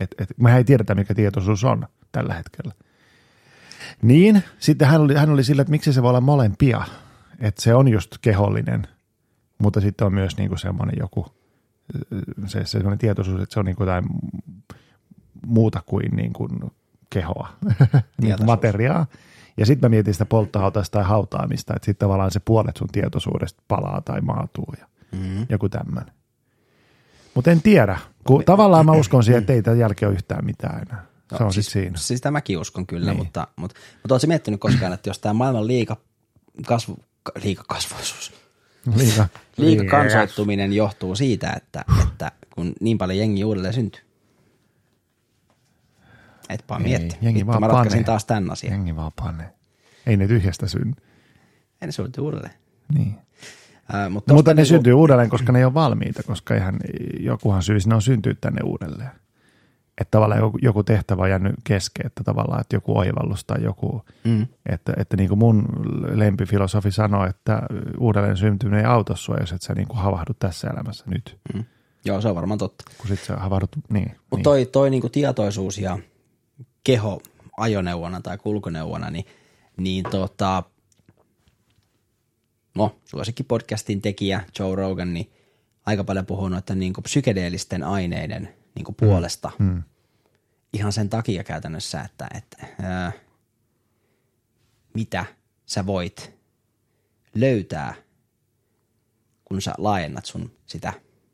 että, 0.00 0.22
että 0.22 0.34
mehän 0.36 0.58
ei 0.58 0.64
tiedetä, 0.64 0.94
mikä 0.94 1.14
tietoisuus 1.14 1.64
on 1.64 1.86
tällä 2.12 2.34
hetkellä. 2.34 2.72
Niin, 4.02 4.42
sitten 4.58 4.88
hän 4.88 5.00
oli, 5.00 5.14
hän 5.14 5.30
oli 5.30 5.44
sillä, 5.44 5.62
että 5.62 5.70
miksi 5.70 5.92
se 5.92 6.02
voi 6.02 6.08
olla 6.08 6.20
molempia, 6.20 6.82
että 7.40 7.62
se 7.62 7.74
on 7.74 7.88
just 7.88 8.10
kehollinen, 8.20 8.86
mutta 9.58 9.80
sitten 9.80 10.06
on 10.06 10.14
myös 10.14 10.36
niin 10.36 10.48
kuin 10.48 10.58
semmoinen 10.58 10.94
joku, 10.98 11.26
se, 12.46 12.58
se 12.60 12.64
semmoinen 12.66 12.98
tietoisuus, 12.98 13.40
että 13.42 13.52
se 13.52 13.60
on 13.60 13.66
niin 13.66 13.76
kuin 13.76 13.86
jotain 13.86 14.04
muuta 15.46 15.82
kuin, 15.86 16.16
niin 16.16 16.32
kuin 16.32 16.50
kehoa, 17.10 17.48
niin 17.64 17.76
kuin 17.90 18.02
Tietoisuus. 18.20 18.46
materiaa. 18.46 19.06
Ja 19.56 19.66
sitten 19.66 19.90
mä 19.90 19.94
mietin 19.94 20.14
sitä 20.14 20.24
polttohautasta 20.26 20.98
tai 20.98 21.08
hautaamista, 21.08 21.72
että 21.76 21.86
sitten 21.86 22.06
tavallaan 22.06 22.30
se 22.30 22.40
puolet 22.40 22.76
sun 22.76 22.88
tietoisuudesta 22.92 23.62
palaa 23.68 24.00
tai 24.00 24.20
maatuu 24.20 24.74
ja 24.78 24.86
Mm. 25.12 25.46
joku 25.48 25.68
tämmöinen. 25.68 26.14
Mutta 27.34 27.50
en 27.50 27.62
tiedä, 27.62 27.98
kun 28.26 28.44
tavallaan 28.44 28.86
mä 28.86 28.92
uskon 29.02 29.24
siihen, 29.24 29.40
että 29.40 29.52
ei 29.52 29.62
tämän 29.62 29.78
jälkeen 29.78 30.08
ole 30.08 30.14
yhtään 30.14 30.44
mitään 30.44 30.82
enää. 30.82 31.04
Se 31.38 31.44
on 31.44 31.52
siis, 31.52 31.66
sitten 31.66 31.82
siinä. 31.82 31.96
Siis 31.98 32.18
sitä 32.18 32.30
mäkin 32.30 32.58
uskon 32.58 32.86
kyllä, 32.86 33.06
Niin. 33.10 33.16
mutta, 33.18 33.46
mutta, 33.56 33.80
mutta 34.02 34.14
oletko 34.14 34.26
miettinyt 34.26 34.60
koskaan, 34.60 34.92
että 34.92 35.10
jos 35.10 35.18
tämä 35.18 35.32
maailman 35.32 35.66
liika, 35.66 35.96
kasvu, 36.66 36.96
ka- 37.22 37.32
liikakasvuisuus, 37.44 38.32
Liika, 38.96 39.26
liikakansoittuminen 39.56 40.72
johtuu 40.72 41.14
siitä, 41.16 41.52
että, 41.56 41.84
että 42.08 42.32
kun 42.54 42.72
niin 42.80 42.98
paljon 42.98 43.18
jengi 43.18 43.44
uudelleen 43.44 43.74
syntyy. 43.74 44.02
Etpä 46.48 46.78
mietti. 46.78 47.16
jengi 47.22 47.38
Vittu, 47.38 47.46
vaan 47.46 47.60
mä 47.60 47.66
ratkaisin 47.66 47.90
panee. 47.98 48.04
taas 48.04 48.24
tämän 48.24 48.50
asian. 48.50 48.72
Jengi 48.72 48.96
vaan 48.96 49.12
panee. 49.16 49.50
Ei 50.06 50.16
ne 50.16 50.26
tyhjästä 50.28 50.66
synny. 50.66 50.92
Ei 51.82 51.86
ne 51.86 51.92
syntyy 51.92 52.24
uudelleen. 52.24 52.54
Niin. 52.94 53.14
Äh, 53.94 54.10
mutta 54.10 54.34
Mutta 54.34 54.50
ne 54.50 54.54
niinku- 54.54 54.68
syntyy 54.68 54.92
uudelleen, 54.92 55.30
koska 55.30 55.52
ne 55.52 55.58
ei 55.58 55.64
ole 55.64 55.74
valmiita, 55.74 56.22
koska 56.22 56.54
eihän 56.54 56.78
jokuhan 57.20 57.62
syy 57.62 57.80
sinne 57.80 57.94
on 57.94 58.02
syntyä 58.02 58.34
tänne 58.40 58.60
uudelleen. 58.64 59.10
Että 60.00 60.10
tavallaan 60.10 60.40
joku, 60.40 60.58
joku 60.62 60.82
tehtävä 60.84 61.22
on 61.22 61.30
jäänyt 61.30 61.54
kesken, 61.64 62.06
että 62.06 62.24
tavallaan 62.24 62.60
että 62.60 62.76
joku 62.76 62.98
oivallus 62.98 63.44
tai 63.44 63.62
joku, 63.64 64.02
Mm. 64.24 64.46
että, 64.66 64.92
että 64.96 65.16
niin 65.16 65.28
kuin 65.28 65.38
mun 65.38 65.64
lempifilosofi 66.14 66.90
sanoi, 66.90 67.28
että 67.28 67.62
uudelleen 67.98 68.36
syntyminen 68.36 68.80
ei 68.80 68.86
auta 68.86 69.16
sua, 69.16 69.36
jos 69.40 69.52
et 69.52 69.62
sä 69.62 69.74
niin 69.74 69.88
kuin 69.88 69.98
havahdu 69.98 70.32
tässä 70.38 70.68
elämässä 70.70 71.04
nyt, 71.08 71.38
Mm. 71.54 71.64
Joo, 72.04 72.20
se 72.20 72.28
on 72.28 72.34
varmaan 72.34 72.58
totta. 72.58 72.84
kun 72.98 73.08
sit 73.08 73.20
sä 73.20 73.36
havahdut, 73.36 73.70
niin. 73.92 74.10
Mutta 74.10 74.36
niin. 74.36 74.42
toi, 74.44 74.66
toi 74.66 74.90
niinku 74.90 75.08
tietoisuus 75.08 75.78
ja 75.78 75.98
keho 76.84 77.20
ajoneuvona 77.56 78.20
tai 78.20 78.38
kulkuneuvona, 78.38 79.10
niin, 79.10 79.24
niin 79.76 80.04
tota, 80.10 80.62
no, 82.74 82.96
suosikki 83.04 83.42
podcastin 83.42 84.00
tekijä 84.02 84.40
Joe 84.58 84.74
Rogan, 84.74 85.14
niin 85.14 85.30
aika 85.86 86.04
paljon 86.04 86.26
puhunut, 86.26 86.58
että 86.58 86.74
niinku 86.74 87.02
psykedeellisten 87.02 87.82
aineiden 87.82 88.48
niinku 88.74 88.92
puolesta 88.92 89.50
Mm. 89.58 89.82
Ihan 90.72 90.92
sen 90.92 91.08
takia 91.08 91.44
käytännössä, 91.44 92.00
että, 92.02 92.28
että 92.34 92.66
ää, 92.82 93.12
mitä 94.94 95.24
sä 95.66 95.86
voit 95.86 96.32
löytää, 97.34 97.94
kun 99.44 99.60
sä 99.62 99.72
laajennat 99.78 100.24
sun 100.24 100.50
sitä 100.66 100.92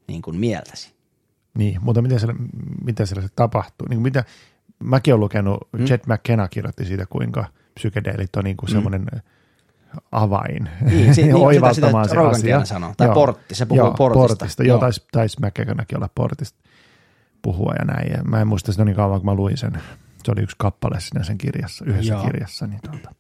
niin 0.08 0.22
kuin 0.22 0.36
mieltäsi. 0.36 0.94
Niin, 1.58 1.78
mutta 1.80 2.02
miten 2.02 2.20
siellä, 2.20 2.34
miten 2.84 3.06
siellä 3.06 3.22
se 3.22 3.28
tapahtuu? 3.36 3.88
Niin 3.88 4.02
mitä, 4.02 4.24
mäkin 4.78 5.14
olen 5.14 5.20
lukenut, 5.20 5.68
mm. 5.72 5.86
Jet 5.88 6.06
McKenna 6.06 6.48
kirjoitti 6.48 6.84
siitä, 6.84 7.06
kuinka 7.06 7.44
psykedeelit 7.74 8.36
on 8.36 8.44
niin 8.44 8.56
kuin 8.56 8.70
semmoinen 8.70 9.06
avain 10.12 10.70
Niin, 10.80 11.14
si- 11.14 11.22
niin, 11.22 11.34
oivaltamaan 11.34 12.08
sitä- 12.08 12.20
sitä 12.24 12.40
se 12.40 12.52
asia. 12.52 12.64
sanoo. 12.64 12.94
Tai 12.96 13.08
portti, 13.14 13.54
se 13.54 13.66
puhuu 13.66 13.84
joo, 13.84 13.94
portista. 13.94 14.28
portista. 14.36 14.62
Joo. 14.62 14.68
Joo, 14.74 14.80
taisi, 14.80 15.06
taisi 15.12 15.36
McKennakin 15.46 15.98
olla 15.98 16.08
portista 16.14 16.58
puhua 17.46 17.74
ja 17.78 17.84
näin. 17.84 18.12
Ja 18.12 18.22
mä 18.24 18.40
en 18.40 18.48
muista 18.48 18.72
sitä 18.72 18.84
niin 18.84 18.96
kauan, 18.96 19.20
kun 19.20 19.30
mä 19.30 19.34
luin 19.34 19.56
sen. 19.56 19.72
Se 20.24 20.32
oli 20.32 20.42
yksi 20.42 20.56
kappale 20.58 21.00
siinä 21.00 21.24
sen 21.24 21.38
kirjassa, 21.38 21.84
yhdessä 21.84 22.12
Joo. 22.12 22.24
kirjassa. 22.24 22.66
Niin 22.66 22.80
tuota. 22.90 23.14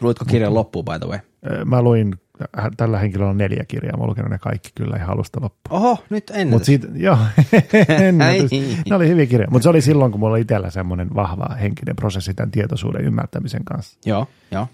Luitko 0.00 0.24
kirjan 0.24 0.54
loppuun, 0.54 0.84
by 0.84 0.98
the 0.98 1.08
way? 1.08 1.18
Mä 1.64 1.82
luin, 1.82 2.14
äh, 2.58 2.68
tällä 2.76 2.98
henkilöllä 2.98 3.30
on 3.30 3.38
neljä 3.38 3.64
kirjaa, 3.68 3.96
mä 3.96 4.06
lukenut 4.06 4.30
ne 4.30 4.38
kaikki 4.38 4.70
kyllä 4.74 4.96
ihan 4.96 5.10
alusta 5.10 5.40
loppuun. 5.42 5.80
Oho, 5.82 6.04
nyt 6.10 6.30
ennätys. 6.30 6.50
Mutta 6.50 6.66
siitä, 6.66 6.88
joo, 6.94 7.18
ennätys. 8.08 8.50
Ne 8.90 8.96
oli 8.96 9.08
hyviä 9.08 9.26
kirjoja. 9.26 9.50
Mutta 9.50 9.62
se 9.62 9.68
oli 9.68 9.80
silloin, 9.80 10.12
kun 10.12 10.20
mulla 10.20 10.32
oli 10.32 10.40
itsellä 10.40 10.70
semmoinen 10.70 11.14
vahva 11.14 11.54
henkinen 11.60 11.96
prosessi 11.96 12.34
tämän 12.34 12.50
tietoisuuden 12.50 13.04
ymmärtämisen 13.04 13.64
kanssa. 13.64 13.98
Joo, 14.06 14.26
joo. 14.50 14.68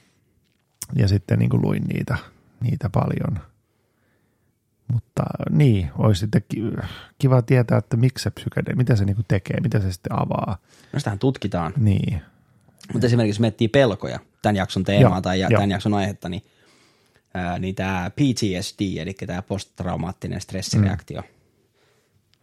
ja 0.97 1.09
sitten 1.09 1.39
niin 1.39 1.51
kuin 1.51 1.63
luin 1.63 1.83
niitä, 1.85 2.17
niitä 2.61 2.91
paljon. 2.91 3.39
Mutta 4.93 5.23
niin, 5.51 5.91
olisi 5.99 6.19
sitten 6.21 6.45
ki- 6.49 6.63
kiva 7.19 7.43
tietää, 7.43 7.79
että 7.79 7.97
miksi 7.97 8.23
se 8.23 8.31
psykede, 8.31 8.75
mitä 8.75 8.97
se 8.97 9.05
niin 9.05 9.17
kuin 9.17 9.27
tekee, 9.29 9.61
mitä 9.61 9.81
se 9.81 9.93
sitten 9.93 10.13
avaa. 10.13 10.59
No 10.93 10.99
sitähän 10.99 11.19
tutkitaan. 11.19 11.73
Niin, 11.77 12.23
Mutta 12.93 13.07
esimerkiksi 13.07 13.31
jos 13.31 13.41
miettii 13.41 13.69
pelkoja, 13.69 14.19
tämän 14.43 14.57
jakson 14.57 14.85
teemaa 14.85 15.11
Joo, 15.13 15.21
tai 15.21 15.41
ja, 15.41 15.49
joo. 15.51 15.59
tämän 15.59 15.71
jakson 15.71 15.95
aihetta, 15.95 16.29
niin, 16.29 16.43
ää, 17.35 17.59
niin 17.59 17.75
tämä 17.75 18.11
PTSD, 18.11 18.81
eli 18.97 19.15
tämä 19.15 19.43
posttraumaattinen 19.43 20.41
stressireaktio, 20.41 21.23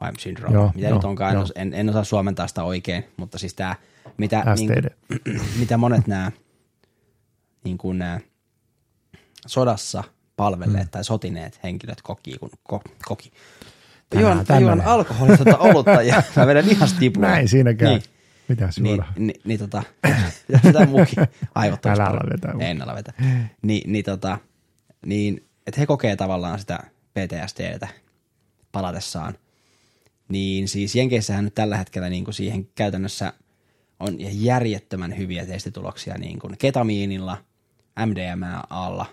vai 0.01 0.11
syndrooma, 0.19 0.51
Mm. 0.57 0.61
Joo, 0.61 0.71
mitä 0.75 0.87
joo, 0.87 0.95
nyt 0.97 1.03
onkaan, 1.05 1.35
os- 1.35 1.51
en, 1.55 1.73
en 1.73 1.89
osaa 1.89 2.03
suomentaa 2.03 2.47
sitä 2.47 2.63
oikein, 2.63 3.03
mutta 3.17 3.37
siis 3.37 3.53
tämä, 3.53 3.75
mitä, 4.17 4.43
STD. 4.55 4.89
niin, 5.25 5.41
mitä 5.59 5.77
monet 5.77 6.07
nämä 6.07 6.31
niin 7.63 7.77
kuin, 7.77 8.03
sodassa 9.47 10.03
palvelleet 10.35 10.83
mm. 10.83 10.89
tai 10.91 11.03
sotineet 11.03 11.59
henkilöt 11.63 12.01
koki, 12.01 12.37
kun 12.37 12.49
ko, 12.63 12.81
koki. 13.05 13.31
Tänään 14.09 14.45
Juon, 14.49 14.61
juon 14.61 14.81
alkoholitonta 14.81 15.57
olutta 15.57 16.01
ja 16.01 16.23
mä 16.35 16.47
vedän 16.47 16.69
ihan 16.69 16.87
stipua. 16.87 17.21
näin 17.21 17.47
siinä 17.47 17.73
käy. 17.73 17.87
Niin. 17.89 17.99
Niin. 18.01 18.15
Mitäs 18.47 18.79
Niin, 18.79 18.95
juoda? 18.95 19.05
niin, 19.17 19.41
niin 19.45 19.59
tota, 19.59 19.83
sitä 20.65 20.85
muukin. 20.85 21.17
Aivot 21.55 21.85
Älä 21.85 22.05
ala 22.05 22.21
vetää. 22.33 22.53
En 22.59 22.81
ala 22.81 22.95
vetää. 22.95 23.13
Ni, 23.61 23.81
niin 23.87 24.05
tota, 24.05 24.37
niin, 25.05 25.47
että 25.67 25.81
he 25.81 25.85
kokee 25.85 26.15
tavallaan 26.15 26.59
sitä 26.59 26.79
PTSDtä 27.13 27.87
palatessaan. 28.71 29.35
Niin 30.27 30.67
siis 30.67 30.95
Jenkeissähän 30.95 31.45
nyt 31.45 31.55
tällä 31.55 31.77
hetkellä 31.77 32.09
niin 32.09 32.23
kuin 32.23 32.33
siihen 32.33 32.67
käytännössä 32.75 33.33
on 33.99 34.15
järjettömän 34.19 35.17
hyviä 35.17 35.45
testituloksia 35.45 36.17
niin 36.17 36.39
kuin 36.39 36.57
ketamiinilla, 36.57 37.37
MDMAlla 38.05 39.05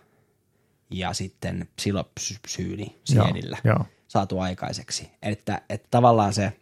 ja 0.92 1.12
sitten 1.12 1.68
psilopsyyni 1.76 3.00
siedillä 3.04 3.58
Joo, 3.64 3.74
joo. 3.76 3.86
saatu 4.08 4.38
aikaiseksi. 4.38 5.10
Että, 5.22 5.60
että 5.68 5.88
tavallaan 5.90 6.32
se 6.32 6.52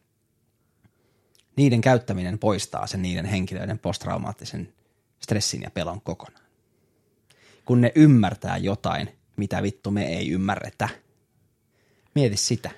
niiden 1.57 1.81
käyttäminen 1.81 2.39
poistaa 2.39 2.87
sen 2.87 3.03
niiden 3.03 3.25
henkilöiden 3.25 3.79
posttraumaattisen 3.79 4.73
stressin 5.23 5.63
ja 5.63 5.71
pelon 5.71 6.01
kokonaan. 6.01 6.45
Kun 7.65 7.81
ne 7.81 7.93
ymmärtää 7.95 8.57
jotain, 8.57 9.09
mitä 9.37 9.63
vittu 9.63 9.91
me 9.91 10.07
ei 10.07 10.31
ymmärretä. 10.31 10.89
Mieti 12.15 12.37
sitä. 12.37 12.71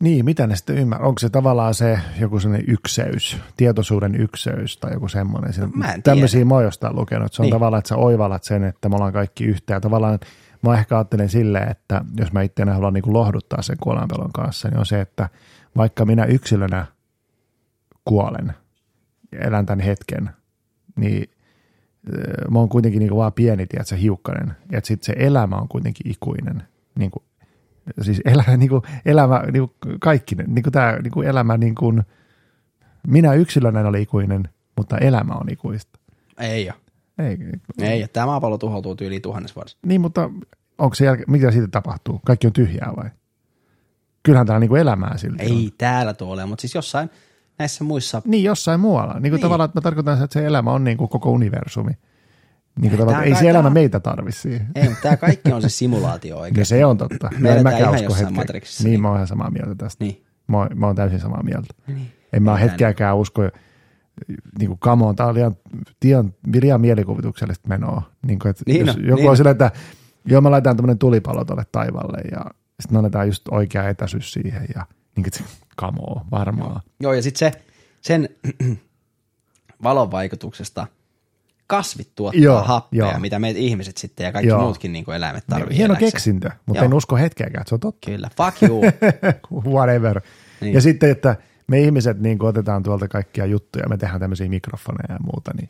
Niin, 0.00 0.24
mitä 0.24 0.46
ne 0.46 0.56
sitten 0.56 0.78
ymmärrät? 0.78 1.08
Onko 1.08 1.18
se 1.18 1.30
tavallaan 1.30 1.74
se 1.74 1.98
joku 2.20 2.40
sellainen 2.40 2.70
ykseys, 2.70 3.36
tietoisuuden 3.56 4.14
ykseys 4.14 4.76
tai 4.76 4.92
joku 4.92 5.08
semmoinen? 5.08 5.52
No, 5.58 5.68
mä 5.74 5.92
en 5.92 6.02
Tämmöisiä 6.02 6.44
mä 6.44 6.54
oon 6.54 6.64
jostain 6.64 6.96
lukenut. 6.96 7.32
Se 7.32 7.42
on 7.42 7.44
Niin. 7.44 7.50
niin. 7.50 7.54
tavallaan, 7.54 7.78
että 7.78 7.88
sä 7.88 7.96
oivallat 7.96 8.44
sen, 8.44 8.64
että 8.64 8.88
me 8.88 8.94
ollaan 8.94 9.12
kaikki 9.12 9.44
yhtä. 9.44 9.72
Ja 9.72 9.80
tavallaan 9.80 10.18
mä 10.62 10.78
ehkä 10.78 10.96
ajattelen 10.96 11.28
silleen, 11.28 11.70
että 11.70 12.04
jos 12.16 12.32
mä 12.32 12.42
itseäni 12.42 12.72
haluan 12.72 12.94
niin 12.94 13.02
kuin 13.02 13.14
lohduttaa 13.14 13.62
sen 13.62 13.76
kuolemanpelon 13.80 14.32
kanssa, 14.32 14.68
niin 14.68 14.78
on 14.78 14.86
se, 14.86 15.00
että 15.00 15.28
vaikka 15.76 16.04
minä 16.04 16.24
yksilönä 16.24 16.86
kuolen 18.04 18.52
ja 19.32 19.38
elän 19.38 19.66
tämän 19.66 19.80
hetken, 19.80 20.30
niin 20.96 21.30
mä 22.50 22.58
oon 22.58 22.68
kuitenkin 22.68 22.98
niin 22.98 23.08
kuin 23.08 23.18
vaan 23.18 23.32
pieni, 23.32 23.66
tiedätkö, 23.66 23.96
hiukkanen. 23.96 24.56
Ja 24.72 24.80
sitten 24.84 25.06
se 25.06 25.14
elämä 25.18 25.56
on 25.56 25.68
kuitenkin 25.68 26.10
ikuinen. 26.10 26.62
Niin 26.98 27.10
kuin, 27.10 27.24
siis 28.00 28.20
elämä, 28.24 28.56
niin 28.56 28.68
kuin, 28.68 28.82
elämä 29.04 29.42
niin 29.52 29.68
kuin 29.68 30.00
kaikki, 30.00 30.34
niin 30.34 30.62
kuin 30.62 30.72
tämä 30.72 30.98
niin 31.02 31.12
kuin 31.12 31.28
elämä, 31.28 31.56
niin 31.56 31.74
kuin, 31.74 32.02
minä 33.06 33.34
yksilönä 33.34 33.80
en 33.80 33.86
ole 33.86 34.00
ikuinen, 34.00 34.48
mutta 34.76 34.98
elämä 34.98 35.32
on 35.32 35.50
ikuista. 35.50 35.98
Ei 36.38 36.70
ole. 36.70 36.80
Ei, 37.20 37.38
Ei. 37.88 38.08
Tämä 38.12 38.26
maapallo 38.26 38.58
tuhoutuu 38.58 38.96
yli 39.00 39.20
tuhannes 39.20 39.56
vuodessa. 39.56 39.78
Niin, 39.86 40.00
mutta 40.00 40.30
onko 40.78 40.94
se 40.94 41.04
jälkeen, 41.04 41.30
mitä 41.30 41.50
siitä 41.50 41.68
tapahtuu? 41.70 42.20
Kaikki 42.26 42.46
on 42.46 42.52
tyhjää 42.52 42.92
vai? 42.96 43.10
Kyllähän 44.22 44.46
täällä 44.46 44.60
niin 44.60 44.68
kuin 44.68 44.80
elämää 44.80 45.16
silti 45.16 45.44
on. 45.44 45.50
Ei 45.52 45.70
täällä 45.78 46.14
tuo 46.14 46.32
ole, 46.32 46.46
mutta 46.46 46.60
siis 46.60 46.74
jossain 46.74 47.10
näissä 47.58 47.84
muissa 47.84 48.22
Niin, 48.24 48.44
jossain 48.44 48.80
muualla. 48.80 49.12
Niin 49.14 49.20
kuin 49.22 49.30
Niin. 49.32 49.40
tavallaan, 49.40 49.64
että 49.64 49.76
mä 49.78 49.82
tarkoitan, 49.82 50.22
että 50.24 50.40
se 50.40 50.46
elämä 50.46 50.72
on 50.72 50.84
niin 50.84 50.96
kuin 50.96 51.08
koko 51.08 51.30
universumi. 51.30 51.90
Niin 52.80 52.90
kuin 52.90 52.98
tavallaan, 52.98 53.24
ei 53.24 53.34
se 53.34 53.48
elämä 53.50 53.62
tää- 53.62 53.70
meitä 53.74 54.00
tarvi 54.00 54.32
siihen. 54.32 54.66
Ei, 54.74 54.84
mutta 54.88 55.02
tämä 55.02 55.16
kaikki 55.16 55.52
on 55.52 55.62
se 55.62 55.68
simulaatio 55.68 56.34
Ja 56.36 56.40
oikein. 56.40 56.66
se 56.66 56.84
on 56.84 56.98
totta. 56.98 57.30
Me 57.32 57.38
Mä 57.40 57.48
en 57.48 57.54
eletään 57.54 57.78
ihan 57.80 57.94
usko 57.94 58.04
jossain 58.04 58.26
hetkeä. 58.26 58.36
Matrixissa, 58.42 58.84
Niin, 58.84 58.90
niin. 58.90 59.00
mä 59.02 59.08
oon 59.08 59.16
ihan 59.16 59.26
samaa 59.26 59.50
mieltä 59.50 59.74
tästä. 59.74 60.04
Niin. 60.04 60.24
Mä, 60.46 60.56
oon, 60.58 60.68
mä 60.74 60.86
oon 60.86 60.96
täysin 60.96 61.20
samaa 61.20 61.42
mieltä. 61.42 61.74
Niin. 61.86 62.12
En 62.32 62.42
mä 62.42 62.54
Ei 62.56 62.60
hetkeäkään 62.62 63.16
usko, 63.16 63.42
niin 64.58 64.68
kuin 64.68 64.78
come 64.78 65.04
on, 65.04 65.16
tää 65.16 65.26
on 65.26 65.34
liian, 65.34 65.56
liian, 66.02 66.34
liian 66.60 66.80
mielikuvituksellista 66.80 67.68
menoa. 67.68 68.02
Niin 68.26 68.38
kuin, 68.38 68.50
että 68.50 68.64
Niin 68.66 68.86
jos 68.86 68.96
on, 68.96 69.04
joku 69.04 69.20
niin 69.20 69.30
on 69.30 69.36
silleen, 69.36 69.52
että 69.52 69.70
joo, 70.24 70.40
me 70.40 70.50
laitetaan 70.50 70.76
tämmöinen 70.76 70.98
tulipalo 70.98 71.44
tuolle 71.44 71.64
taivaalle 71.72 72.18
ja 72.30 72.44
sitten 72.80 72.92
me 72.92 72.98
annetaan 72.98 73.26
just 73.26 73.48
oikea 73.50 73.88
etäisyys 73.88 74.32
siihen 74.32 74.66
ja 74.74 74.86
niin 75.16 75.26
kuin, 75.78 75.94
on, 75.98 76.24
varmaan. 76.30 76.80
Joo, 77.00 77.12
ja 77.12 77.22
sitten 77.22 77.52
se, 77.52 77.62
sen 78.00 78.28
valon 79.82 80.10
vaikutuksesta 80.10 80.86
kasvit 81.66 82.08
tuottaa 82.14 82.42
Joo, 82.42 82.62
happea, 82.62 82.98
joo. 82.98 83.18
mitä 83.18 83.38
meitä 83.38 83.60
ihmiset 83.60 83.96
sitten 83.96 84.24
ja 84.24 84.32
kaikki 84.32 84.48
Joo. 84.48 84.60
muutkin 84.60 84.92
niin 84.92 85.04
kuin 85.04 85.16
eläimet 85.16 85.44
tarvitsee. 85.46 85.78
Hieno 85.78 85.96
keksintö, 85.96 86.50
mutta 86.66 86.82
Joo. 86.82 86.84
en 86.84 86.94
usko 86.94 87.16
hetkeäkään, 87.16 87.60
että 87.60 87.68
se 87.68 87.74
on 87.74 87.80
totta. 87.80 88.10
Kyllä, 88.10 88.30
fuck 88.36 88.62
you. 88.62 88.82
Whatever. 89.74 90.20
Niin. 90.60 90.74
Ja 90.74 90.80
sitten, 90.80 91.10
että 91.10 91.36
me 91.70 91.80
ihmiset 91.80 92.20
niin 92.20 92.42
otetaan 92.42 92.82
tuolta 92.82 93.08
kaikkia 93.08 93.46
juttuja, 93.46 93.88
me 93.88 93.96
tehdään 93.96 94.20
tämmöisiä 94.20 94.48
mikrofoneja 94.48 95.12
ja 95.14 95.18
muuta. 95.24 95.50
Niin, 95.56 95.66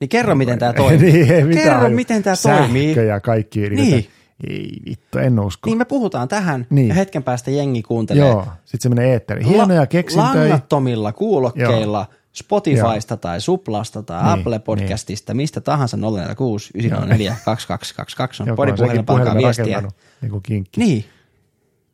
niin 0.00 0.08
kerro, 0.08 0.34
miten 0.34 0.58
tämä 0.58 0.72
toimii. 0.82 1.12
niin, 1.12 1.32
ei 1.32 1.44
mitään 1.44 1.64
kerro, 1.64 1.80
haju. 1.80 1.94
miten 1.94 2.22
tämä 2.22 2.36
Sähkö 2.36 2.58
toimii. 2.62 2.96
ja 3.06 3.20
kaikki. 3.20 3.60
Niin. 3.60 3.74
Niin. 3.76 4.06
Ei 4.48 4.70
vittu, 4.88 5.18
en 5.18 5.40
usko. 5.40 5.70
Niin 5.70 5.78
me 5.78 5.84
puhutaan 5.84 6.28
tähän 6.28 6.66
Niin. 6.70 6.88
ja 6.88 6.94
hetken 6.94 7.22
päästä 7.22 7.50
jengi 7.50 7.82
kuuntelee. 7.82 8.28
Joo, 8.28 8.46
sitten 8.64 8.80
se 8.80 8.88
menee 8.88 9.12
eetteriin. 9.12 9.46
Hienoja 9.48 9.80
La- 9.80 9.86
keksintöjä. 9.86 10.34
Langattomilla 10.34 11.12
kuulokkeilla 11.12 12.06
Spotifysta 12.32 13.16
tai 13.16 13.40
Suplasta 13.40 14.02
tai 14.02 14.22
Niin, 14.22 14.38
Apple 14.38 14.58
Podcastista, 14.58 15.34
mistä 15.34 15.60
tahansa 15.60 15.96
046 15.96 16.70
904 16.74 17.36
2222 17.44 18.42
on 18.42 18.56
puhelimella, 18.56 19.02
pankaa 19.02 19.34
viestiä. 19.36 19.82
niin 20.22 20.30
kuin 20.30 20.42
kinkki. 20.42 20.80
Niin, 20.80 21.04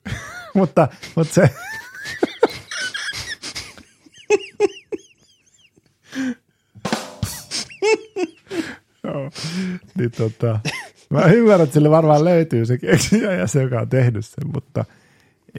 mutta, 0.54 0.88
mutta 1.16 1.34
se... 1.34 1.50
niin 9.98 10.10
tota, 10.10 10.60
mä 11.10 11.20
ymmärrän, 11.24 11.64
että 11.64 11.74
sille 11.74 11.90
varmaan 11.90 12.24
löytyy 12.24 12.66
se 12.66 12.78
keksijä 12.78 13.32
ja 13.32 13.46
se, 13.46 13.62
joka 13.62 13.80
on 13.80 13.88
tehnyt 13.88 14.26
sen, 14.26 14.50
mutta 14.54 14.84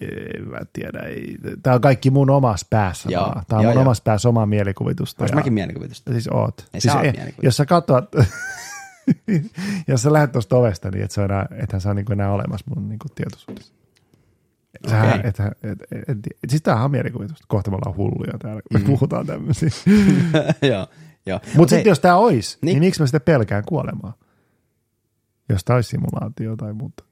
en 0.01 0.47
mä 0.47 0.59
tiedä. 0.73 0.99
Ei. 0.99 1.37
Tämä 1.63 1.73
on 1.75 1.81
kaikki 1.81 2.11
mun 2.11 2.29
omassa 2.29 2.67
päässä. 2.69 3.09
Joo, 3.11 3.23
vaan. 3.23 3.43
Tämä 3.47 3.59
on 3.59 3.63
joo, 3.63 3.71
mun 3.71 3.75
joo. 3.77 3.81
omassa 3.81 4.03
päässä 4.03 4.29
omaa 4.29 4.45
mielikuvitusta. 4.45 5.23
olisi 5.23 5.31
ja- 5.31 5.35
mäkin 5.35 5.53
mielikuvitusta. 5.53 6.11
Siis 6.11 6.27
oot. 6.27 6.65
Ei, 6.73 6.81
siis 6.81 6.93
sä 6.93 7.01
ei- 7.01 7.13
jos 7.41 7.57
sä 7.57 7.65
katsot, 7.65 8.11
jos 9.87 10.01
sä 10.01 10.13
lähdet 10.13 10.31
tuosta 10.31 10.55
ovesta, 10.55 10.91
niin 10.91 11.03
et 11.03 11.11
sä 11.11 11.25
enää, 11.25 11.45
ethän 11.57 11.81
sä 11.81 11.89
ole 11.89 11.95
niin 11.95 12.11
enää 12.11 12.31
olemassa 12.31 12.65
mun 12.75 12.89
niin 12.89 12.99
tietoisuudessa. 13.15 13.73
Sähän, 14.89 15.19
Okei. 15.19 15.29
et, 15.29 15.39
et, 15.39 15.47
et, 15.71 15.79
et, 16.09 16.17
et, 16.43 16.49
siis 16.49 16.61
tämähän 16.61 16.85
on 16.85 16.91
mielikuvitusta. 16.91 17.45
Kohta 17.47 17.71
me 17.71 17.75
ollaan 17.75 17.97
hulluja 17.97 18.37
täällä, 18.39 18.61
kun 18.61 18.81
me 18.81 18.85
puhutaan 18.85 19.25
tämmöisiä. 19.27 19.69
joo. 20.71 20.87
Mutta 21.55 21.75
sitten 21.75 21.91
jos 21.91 21.99
tämä 21.99 22.15
olisi, 22.17 22.57
Niin. 22.61 22.73
niin. 22.73 22.79
miksi 22.79 23.01
mä 23.01 23.07
sitten 23.07 23.21
pelkään 23.21 23.63
kuolemaa? 23.65 24.13
Jos 25.49 25.63
tämä 25.63 25.75
olisi 25.75 25.89
simulaatio 25.89 26.55
tai 26.55 26.73
muuta. 26.73 27.03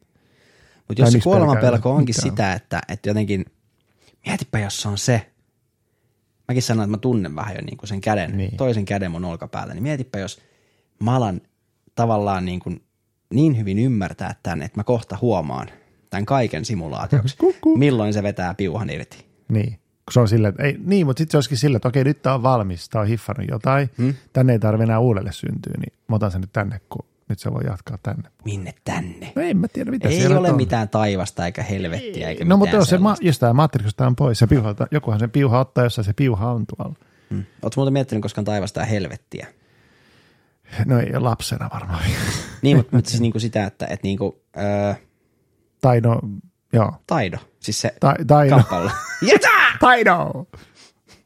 Mutta 0.87 1.01
jos 1.01 1.09
se 1.09 1.15
miksi 1.15 1.29
kuoleman 1.29 1.55
pelkää 1.55 1.71
pelko 1.71 1.91
onkin 1.91 2.15
mitään? 2.17 2.31
sitä, 2.31 2.53
että, 2.53 2.81
että 2.87 3.09
jotenkin, 3.09 3.45
mietipä 4.25 4.59
jos 4.59 4.81
se 4.81 4.87
on 4.87 4.97
se. 4.97 5.31
Mäkin 6.47 6.63
sanoin, 6.63 6.87
että 6.87 6.97
mä 6.97 7.01
tunnen 7.01 7.35
vähän 7.35 7.55
jo 7.55 7.61
niin 7.61 7.77
kuin 7.77 7.87
sen 7.89 8.01
käden, 8.01 8.37
niin. 8.37 8.57
Toisen 8.57 8.85
käden 8.85 9.11
mun 9.11 9.25
olkapäällä, 9.25 9.73
niin 9.73 9.83
mietipä 9.83 10.19
jos 10.19 10.41
mä 11.03 11.15
alan 11.15 11.41
tavallaan 11.95 12.45
niin, 12.45 12.59
kuin 12.59 12.83
niin 13.33 13.57
hyvin 13.57 13.79
ymmärtää 13.79 14.35
tämän, 14.43 14.61
että 14.61 14.79
mä 14.79 14.83
kohta 14.83 15.17
huomaan 15.21 15.67
tämän 16.09 16.25
kaiken 16.25 16.65
simulaatioksi, 16.65 17.37
milloin 17.77 18.13
se 18.13 18.23
vetää 18.23 18.53
piuhan 18.53 18.89
irti. 18.89 19.25
Niin. 19.49 19.79
Kun 20.05 20.13
se 20.13 20.19
on 20.19 20.27
silleen, 20.27 20.49
että 20.49 20.63
ei, 20.63 20.77
niin, 20.85 21.05
mutta 21.05 21.19
sitten 21.19 21.31
se 21.31 21.37
olisikin 21.37 21.57
silleen, 21.57 21.75
että 21.77 21.87
okei, 21.87 22.03
nyt 22.03 22.21
tämä 22.21 22.35
on 22.35 22.43
valmis, 22.43 22.89
tämä 22.89 23.01
on 23.01 23.07
hiffannut 23.07 23.49
jotain, 23.49 23.89
hmm? 23.97 24.13
tänne 24.33 24.53
ei 24.53 24.59
tarvitse 24.59 24.83
enää 24.83 24.99
uudelle 24.99 25.31
syntyä, 25.31 25.73
niin 25.77 25.93
mä 26.07 26.15
otan 26.15 26.31
sen 26.31 26.41
nyt 26.41 26.53
tänne, 26.53 26.81
kun 26.89 27.05
nyt 27.29 27.39
se 27.39 27.53
voi 27.53 27.61
jatkaa 27.67 27.97
tänne. 28.03 28.29
Minne 28.45 28.73
tänne? 28.83 29.33
No 29.35 29.41
en 29.41 29.57
mä 29.57 29.67
tiedä, 29.67 29.91
mitä 29.91 30.07
Ei 30.09 30.15
siellä 30.15 30.39
ole 30.39 30.49
on. 30.51 30.55
mitään 30.57 30.89
taivasta 30.89 31.45
eikä 31.45 31.63
helvettiä 31.63 32.29
eikä 32.29 32.45
No 32.45 32.57
mutta 32.57 32.75
jos, 32.75 32.89
se, 32.89 32.97
ma- 32.97 33.15
jos 33.21 33.39
tämä 33.39 33.53
matrixista 33.53 34.07
on 34.07 34.15
pois, 34.15 34.39
se 34.39 34.47
piuha, 34.47 34.75
jokuhan 34.91 35.19
sen 35.19 35.31
piuha 35.31 35.59
ottaa, 35.59 35.83
jossa 35.83 36.03
se 36.03 36.13
piuha 36.13 36.51
on 36.51 36.65
tuolla. 36.77 36.95
Mm. 37.29 37.43
Oletko 37.61 37.81
muuten 37.81 37.93
miettinyt 37.93 38.21
koskaan 38.21 38.45
taivasta 38.45 38.79
ja 38.79 38.85
helvettiä? 38.85 39.47
No 40.85 40.99
ei 40.99 41.19
lapsena 41.19 41.69
varmaan. 41.73 42.03
Niin, 42.61 42.77
mutta, 42.77 42.95
mutta 42.95 43.09
siis 43.09 43.21
niinku 43.21 43.39
sitä, 43.39 43.65
että, 43.65 43.85
että 43.85 44.03
niinku, 44.03 44.41
öö, 44.57 44.93
tai 45.81 46.01
no, 46.01 46.19
joo. 46.73 46.93
taido, 47.07 47.37
siis 47.59 47.81
se 47.81 47.93
Tai, 47.99 48.15
tai 48.27 48.47
no, 48.49 48.57
kappale. 48.57 48.91
Jätä! 49.31 49.54
Taido! 49.79 50.47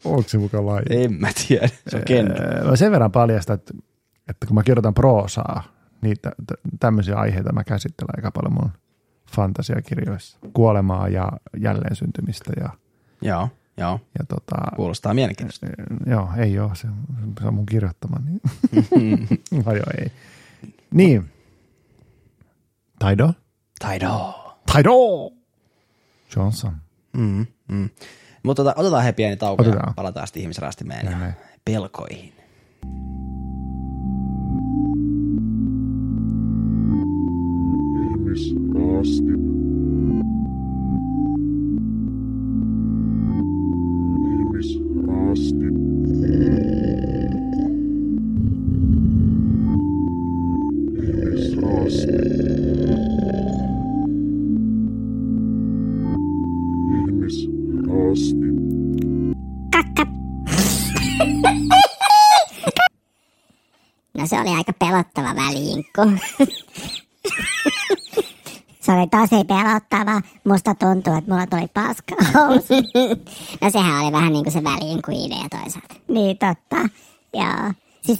Onko 0.06 0.24
se 0.30 0.38
mukaan 0.38 0.66
laji? 0.66 0.84
En 0.89 1.14
mä 1.14 1.28
tiedä, 1.47 1.68
se 1.88 1.97
on 1.97 2.04
kenno. 2.04 2.36
Öö, 2.39 2.70
Mä 2.70 2.76
sen 2.76 2.91
verran 2.91 3.12
paljasta, 3.12 3.54
että, 3.54 3.74
että 4.30 4.47
kun 4.47 4.56
mä 4.56 4.64
kirjoitan 4.64 4.93
proosaa, 4.93 5.64
niitä 6.02 6.30
t- 6.47 6.80
tämmöisiä 6.80 7.16
aiheita 7.16 7.54
mä 7.54 7.64
käsittelen 7.64 8.10
aika 8.18 8.32
paljon 8.32 8.54
mun 8.54 8.72
fantasiakirjoissa. 9.32 10.38
Kuolemaa 10.54 11.08
ja 11.08 11.32
jälleen 11.58 11.95
syntymistä 11.95 12.52
ja, 12.60 12.70
Joo, 13.22 13.50
joo. 13.78 14.00
ja 14.20 14.26
tota, 14.26 14.56
Kuulostaa 14.76 15.14
mielenkiintoista. 15.14 15.68
joo, 16.06 16.30
ei 16.38 16.60
ole, 16.60 16.76
se, 16.76 16.88
se 17.41 17.47
on 17.47 17.54
mun 17.54 17.66
kirjoittama. 17.66 18.18
Niin. 18.26 19.28
Vai 19.66 19.76
joo, 19.78 19.86
ei. 20.02 20.12
Niin. 20.93 21.30
Taido? 23.00 23.34
Taido. 23.80 24.34
Taido! 24.74 24.93
Johnson. 26.36 26.74
Mm, 27.14 27.45
mm. 27.68 27.89
Mutta 28.44 28.64
tota, 28.64 28.74
otetaan 28.82 29.04
he 29.04 29.12
pieni 29.12 29.38
tauko 29.38 29.64
ja 29.64 29.70
Otetaan. 29.70 29.94
palataan 29.96 30.28
sitten 30.28 30.42
ihmisraastimeen 30.42 31.06
ja 31.06 31.18
näin. 31.18 31.34
pelkoihin. 31.66 32.34
Ihmisraasti. 38.04 39.39
Se 64.44 64.50
oli 64.50 64.58
aika 64.58 64.74
pelottava 64.74 65.36
väliinkku. 65.36 66.02
Se 68.80 68.92
oli 68.92 69.08
tosi 69.08 69.44
pelottava. 69.44 70.22
Musta 70.44 70.76
tuntuu, 70.76 71.14
että 71.14 71.32
mulla 71.32 71.48
tuli 71.48 71.68
paska 71.74 72.16
housu. 72.34 72.74
No 73.62 73.70
sehän 73.70 74.04
oli 74.04 74.12
vähän 74.12 74.34
niin 74.34 74.44
kuin 74.44 74.54
se 74.54 74.64
väliinkku 74.64 75.12
idea 75.12 75.50
toisaalta. 75.50 75.96
Niin 76.08 76.38
totta. 76.38 76.76
Joo. 77.34 77.74
Siis 78.02 78.20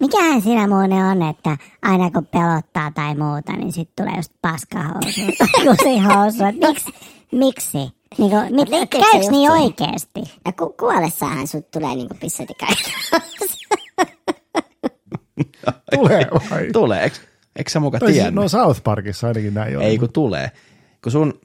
mikähän 0.00 0.42
siinä 0.42 0.68
muuten 0.68 1.04
on, 1.04 1.22
että 1.30 1.56
aina 1.82 2.10
kun 2.10 2.26
pelottaa 2.26 2.90
tai 2.90 3.14
muuta, 3.14 3.52
niin 3.52 3.72
sitten 3.72 4.04
tulee 4.04 4.16
just 4.16 4.32
paskahousu 4.42 5.20
tai 5.38 5.48
kusihousu. 5.76 6.44
Et 6.44 6.54
Miksi? 6.60 6.92
Miksi? 7.32 7.78
Niin 8.18 8.30
kuin, 8.30 8.54
mit, 8.54 8.68
käyks 8.90 9.28
niin 9.30 9.50
oikeesti? 9.50 10.20
Ja 10.44 10.52
ku- 10.52 10.74
kuollessahan 10.78 11.46
sut 11.46 11.70
tulee 11.70 11.94
niinku 11.94 12.14
pissetti 12.20 12.54
kaikki. 12.54 12.92
Tulee 15.94 16.26
vai? 16.50 16.72
Tulee, 16.72 17.02
eikö, 17.02 17.16
eikö 17.56 17.70
sä 17.70 17.80
muka 17.80 17.98
siis, 17.98 18.12
tiennyt? 18.12 18.34
no 18.34 18.48
South 18.48 18.82
Parkissa 18.82 19.28
ainakin 19.28 19.54
näin 19.54 19.76
on. 19.76 19.82
Ei 19.82 19.98
kun 19.98 20.12
tulee. 20.12 20.50
Kun 21.02 21.12
sun, 21.12 21.40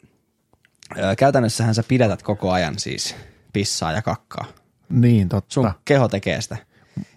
ö, 0.97 1.15
käytännössähän 1.15 1.75
sä 1.75 1.83
pidätät 1.87 2.23
koko 2.23 2.51
ajan 2.51 2.79
siis 2.79 3.15
pissaa 3.53 3.91
ja 3.91 4.01
kakkaa. 4.01 4.45
Niin, 4.89 5.29
totta. 5.29 5.53
Sun 5.53 5.71
keho 5.85 6.07
tekee 6.07 6.41
sitä. 6.41 6.57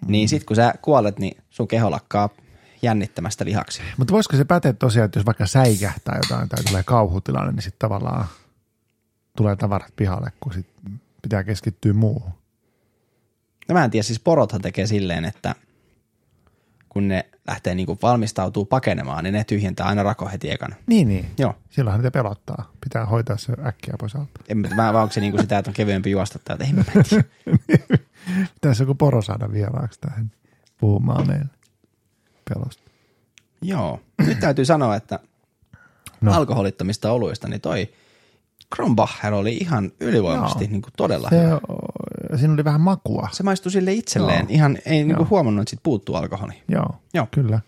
Niin 0.06 0.28
sit 0.28 0.44
kun 0.44 0.56
sä 0.56 0.74
kuolet, 0.82 1.18
niin 1.18 1.36
sun 1.50 1.68
keho 1.68 1.90
lakkaa 1.90 2.28
jännittämästä 2.82 3.44
lihaksi. 3.44 3.82
Mutta 3.96 4.14
voisiko 4.14 4.36
se 4.36 4.44
päteä 4.44 4.72
tosiaan, 4.72 5.04
että 5.04 5.18
jos 5.18 5.26
vaikka 5.26 5.46
säikähtää 5.46 6.18
jotain 6.22 6.48
tai 6.48 6.64
tulee 6.64 6.82
kauhutilanne, 6.82 7.52
niin 7.52 7.62
sitten 7.62 7.88
tavallaan 7.88 8.26
tulee 9.36 9.56
tavarat 9.56 9.92
pihalle, 9.96 10.32
kun 10.40 10.52
sit 10.52 10.66
pitää 11.22 11.44
keskittyä 11.44 11.92
muuhun. 11.92 12.32
No 13.68 13.72
mä 13.72 13.84
en 13.84 13.90
tiedä, 13.90 14.02
siis 14.02 14.20
porothan 14.20 14.62
tekee 14.62 14.86
silleen, 14.86 15.24
että 15.24 15.54
kun 16.96 17.08
ne 17.08 17.26
lähtee 17.48 17.74
niinku 17.74 17.98
valmistautuu 18.02 18.64
pakenemaan, 18.64 19.24
niin 19.24 19.32
ne 19.32 19.44
tyhjentää 19.44 19.86
aina 19.86 20.02
rako 20.02 20.28
heti 20.28 20.50
ekana. 20.50 20.76
Niin, 20.86 21.08
niin. 21.08 21.30
Joo. 21.38 21.54
Silloinhan 21.70 22.00
niitä 22.00 22.10
pelottaa. 22.10 22.70
Pitää 22.80 23.06
hoitaa 23.06 23.36
se 23.36 23.52
äkkiä 23.66 23.94
pois 23.98 24.14
alta. 24.16 24.40
En 24.48 24.58
mä, 24.58 24.92
vai 24.92 25.02
onko 25.02 25.12
se 25.12 25.20
niinku 25.20 25.38
sitä, 25.40 25.58
että 25.58 25.70
on 25.70 25.74
kevyempi 25.74 26.10
juosta 26.10 26.38
tai 26.38 26.56
ei 26.60 26.72
mä. 26.72 26.84
Pitäisi 28.54 28.82
joku 28.82 28.94
poro 28.94 29.22
saada 29.22 29.52
vieraaksi 29.52 30.00
tähän 30.00 30.32
puhumaan 30.78 31.26
meille 31.26 31.46
pelosta. 32.54 32.82
Joo. 33.62 34.00
Nyt 34.26 34.40
täytyy 34.40 34.64
sanoa, 34.64 34.96
että 34.96 35.20
No. 36.20 36.30
no. 36.30 36.36
alkoholittomista 36.36 37.12
oluista, 37.12 37.48
niin 37.48 37.60
toi 37.60 37.88
Kronbacher 38.74 39.34
oli 39.34 39.56
ihan 39.56 39.92
ylivoimaisesti 40.00 40.64
Joo. 40.64 40.70
niin 40.70 40.82
kuin 40.82 40.92
todella 40.96 41.28
Se, 41.30 41.36
hyvä. 41.44 41.60
Siinä 42.36 42.52
oli 42.54 42.64
vähän 42.64 42.80
makua. 42.80 43.28
Se 43.32 43.42
maistui 43.42 43.72
sille 43.72 43.92
itselleen. 43.92 44.38
Joo. 44.40 44.46
Ihan 44.48 44.78
ei 44.86 44.92
niin 44.92 45.08
Joo. 45.10 45.16
kuin 45.16 45.30
huomannut, 45.30 45.62
että 45.62 45.70
siitä 45.70 45.82
puuttuu 45.82 46.14
alkoholi. 46.14 46.62
Joo, 46.68 46.88
Joo. 47.14 47.26
kyllä. 47.30 47.60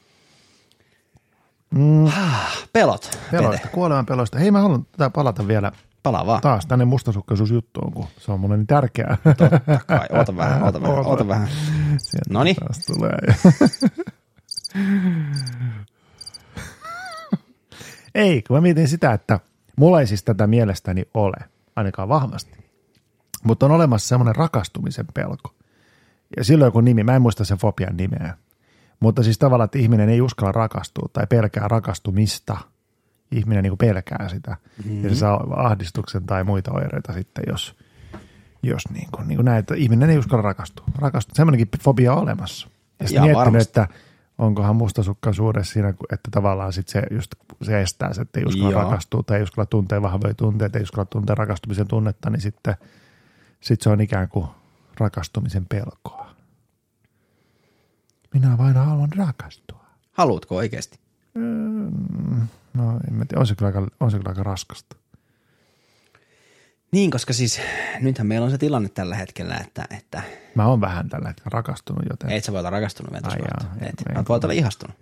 Pelot. 2.72 3.18
Peloista, 3.30 3.68
kuoleman 3.68 4.06
peloista. 4.06 4.38
Hei, 4.38 4.50
mä 4.50 4.61
haluan 4.61 4.86
tätä 4.92 5.11
palata 5.11 5.48
vielä 5.48 5.72
Palaa 6.02 6.26
vaan. 6.26 6.40
taas 6.40 6.66
tänne 6.66 6.84
mustasukkaisuusjuttuun, 6.84 7.92
kun 7.92 8.06
se 8.18 8.32
on 8.32 8.40
mulle 8.40 8.56
niin 8.56 8.66
tärkeää. 8.66 9.18
Totta 9.24 9.61
kai. 9.86 10.06
Oota 10.11 10.36
vähän, 10.36 10.62
oota 10.64 10.80
vähän, 10.82 10.96
Oota. 10.96 11.09
oota 11.09 11.28
vähän. 11.28 11.48
Sieltä 11.98 12.30
Noniin. 12.32 12.56
taas 12.56 12.86
tulee. 12.86 13.18
ei, 18.14 18.42
kun 18.42 18.56
mä 18.56 18.61
mietin 18.61 18.88
sitä, 18.88 19.12
että 19.12 19.40
mulla 19.76 20.00
ei 20.00 20.06
siis 20.06 20.22
tätä 20.24 20.46
mielestäni 20.46 21.04
ole, 21.14 21.36
ainakaan 21.76 22.09
vahvasti. 22.09 22.57
Mutta 23.45 23.66
on 23.66 23.72
olemassa 23.72 24.09
semmoinen 24.09 24.36
rakastumisen 24.36 25.07
pelko. 25.14 25.55
Ja 26.36 26.45
silloin 26.45 26.68
joku 26.68 26.80
nimi, 26.80 27.05
mä 27.05 27.16
en 27.16 27.22
muista 27.22 27.45
sen 27.45 27.59
fobian 27.59 27.97
nimeä. 27.97 28.34
Mutta 29.01 29.22
siis 29.22 29.39
tavallaan, 29.39 29.64
että 29.64 29.78
ihminen 29.78 30.09
ei 30.09 30.20
uskalla 30.20 30.53
rakastua 30.53 31.09
tai 31.12 31.26
pelkää 31.26 31.68
rakastumista. 31.68 32.57
Ihminen 33.32 33.62
niin 33.62 33.78
pelkää 33.78 34.28
sitä. 34.28 34.57
Mm-hmm. 34.84 35.05
Ja 35.05 35.11
se 35.11 35.16
saa 35.16 35.47
ahdistuksen 35.57 36.26
tai 36.26 36.45
muita 36.45 36.72
oireita 36.72 37.12
sitten, 37.12 37.45
jos, 37.47 37.76
jos 38.62 38.91
niin 38.93 39.09
kuin, 39.11 39.28
niin 39.28 39.36
kuin 39.36 39.45
näin, 39.45 39.59
että 39.59 39.74
ihminen 39.74 40.11
ei 40.11 40.18
uskalla 40.18 40.43
rakastua. 40.43 40.86
rakastua. 40.99 41.34
Semmoinenkin 41.34 41.68
fobia 41.80 42.12
on 42.12 42.22
olemassa. 42.22 42.68
Ja 43.01 43.07
sitten 43.07 43.22
miettinyt, 43.22 43.39
varmasti. 43.39 43.68
että 43.68 43.89
onkohan 44.39 44.76
mustasukkaisuudessa 44.76 45.72
siinä, 45.72 45.89
että 45.89 46.30
tavallaan 46.30 46.72
sit 46.72 46.89
se, 46.89 47.03
just, 47.11 47.34
se 47.62 47.82
estää 47.82 48.12
se, 48.12 48.22
että 48.22 48.41
ei 48.41 48.47
uskalla 48.47 48.70
Joo. 48.70 48.82
rakastua 48.82 49.22
tai 49.22 49.36
ei 49.36 49.43
uskalla 49.43 49.66
tuntea 49.66 50.03
vahvoja 50.03 50.34
tunteita, 50.34 50.78
ei 50.78 50.82
uskalla 50.82 51.05
tuntea 51.05 51.34
rakastumisen 51.34 51.89
tunnetta, 51.89 52.30
niin 52.30 52.41
sitten 52.41 52.74
sit 53.61 53.80
se 53.80 53.90
on 53.90 54.00
ikään 54.00 54.28
kuin 54.28 54.46
rakastumisen 55.00 55.66
pelkoa. 55.66 56.30
Minä 58.34 58.59
vain 58.59 58.76
haluan 58.76 59.12
rakastua. 59.16 59.84
Haluatko 60.12 60.56
oikeasti? 60.56 60.98
No 62.74 63.00
en 63.09 63.14
mä 63.14 63.24
tiedä, 63.24 63.40
on 63.40 63.46
se 63.46 63.54
kyllä 63.54 63.66
aika, 63.66 63.86
on 64.00 64.11
se 64.11 64.16
kyllä 64.16 64.28
aika 64.28 64.42
raskasta. 64.42 64.96
Niin, 66.92 67.11
koska 67.11 67.32
siis 67.32 67.61
nythän 68.00 68.26
meillä 68.26 68.44
on 68.44 68.50
se 68.50 68.59
tilanne 68.59 68.88
tällä 68.88 69.16
hetkellä, 69.16 69.56
että, 69.56 69.84
että 69.98 70.22
Mä 70.54 70.66
oon 70.66 70.80
vähän 70.80 71.09
tällä 71.09 71.28
hetkellä 71.28 71.50
rakastunut, 71.52 72.02
joten 72.11 72.30
et 72.30 72.44
sä 72.44 72.52
voi 72.52 72.59
olla 72.59 72.70
rakastunut 72.70 73.14
en- 73.14 73.88
Et, 73.88 73.94
vaan 74.14 74.24
voit 74.28 74.44
olla 74.44 74.54
ihastunut. 74.54 74.96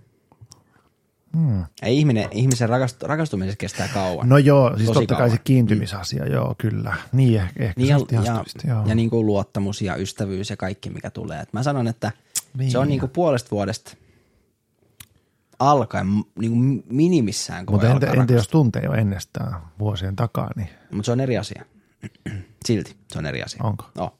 Hmm. 1.36 1.64
Ei 1.82 1.98
ihminen, 1.98 2.28
ihmisen 2.30 2.68
rakast, 2.68 3.02
rakastumisessa 3.02 3.56
kestää 3.58 3.88
kauan. 3.94 4.28
No 4.28 4.38
joo, 4.38 4.76
siis 4.76 4.86
Tosi 4.86 5.00
totta 5.00 5.14
kai 5.14 5.20
kauan. 5.20 5.30
se 5.36 5.42
kiintymisasia, 5.44 6.26
joo 6.26 6.54
kyllä. 6.58 6.96
Niin 7.12 7.40
ehkä, 7.40 7.64
ehkä 7.64 7.80
Niin 7.80 7.98
se 7.98 8.16
ja, 8.16 8.22
ja, 8.22 8.44
joo. 8.68 8.86
ja 8.86 8.94
niin 8.94 9.10
kuin 9.10 9.26
luottamus 9.26 9.82
ja 9.82 9.96
ystävyys 9.96 10.50
ja 10.50 10.56
kaikki, 10.56 10.90
mikä 10.90 11.10
tulee. 11.10 11.40
Et 11.40 11.52
mä 11.52 11.62
sanon, 11.62 11.88
että 11.88 12.12
Niin. 12.58 12.70
se 12.70 12.78
on 12.78 12.88
niin 12.88 13.00
kuin 13.00 13.10
puolesta 13.10 13.50
vuodesta 13.50 13.96
alkaen 15.58 16.06
niin 16.38 16.52
kuin 16.52 16.84
minimissään, 16.90 17.64
Mutta 17.70 17.90
entä, 17.90 18.06
entä 18.06 18.32
jos 18.32 18.48
tuntee 18.48 18.82
jo 18.84 18.92
ennestään 18.92 19.54
vuosien 19.78 20.16
takaa, 20.16 20.50
niin 20.56 20.68
Mutta 20.90 21.06
se 21.06 21.12
on 21.12 21.20
eri 21.20 21.38
asia. 21.38 21.64
Silti 22.66 22.96
se 23.12 23.18
on 23.18 23.26
eri 23.26 23.42
asia. 23.42 23.60
Onko? 23.64 23.84
No. 23.94 24.14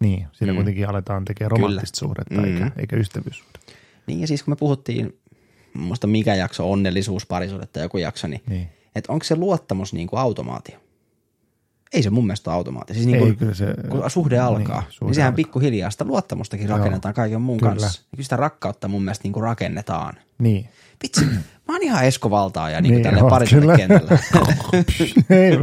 niin, 0.00 0.26
siinä 0.32 0.52
mm. 0.52 0.56
kuitenkin 0.56 0.88
aletaan 0.88 1.24
tekemään 1.24 1.50
Kyllä. 1.50 1.66
romanttista 1.66 1.98
suhdetta 1.98 2.34
Mm. 2.34 2.44
eikä, 2.44 2.70
eikä 2.76 2.96
ystävyyssuhdetta. 2.96 3.60
Niin 4.06 4.20
ja 4.20 4.26
siis 4.26 4.42
kun 4.42 4.52
me 4.52 4.56
puhuttiin, 4.56 5.18
muista 5.74 6.06
mikä 6.06 6.34
jakso, 6.34 6.72
onnellisuus, 6.72 7.26
parisuudetta, 7.26 7.80
joku 7.80 7.98
jakso, 7.98 8.26
niin, 8.28 8.42
Niin. 8.46 8.68
että 8.94 9.12
onko 9.12 9.24
se 9.24 9.36
luottamus 9.36 9.92
niin 9.92 10.08
kuin 10.08 10.20
automaatio? 10.20 10.76
Ei 11.92 12.02
se 12.02 12.10
mun 12.10 12.26
mielestä 12.26 12.50
ole 12.50 12.56
automaatio. 12.56 12.94
Siis 12.94 13.06
niin 13.06 13.16
Ei, 13.16 13.22
kuin, 13.22 13.36
kyllä 13.36 13.54
se- 13.54 13.74
kun 13.88 14.10
suhde 14.10 14.38
alkaa, 14.38 14.80
niin, 14.80 14.92
suhde 14.92 15.08
niin 15.08 15.14
sehän 15.14 15.26
alkaa. 15.28 15.36
pikkuhiljaa 15.36 15.90
sitä 15.90 16.04
luottamustakin 16.04 16.68
Joo. 16.68 16.78
rakennetaan 16.78 17.14
kaiken 17.14 17.40
muun 17.40 17.58
Kyllä. 17.58 17.70
kanssa. 17.72 18.00
Niin 18.00 18.08
kyllä 18.10 18.22
sitä 18.22 18.36
rakkautta 18.36 18.88
mun 18.88 19.02
mielestä 19.02 19.22
niin 19.24 19.32
kuin 19.32 19.42
rakennetaan. 19.42 20.14
Niin. 20.38 20.68
Vitsi, 21.02 21.24
mä 21.68 21.74
oon 21.74 21.82
ihan 21.82 22.04
Esko 22.04 22.30
Valtaaja 22.30 22.80
niin, 22.80 22.82
niin 22.90 22.94
Niin 22.94 23.02
tälle 23.02 23.22
oot, 23.22 23.30
parisuudekentällä. 23.30 24.18
ei, 25.30 25.58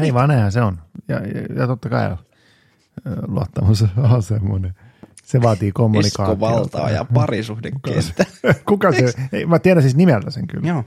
ei 0.00 0.14
vaan 0.14 0.28
näinhän 0.28 0.52
se 0.52 0.60
on. 0.60 0.78
Ja, 1.08 1.16
ja, 1.16 1.60
ja 1.60 1.66
totta 1.66 1.88
kai 1.88 2.16
luottamus 3.26 3.84
on 4.12 4.22
semmoinen. 4.22 4.74
Se 5.24 5.42
vaatii 5.42 5.72
kommunikaatiota. 5.72 6.46
Esko 6.46 6.56
Valtaaja 6.56 7.04
parisuhdekenttä. 7.04 8.26
Kuka 8.68 8.92
se? 8.92 9.12
Ei, 9.32 9.46
mä 9.46 9.58
tiedän 9.58 9.82
siis 9.82 9.96
nimeltä 9.96 10.30
sen 10.30 10.46
kyllä. 10.46 10.68
Joo, 10.68 10.84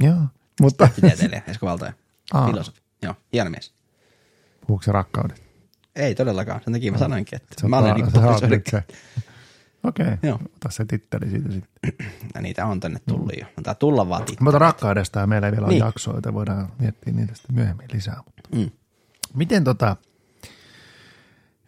Joo. 0.00 0.16
Mutta 0.60 0.88
tieteilijä 1.00 1.42
Esko 1.48 1.66
Valtaaja. 1.66 1.92
Aa. 2.32 2.46
Filosofi. 2.46 2.80
Joo, 3.02 3.14
hieno 3.32 3.50
mies. 3.50 3.74
puhuuko 4.66 4.82
se 4.82 4.92
rakkaudesta? 4.92 5.46
Ei 5.96 6.14
todellakaan, 6.14 6.60
sen 6.64 6.72
takia 6.72 6.92
mä 6.92 6.98
sanoinkin, 6.98 7.36
että 7.36 7.68
mä 7.68 7.78
olen 7.78 7.94
niin 7.94 8.04
nyt 8.04 8.14
parisuhdekenttä. 8.14 8.82
Okei, 9.84 10.06
okay. 10.06 10.16
Joo. 10.22 10.38
ota 10.56 10.70
se 10.70 10.84
titteli 10.84 11.30
siitä 11.30 11.52
sitten. 11.52 11.92
Ja 12.34 12.40
niitä 12.42 12.66
on 12.66 12.80
tänne 12.80 12.98
tullut 13.08 13.32
jo. 13.40 13.46
Antaa 13.58 13.74
tulla 13.74 14.08
vaan 14.08 14.22
titteli. 14.24 14.44
Mutta 14.44 14.58
rakkaudesta 14.58 15.26
meillä 15.26 15.46
ei 15.48 15.52
vielä 15.52 15.66
ole 15.66 15.72
Niin. 15.74 15.84
jaksoa, 15.84 16.14
joten 16.14 16.34
voidaan 16.34 16.72
miettiä 16.78 17.12
niitä 17.12 17.34
sitten 17.34 17.54
myöhemmin 17.56 17.88
lisää. 17.92 18.16
Mutta. 18.24 18.56
Mm. 18.56 18.70
Miten 19.34 19.64
tota, 19.64 19.96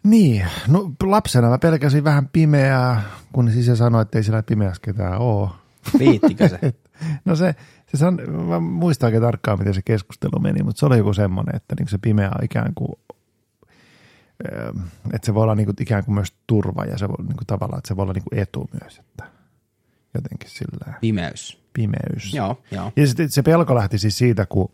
niin, 0.03 0.45
no 0.67 0.91
lapsena 1.03 1.49
mä 1.49 1.57
pelkäsin 1.57 2.03
vähän 2.03 2.29
pimeää, 2.33 3.03
kun 3.33 3.47
isä 3.47 3.75
sanoi, 3.75 4.01
että 4.01 4.17
ei 4.17 4.23
siellä 4.23 4.43
pimeässä 4.43 4.81
ketään 4.81 5.17
ole. 5.17 5.49
Riittikö 5.99 6.49
se? 6.49 6.59
No 7.25 7.35
se, 7.35 7.55
se 7.91 7.97
san, 7.97 8.19
mä 8.47 8.59
muistan 8.59 9.07
oikein 9.07 9.23
tarkkaan, 9.23 9.59
miten 9.59 9.73
se 9.73 9.81
keskustelu 9.85 10.39
meni, 10.39 10.63
mutta 10.63 10.79
se 10.79 10.85
oli 10.85 10.97
joku 10.97 11.13
semmoinen, 11.13 11.55
että 11.55 11.75
niin 11.79 11.87
se 11.87 11.97
pimeä 11.97 12.29
on 12.29 12.45
ikään 12.45 12.73
kuin, 12.75 12.91
ö, 14.45 14.73
että 15.13 15.25
se 15.25 15.33
voi 15.33 15.43
olla 15.43 15.55
niin 15.55 15.65
kuin 15.65 15.75
ikään 15.79 16.05
kuin 16.05 16.15
myös 16.15 16.33
turva 16.47 16.85
ja 16.85 16.97
se 16.97 17.07
voi 17.07 17.17
niin 17.17 17.37
kuin 17.37 17.47
tavallaan, 17.47 17.77
että 17.77 17.87
se 17.87 17.95
voi 17.95 18.03
olla 18.03 18.13
niin 18.13 18.23
kuin 18.29 18.39
etu 18.39 18.69
myös, 18.81 18.99
että 18.99 19.23
jotenkin 20.13 20.49
sillä 20.49 20.93
Pimeys. 21.01 21.63
pimeys. 21.73 22.33
Joo, 22.33 22.61
joo. 22.71 22.91
Ja 22.95 23.07
sitten 23.07 23.31
se 23.31 23.41
pelko 23.41 23.75
lähti 23.75 23.97
siis 23.97 24.17
siitä, 24.17 24.45
kun 24.45 24.71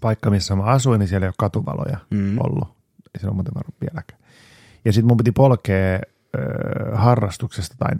paikka, 0.00 0.30
missä 0.30 0.56
mä 0.56 0.62
asuin, 0.62 0.98
niin 0.98 1.08
siellä 1.08 1.24
ei 1.24 1.28
ole 1.28 1.34
katuvaloja 1.38 1.98
mm. 2.10 2.38
ollut. 2.38 2.68
Ei 3.14 3.20
se 3.20 3.26
ole 3.26 3.34
muuten 3.34 3.54
varmaan 3.54 3.78
vieläkään. 3.80 4.23
Ja 4.84 4.92
sitten 4.92 5.08
mun 5.08 5.16
piti 5.16 5.32
polkea 5.32 6.00
harrastuksesta 6.94 7.76
tai 7.78 7.90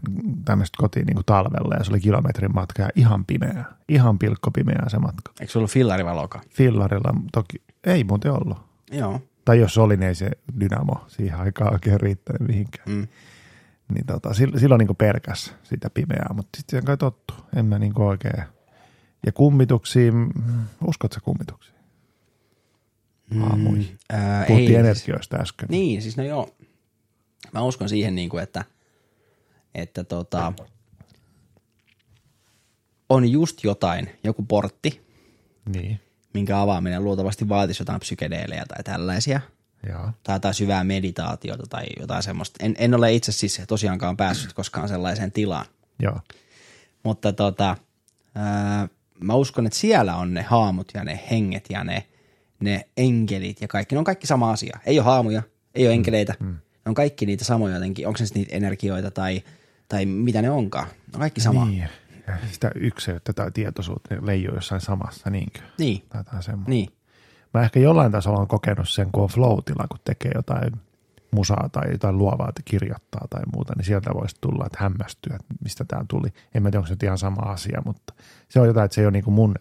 tämmöistä 0.44 0.76
kotiin 0.78 1.06
niin 1.06 1.14
kuin 1.14 1.24
talvella 1.26 1.74
ja 1.74 1.84
se 1.84 1.90
oli 1.90 2.00
kilometrin 2.00 2.54
matka 2.54 2.82
ja 2.82 2.88
ihan 2.94 3.24
pimeää. 3.24 3.64
Ihan 3.88 4.18
pilkkopimeää 4.18 4.88
se 4.88 4.98
matka. 4.98 5.32
Eikö 5.40 5.52
sulla 5.52 5.62
ollut 5.62 5.70
fillarivaloka? 5.72 6.40
Fillarilla 6.50 7.14
toki 7.32 7.62
ei 7.84 8.04
muuten 8.04 8.32
ollut. 8.32 8.58
Joo. 8.92 9.20
Tai 9.44 9.60
jos 9.60 9.78
oli, 9.78 9.96
niin 9.96 10.08
ei 10.08 10.14
se 10.14 10.30
dynamo 10.60 11.04
siihen 11.06 11.38
aikaan 11.38 11.72
oikein 11.72 12.00
riittänyt 12.00 12.48
mihinkään. 12.48 12.88
Mm. 12.90 13.06
Niin 13.94 14.06
tota, 14.06 14.34
silloin, 14.34 14.78
niin 14.78 14.96
pelkäs 14.96 15.54
sitä 15.62 15.90
pimeää, 15.90 16.30
mutta 16.34 16.56
sitten 16.56 16.70
siihen 16.70 16.84
kai 16.84 16.96
tottu. 16.96 17.34
En 17.56 17.66
mä 17.66 17.78
niin 17.78 18.00
oikein. 18.00 18.42
Ja 19.26 19.32
kummituksiin, 19.32 20.14
mm, 20.14 20.64
uskotko 20.86 21.14
sä 21.14 21.20
kummituksiin? 21.20 21.74
Aamuihin. 23.42 23.98
Ää, 24.10 24.44
Puhuttiin 24.46 24.68
siis- 24.68 24.78
energioista 24.78 25.36
äsken. 25.36 25.68
Niin, 25.70 26.02
siis 26.02 26.16
no 26.16 26.24
joo. 26.24 26.48
Mä 27.52 27.62
uskon 27.62 27.88
siihen, 27.88 28.14
niin 28.14 28.28
kuin, 28.28 28.42
että, 28.42 28.64
että 29.74 30.04
tota, 30.04 30.52
on 33.08 33.28
just 33.28 33.64
jotain, 33.64 34.10
joku 34.24 34.42
portti, 34.42 35.04
Niin. 35.74 36.00
minkä 36.34 36.60
avaaminen 36.60 37.04
luultavasti 37.04 37.48
vaatisi 37.48 37.82
jotain 37.82 38.00
psykedeelejä 38.00 38.64
tai 38.68 38.84
tällaisia, 38.84 39.40
Joo. 39.88 40.10
tai 40.22 40.36
jotain 40.36 40.54
syvää 40.54 40.84
meditaatiota 40.84 41.64
tai 41.70 41.84
jotain 42.00 42.22
semmoista. 42.22 42.64
En, 42.64 42.74
en 42.78 42.94
ole 42.94 43.12
itse 43.12 43.32
siis 43.32 43.62
tosiaankaan 43.68 44.16
päässyt 44.16 44.52
koskaan 44.52 44.88
sellaiseen 44.88 45.32
tilaan, 45.32 45.66
Joo. 45.98 46.20
mutta 47.02 47.32
tota, 47.32 47.76
ää, 48.34 48.88
mä 49.20 49.34
uskon, 49.34 49.66
että 49.66 49.78
siellä 49.78 50.16
on 50.16 50.34
ne 50.34 50.42
haamut 50.42 50.90
ja 50.94 51.04
ne 51.04 51.20
henget 51.30 51.66
ja 51.70 51.84
ne, 51.84 52.06
ne 52.60 52.88
enkelit 52.96 53.60
ja 53.60 53.68
kaikki. 53.68 53.94
Ne 53.94 53.98
on 53.98 54.04
kaikki 54.04 54.26
sama 54.26 54.50
asia. 54.50 54.78
Ei 54.86 54.98
ole 54.98 55.04
haamuja, 55.04 55.42
ei 55.74 55.86
ole 55.86 55.94
enkeleitä. 55.94 56.34
Mm. 56.40 56.56
Ne 56.84 56.88
on 56.88 56.94
kaikki 56.94 57.26
niitä 57.26 57.44
samoja 57.44 57.74
jotenkin. 57.74 58.06
Onko 58.06 58.18
se 58.18 58.24
niitä 58.34 58.56
energioita 58.56 59.10
tai, 59.10 59.42
tai 59.88 60.06
mitä 60.06 60.42
ne 60.42 60.50
onkaan. 60.50 60.86
Ne 60.86 61.14
on 61.14 61.20
kaikki 61.20 61.40
sama. 61.40 61.64
Niin. 61.64 61.88
Ja 62.26 62.34
sitä 62.52 62.70
yksilöitä 62.74 63.32
tai 63.32 63.50
tietoisuutta 63.50 64.14
leijuu 64.22 64.54
jossain 64.54 64.80
samassa, 64.80 65.30
niinkö? 65.30 65.60
Niin. 65.78 66.02
Tai 66.08 66.20
jotain 66.20 66.42
semmoista. 66.42 66.70
niin. 66.70 66.88
Mä 67.54 67.62
ehkä 67.62 67.80
jollain 67.80 68.12
tasolla 68.12 68.40
on 68.40 68.48
kokenut 68.48 68.88
sen, 68.88 69.12
kun 69.12 69.22
on 69.22 69.28
flow 69.28 69.58
kun 69.88 69.98
tekee 70.04 70.32
jotain 70.34 70.72
musaa 71.30 71.68
tai 71.72 71.92
jotain 71.92 72.18
luovaa, 72.18 72.48
että 72.48 72.62
kirjoittaa 72.64 73.26
tai 73.30 73.42
muuta, 73.54 73.72
niin 73.76 73.84
sieltä 73.84 74.10
voisi 74.14 74.36
tulla, 74.40 74.66
että 74.66 74.78
hämmästyä, 74.80 75.36
että 75.36 75.54
mistä 75.62 75.84
tämä 75.84 76.04
tuli. 76.08 76.28
En 76.54 76.62
mä 76.62 76.70
tiedä, 76.70 76.78
onko 76.78 76.86
se 76.86 76.92
nyt 76.92 77.02
ihan 77.02 77.18
sama 77.18 77.40
asia, 77.40 77.82
mutta 77.84 78.14
se 78.48 78.60
on 78.60 78.66
jotain, 78.66 78.84
että 78.84 78.94
se 78.94 79.00
ei 79.00 79.06
ole 79.06 79.12
niin 79.12 79.24
kuin 79.24 79.34
mun 79.34 79.54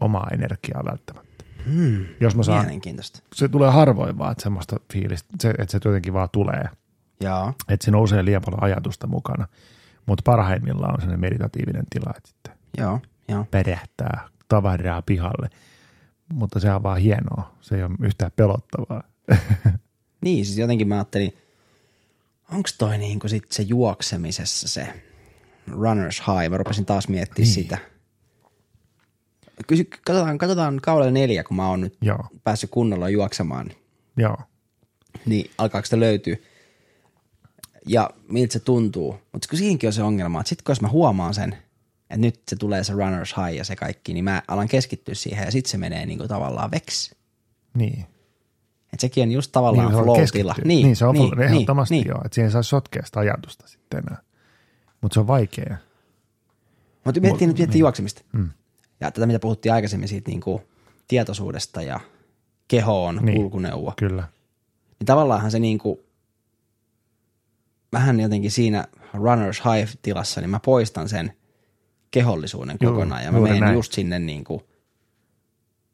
omaa 0.00 0.28
energiaa 0.32 0.84
välttämättä. 0.84 1.31
Hmm. 1.66 2.04
Jos 2.20 2.36
mä 2.36 2.42
saan, 2.42 2.64
Mielenkiintoista. 2.64 3.20
se 3.34 3.48
tulee 3.48 3.70
harvoin 3.70 4.18
vaan, 4.18 4.32
että 4.32 4.42
semmoista 4.42 4.76
fiilistä, 4.92 5.28
se, 5.40 5.50
että 5.50 5.66
se 5.72 5.80
jotenkin 5.84 6.12
vaan 6.12 6.28
tulee. 6.32 6.64
Joo. 7.20 7.52
Että 7.68 7.84
siinä 7.84 7.98
on 7.98 8.04
usein 8.04 8.24
liian 8.24 8.42
paljon 8.44 8.62
ajatusta 8.62 9.06
mukana, 9.06 9.48
mutta 10.06 10.22
parhaimmillaan 10.24 10.94
on 10.94 11.00
sellainen 11.00 11.20
meditatiivinen 11.20 11.84
tila, 11.90 12.14
että 12.16 12.28
sitten 12.28 12.52
Joo. 12.78 13.00
Joo. 13.28 13.46
perähtää 13.50 14.28
tavaraa 14.48 15.02
pihalle. 15.02 15.50
Mutta 16.32 16.60
se 16.60 16.72
on 16.72 16.82
vaan 16.82 16.98
hienoa. 16.98 17.54
Se 17.60 17.76
ei 17.76 17.82
ole 17.82 17.96
yhtään 18.02 18.32
pelottavaa. 18.36 19.02
Niin, 20.24 20.46
siis 20.46 20.58
jotenkin 20.58 20.88
mä 20.88 20.94
ajattelin, 20.94 21.36
onko 22.52 22.68
toi 22.78 22.98
niinku 22.98 23.28
sit 23.28 23.52
se 23.52 23.62
juoksemisessa 23.62 24.68
se 24.68 25.02
runner's 25.70 26.22
high? 26.26 26.50
Mä 26.50 26.56
rupesin 26.56 26.86
taas 26.86 27.08
miettimään 27.08 27.46
niin. 27.46 27.54
sitä. 27.54 27.78
Kysy, 29.66 29.84
katsotaan, 29.84 30.38
katsotaan 30.38 30.80
kaudella 30.82 31.10
neljä, 31.10 31.44
kun 31.44 31.56
mä 31.56 31.68
oon 31.68 31.80
nyt 31.80 31.96
Joo, 32.00 32.18
päässyt 32.44 32.70
kunnolla 32.70 33.08
juoksemaan, 33.08 33.70
joo. 34.16 34.36
niin 35.26 35.50
alkaako 35.58 35.84
sitä 35.84 36.00
löytyä? 36.00 36.36
Ja 37.86 38.10
miltä 38.28 38.52
se 38.52 38.60
tuntuu. 38.60 39.18
Mutta 39.32 39.48
kun 39.48 39.58
siinäkin 39.58 39.88
on 39.88 39.92
se 39.92 40.02
ongelma, 40.02 40.40
että 40.40 40.48
sitten 40.48 40.64
kun 40.64 40.72
jos 40.72 40.80
mä 40.80 40.88
huomaan 40.88 41.34
sen, 41.34 41.52
että 42.10 42.16
nyt 42.16 42.40
se 42.48 42.56
tulee 42.56 42.84
se 42.84 42.92
runner's 42.92 43.42
high 43.42 43.56
ja 43.56 43.64
se 43.64 43.76
kaikki, 43.76 44.14
niin 44.14 44.24
mä 44.24 44.42
alan 44.48 44.68
keskittyä 44.68 45.14
siihen 45.14 45.44
ja 45.44 45.50
sitten 45.50 45.70
se 45.70 45.78
menee 45.78 46.06
niinku 46.06 46.28
tavallaan 46.28 46.70
veksi. 46.70 47.16
Niin. 47.74 48.06
Et 48.92 49.00
sekin 49.00 49.22
on 49.22 49.32
just 49.32 49.52
tavallaan 49.52 49.86
niin, 49.86 49.94
se 49.94 49.96
on 49.96 50.04
flow-tila. 50.04 50.54
keskittyä. 50.54 50.68
niin, 50.68 50.96
se 50.96 51.04
on 51.04 51.14
niin, 51.14 51.40
ehdottomasti 51.40 51.94
niin. 51.94 52.08
joo. 52.08 52.20
Että 52.24 52.34
siihen 52.34 52.50
saa 52.50 52.62
sotkea 52.62 53.02
sitä 53.06 53.20
ajatusta 53.20 53.68
sitten 53.68 53.98
enää. 54.06 54.22
Mutta 55.00 55.14
se 55.14 55.20
on 55.20 55.26
vaikea. 55.26 55.76
Mutta 57.04 57.20
miettii 57.20 57.46
nyt 57.46 57.58
miettii 57.58 57.74
niin. 57.74 57.80
juoksemista. 57.80 58.22
Mm. 58.32 58.50
Ja 59.02 59.10
tätä, 59.10 59.26
mitä 59.26 59.38
puhuttiin 59.38 59.72
aikaisemmin 59.72 60.08
siitä 60.08 60.30
niin 60.30 60.40
kuin 60.40 60.62
tietoisuudesta 61.08 61.82
ja 61.82 62.00
kehoon 62.68 63.14
Niin. 63.16 63.24
niin. 63.26 63.36
kulkuneuvo. 63.36 63.92
Kyllä. 63.98 64.28
Niin 65.00 65.06
tavallaanhan 65.06 65.50
se 65.50 65.58
niin 65.58 65.78
kuin, 65.78 65.98
vähän 67.92 68.20
jotenkin 68.20 68.50
siinä 68.50 68.84
runner's 69.14 69.70
high-tilassa, 69.70 70.40
niin 70.40 70.50
mä 70.50 70.60
poistan 70.64 71.08
sen 71.08 71.32
kehollisuuden 72.10 72.76
Juu, 72.80 72.92
kokonaan. 72.92 73.24
Ja 73.24 73.32
mä 73.32 73.40
menen 73.40 73.60
näin. 73.60 73.74
just 73.74 73.92
sinne 73.92 74.18
niin 74.18 74.44
kuin, 74.44 74.60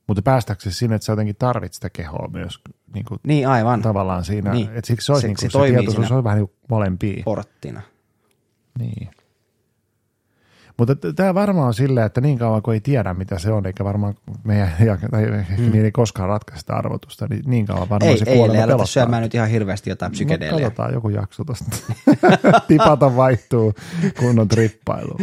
Mutta 0.07 0.23
päästäksesi 0.23 0.79
sinne, 0.79 0.97
että 0.97 1.07
sä 1.07 1.13
jotenkin 1.13 1.37
tarvit 1.37 1.73
sitä 1.73 1.91
kehoa 1.91 2.29
myös 2.33 2.59
niin 2.95 3.05
kuin 3.05 3.21
niin 3.27 3.49
aivan 3.49 3.83
tavallaan 3.83 4.25
siinä. 4.25 4.53
Niin. 4.53 4.69
Että 4.75 4.87
siksi 4.87 5.07
se, 5.07 5.13
olisi 5.13 5.21
Se- 5.23 5.29
niin 5.29 5.37
kuin 5.37 5.51
se 5.51 5.59
se, 5.59 5.67
tietoisuus 5.83 6.13
on 6.13 6.25
vähän 6.25 6.39
niin 6.39 6.49
kuin 6.49 6.57
molempia. 6.71 7.23
porttina. 7.25 7.83
Niin. 8.79 9.11
Mutta 10.79 11.13
tämä 11.13 11.35
varmaan 11.35 11.67
on 11.67 11.75
silleen, 11.75 12.07
että 12.07 12.21
niin 12.21 12.39
kauan 12.39 12.63
kuin 12.63 12.75
ei 12.75 12.81
tiedä, 12.81 13.15
mitä 13.15 13.39
se 13.39 13.53
on, 13.53 13.67
eikä 13.67 13.85
varmaan 13.85 14.15
meidän, 14.45 14.71
tai 15.11 15.27
mm. 15.59 15.71
niin 15.73 15.85
ei 15.85 15.93
koskaan 15.93 16.29
ratkaista 16.29 16.61
sitä 16.61 16.75
arvotusta, 16.75 17.27
niin 17.31 17.43
niin 17.47 17.67
kauan 17.67 17.89
varmaan 17.89 18.13
Ei, 18.13 18.19
se 18.19 18.25
ei, 18.31 18.37
kuolema 18.37 18.55
ei 18.55 18.59
aleta 18.63 18.67
pelottaa. 18.69 18.87
syömään 18.87 19.23
nyt 19.23 19.35
ihan 19.35 19.49
hirveästi 19.49 19.91
jotain 19.91 20.11
No, 20.11 20.13
psykedeelejä. 20.13 20.65
katsotaan 20.67 20.95
joku 20.95 21.09
jakso 21.09 21.45
tosta. 21.45 21.77
Tipata 22.69 23.17
vaihtuu 23.17 23.75
kunnon 24.19 24.49
trippailu. 24.49 25.17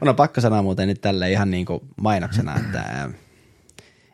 On 0.00 0.16
pakko 0.16 0.40
sanoa 0.40 0.62
muuten 0.62 0.88
nyt 0.88 1.00
tälle 1.00 1.30
ihan 1.30 1.50
niin 1.50 1.66
kuin 1.66 1.80
mainoksena, 2.02 2.56
että 2.56 3.08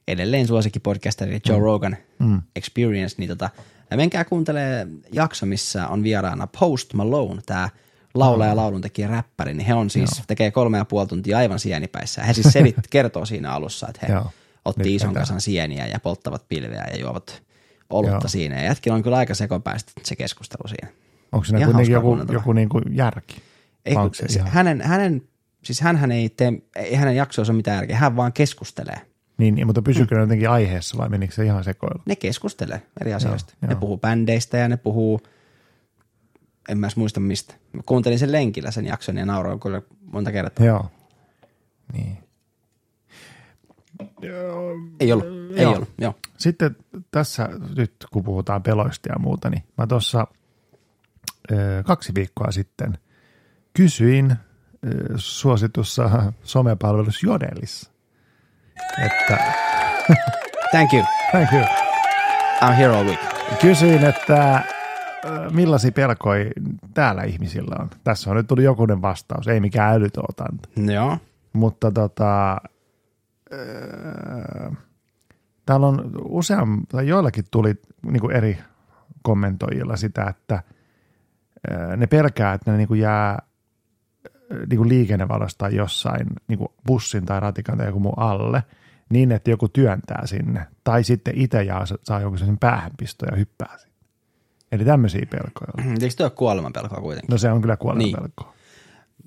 edelleen 0.08 0.46
suosikkipodcasteri 0.46 1.40
Joe 1.48 1.58
Rogan 1.60 1.96
Mm. 2.18 2.42
Experience, 2.56 3.14
niin 3.18 3.28
tota, 3.28 3.50
menkää 3.96 4.24
kuuntelee 4.24 4.86
jakso, 5.12 5.46
missä 5.46 5.88
on 5.88 6.02
vieraana 6.02 6.48
Post 6.60 6.94
Malone, 6.94 7.40
tämä 7.46 7.68
laulaja, 8.18 8.56
lauluntekijä, 8.56 9.08
räppäri, 9.08 9.54
niin 9.54 9.66
he 9.66 9.74
on 9.74 9.90
siis, 9.90 10.10
Joo. 10.18 10.24
tekee 10.26 10.50
kolme 10.50 10.78
ja 10.78 10.84
puoli 10.84 11.06
tuntia 11.06 11.38
aivan 11.38 11.58
sienipäissä. 11.58 12.22
He 12.22 12.32
siis 12.32 12.52
sevit, 12.52 12.76
kertoo 12.90 13.24
siinä 13.26 13.52
alussa, 13.52 13.88
että 13.88 14.06
he 14.06 14.12
Joo. 14.12 14.26
otti 14.64 14.82
Nyt 14.82 14.92
ison 14.92 15.14
kasan 15.14 15.40
sieniä 15.40 15.86
ja 15.86 16.00
polttavat 16.00 16.48
pilveä 16.48 16.86
ja 16.92 16.98
juovat 17.00 17.42
olutta 17.90 18.14
Joo. 18.14 18.28
siinä. 18.28 18.56
Ja 18.56 18.64
jätkillä 18.64 18.94
on 18.94 19.02
kyllä 19.02 19.16
aika 19.16 19.34
sekopäistä 19.34 19.92
se 20.04 20.16
keskustelu 20.16 20.68
siinä. 20.68 20.88
Onko 21.32 21.44
siinä 21.44 21.58
Ihan 21.58 21.72
kuitenkin 21.72 21.92
joku, 21.92 22.06
kuunnella. 22.06 22.32
joku 22.32 22.52
niin 22.52 22.68
kuin 22.68 22.84
järki? 22.96 23.36
Ei, 23.84 23.94
kun 23.94 24.10
ihan- 24.30 24.48
hänen, 24.50 24.80
hänen, 24.80 25.22
siis 25.64 25.80
hänhän 25.80 26.12
ei 26.12 26.28
tee, 26.28 26.52
ei 26.76 26.94
hänen 26.94 27.16
jaksoissa 27.16 27.52
ole 27.52 27.56
mitään 27.56 27.76
järkeä, 27.76 27.96
hän 27.96 28.16
vaan 28.16 28.32
keskustelee. 28.32 29.00
Niin, 29.38 29.54
niin, 29.54 29.66
mutta 29.66 29.82
pysyykö 29.82 30.14
ne 30.14 30.20
jotenkin 30.20 30.50
aiheessa 30.50 30.98
vai 30.98 31.08
menikö 31.08 31.34
se 31.34 31.44
ihan 31.44 31.64
sekoilu? 31.64 32.02
Ne 32.06 32.16
keskustelee 32.16 32.82
eri 33.00 33.14
asioista. 33.14 33.54
joo. 33.62 33.68
ne 33.68 33.74
puhuu 33.76 33.98
bändeistä 33.98 34.58
ja 34.58 34.68
ne 34.68 34.76
puhuu, 34.76 35.20
en 36.68 36.78
mä 36.78 36.86
edes 36.86 36.96
muista 36.96 37.20
mistä. 37.20 37.54
Mä 37.72 37.82
kuuntelin 37.86 38.18
sen 38.18 38.32
lenkillä 38.32 38.70
sen 38.70 38.86
jakson 38.86 39.16
ja 39.16 39.26
nauroin 39.26 39.60
kyllä 39.60 39.82
monta 40.12 40.32
kertaa. 40.32 40.66
Joo. 40.66 40.90
Niin. 41.92 42.18
Ei 45.00 45.12
ollut, 45.12 45.26
ei 45.56 45.62
Joo. 45.62 45.72
ollut, 45.74 45.88
joo. 45.98 46.14
Sitten 46.38 46.76
tässä 47.10 47.48
nyt, 47.76 47.94
kun 48.12 48.24
puhutaan 48.24 48.62
peloista 48.62 49.08
ja 49.08 49.18
muuta, 49.18 49.50
niin 49.50 49.62
mä 49.78 49.86
tuossa 49.86 50.26
kaksi 51.86 52.14
viikkoa 52.14 52.50
sitten 52.52 52.98
kysyin 53.74 54.36
suositussa 55.16 56.32
somepalvelussa 56.42 57.26
Jodelissa, 57.26 57.90
että 59.06 59.38
Thank 60.70 60.92
you, 60.92 61.04
thank 61.30 61.52
you. 61.52 61.62
I'm 62.60 62.72
here 62.72 62.96
all 62.96 63.04
week. 63.06 63.20
kysyin, 63.60 64.04
että 64.04 64.62
millaisia 65.52 65.92
pelkoja 65.92 66.50
täällä 66.94 67.22
ihmisillä 67.22 67.76
on? 67.80 67.90
Tässä 68.04 68.30
on 68.30 68.36
nyt 68.36 68.46
tullut 68.46 68.64
jokunen 68.64 69.02
vastaus, 69.02 69.48
ei 69.48 69.60
mikään 69.60 69.94
älytuotanta. 69.94 70.68
Joo. 70.92 71.18
Mutta 71.52 71.90
tota, 71.90 72.56
öö, 73.52 74.70
täällä 75.66 75.86
on 75.86 76.12
useam, 76.24 76.80
tai 76.88 77.08
joillakin 77.08 77.44
tuli 77.50 77.74
niin 78.06 78.20
kuin 78.20 78.36
eri 78.36 78.58
kommentoijilla 79.22 79.96
sitä, 79.96 80.26
että 80.26 80.62
öö, 81.70 81.96
ne 81.96 82.06
pelkää, 82.06 82.52
että 82.52 82.70
ne 82.70 82.76
niin 82.76 82.88
kuin 82.88 83.00
jää 83.00 83.38
niin 84.70 84.78
kuin 84.78 84.88
liikennevalosta 84.88 85.68
jossain 85.68 86.26
niin 86.48 86.58
kuin 86.58 86.68
bussin 86.86 87.26
tai 87.26 87.40
ratikan 87.40 87.78
tai 87.78 87.86
joku 87.86 88.00
muu 88.00 88.14
alle, 88.16 88.62
niin 89.10 89.32
että 89.32 89.50
joku 89.50 89.68
työntää 89.68 90.26
sinne. 90.26 90.66
Tai 90.84 91.04
sitten 91.04 91.34
itse 91.36 91.66
saa 92.02 92.20
jonkun 92.20 92.38
sen 92.38 92.58
päähänpisto 92.58 93.26
ja 93.26 93.36
hyppää 93.36 93.78
sinne. 93.78 93.87
Eli 94.72 94.84
tämmöisiä 94.84 95.26
pelkoja. 95.30 95.92
Eikö 96.02 96.14
tuo 96.16 96.26
ole 96.26 96.30
kuolemanpelkoa 96.30 97.00
kuitenkin? 97.00 97.30
No 97.30 97.38
se 97.38 97.50
on 97.50 97.60
kyllä 97.60 97.76
kuoleman 97.76 98.04
Niin. 98.04 98.16
pelkoa. 98.16 98.54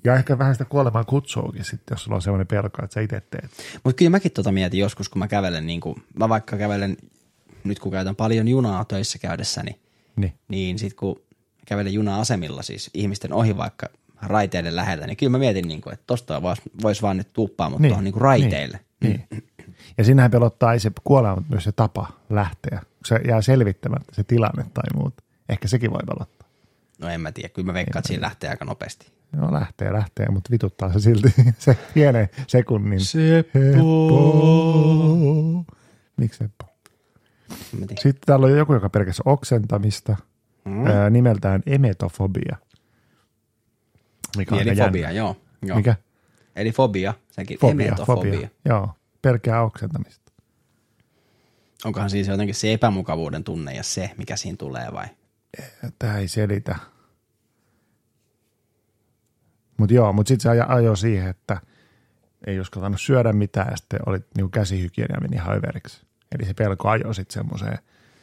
Ja 0.04 0.14
ehkä 0.16 0.38
vähän 0.38 0.54
sitä 0.54 0.64
kuoleman 0.64 1.06
kutsuukin 1.06 1.64
sitten, 1.64 1.94
jos 1.94 2.04
sulla 2.04 2.14
on 2.16 2.22
sellainen 2.22 2.46
pelko, 2.46 2.84
että 2.84 2.94
sä 2.94 3.00
itse 3.00 3.22
teet. 3.30 3.50
Mutta 3.84 3.98
kyllä 3.98 4.10
mäkin 4.10 4.32
tota 4.32 4.52
mietin 4.52 4.80
joskus, 4.80 5.08
kun 5.08 5.18
mä 5.18 5.28
kävelen, 5.28 5.66
niin 5.66 5.80
kuin, 5.80 5.96
mä 6.14 6.28
vaikka 6.28 6.56
kävelen, 6.56 6.96
nyt 7.64 7.78
kun 7.78 7.92
käytän 7.92 8.16
paljon 8.16 8.48
junaa 8.48 8.84
töissä 8.84 9.18
käydessäni, 9.18 9.80
Niin. 10.16 10.32
niin 10.48 10.78
sitten 10.78 10.96
kun 10.96 11.16
kävelen 11.66 11.92
juna-asemilla 11.92 12.62
siis 12.62 12.90
ihmisten 12.94 13.32
ohi 13.32 13.56
vaikka 13.56 13.86
raiteiden 14.22 14.76
läheltä, 14.76 15.06
niin 15.06 15.16
kyllä 15.16 15.30
mä 15.30 15.38
mietin, 15.38 15.68
niin 15.68 15.80
kuin, 15.80 15.92
että 15.94 16.04
tosta 16.06 16.42
voisi 16.42 16.62
vois 16.82 17.02
vaan 17.02 17.16
nyt 17.16 17.32
tuuppaa 17.32 17.70
mut 17.70 17.80
niin. 17.80 17.88
tuohon 17.90 18.04
niin 18.04 18.12
kuin 18.12 18.22
raiteille. 18.22 18.80
Niin. 19.02 19.24
niin. 19.30 19.44
Ja 19.98 20.04
siinähän 20.04 20.30
pelottaa 20.30 20.72
ei 20.72 20.80
se 20.80 20.90
kuolema, 21.04 21.34
mutta 21.34 21.50
myös 21.50 21.64
se 21.64 21.72
tapa 21.72 22.06
lähteä. 22.30 22.78
Kun 22.80 23.06
se 23.06 23.20
jää 23.28 23.42
selvittämättä 23.42 24.14
se 24.14 24.24
tilanne 24.24 24.64
tai 24.74 24.84
muut. 24.94 25.14
Ehkä 25.52 25.68
sekin 25.68 25.90
voi 25.90 26.00
pelottaa. 26.06 26.48
No 26.98 27.08
en 27.08 27.20
mä 27.20 27.32
tiedä, 27.32 27.48
kyllä 27.48 27.66
mä 27.66 27.74
veikkaan, 27.74 27.98
että 28.00 28.08
siinä 28.08 28.22
lähtee 28.22 28.50
aika 28.50 28.64
nopeasti. 28.64 29.12
No 29.32 29.52
lähtee, 29.52 29.92
lähtee, 29.92 30.26
mutta 30.30 30.50
vituttaa 30.50 30.92
se 30.92 31.00
silti 31.00 31.34
se 31.58 31.76
pienen 31.94 32.28
sekunnin. 32.46 33.00
Seppo. 33.00 33.56
Miksi 36.16 36.38
Seppo? 36.38 36.66
Sitten 37.98 38.20
täällä 38.26 38.46
on 38.46 38.58
joku, 38.58 38.74
joka 38.74 38.90
pelkäsi 38.90 39.22
oksentamista. 39.24 40.16
Mm. 40.64 40.86
Ää, 40.86 41.10
nimeltään 41.10 41.62
emetofobia. 41.66 42.56
Mikä 44.36 44.54
Niin, 44.54 44.54
on 44.54 44.60
eli 44.60 44.68
jännä. 44.78 44.84
fobia, 44.84 45.10
joo. 45.10 45.36
joo. 45.62 45.76
Mikä? 45.76 45.94
Eli 46.56 46.72
fobia, 46.72 47.14
sekin 47.30 47.58
Fobia, 47.58 47.86
emetofobia. 47.86 48.32
fobia. 48.32 48.48
Joo, 48.64 48.90
pelkää 49.22 49.62
oksentamista. 49.62 50.32
Onkohan 51.84 52.10
siis 52.10 52.28
jotenkin 52.28 52.54
se 52.54 52.72
epämukavuuden 52.72 53.44
tunne 53.44 53.74
ja 53.74 53.82
se, 53.82 54.10
mikä 54.18 54.36
siinä 54.36 54.56
tulee 54.56 54.92
vai? 54.92 55.06
Tämä 55.98 56.18
ei 56.18 56.28
selitä. 56.28 56.76
Mutta 59.76 59.94
joo, 59.94 60.12
mutta 60.12 60.28
sitten 60.28 60.42
se 60.42 60.48
ajo, 60.48 60.64
ajo 60.68 60.96
siihen, 60.96 61.28
että 61.28 61.60
ei 62.46 62.60
uskaltanut 62.60 63.00
syödä 63.00 63.32
mitään 63.32 63.68
ja 63.70 63.76
sitten 63.76 64.00
oli 64.06 64.18
niinku 64.36 64.48
käsihygienia 64.48 65.20
meni 65.20 65.36
ihan 65.36 65.56
överiksi. 65.56 66.06
Eli 66.32 66.46
se 66.46 66.54
pelko 66.54 66.88
ajoi 66.88 67.14
sitten 67.14 67.34
semmoiseen 67.34 67.78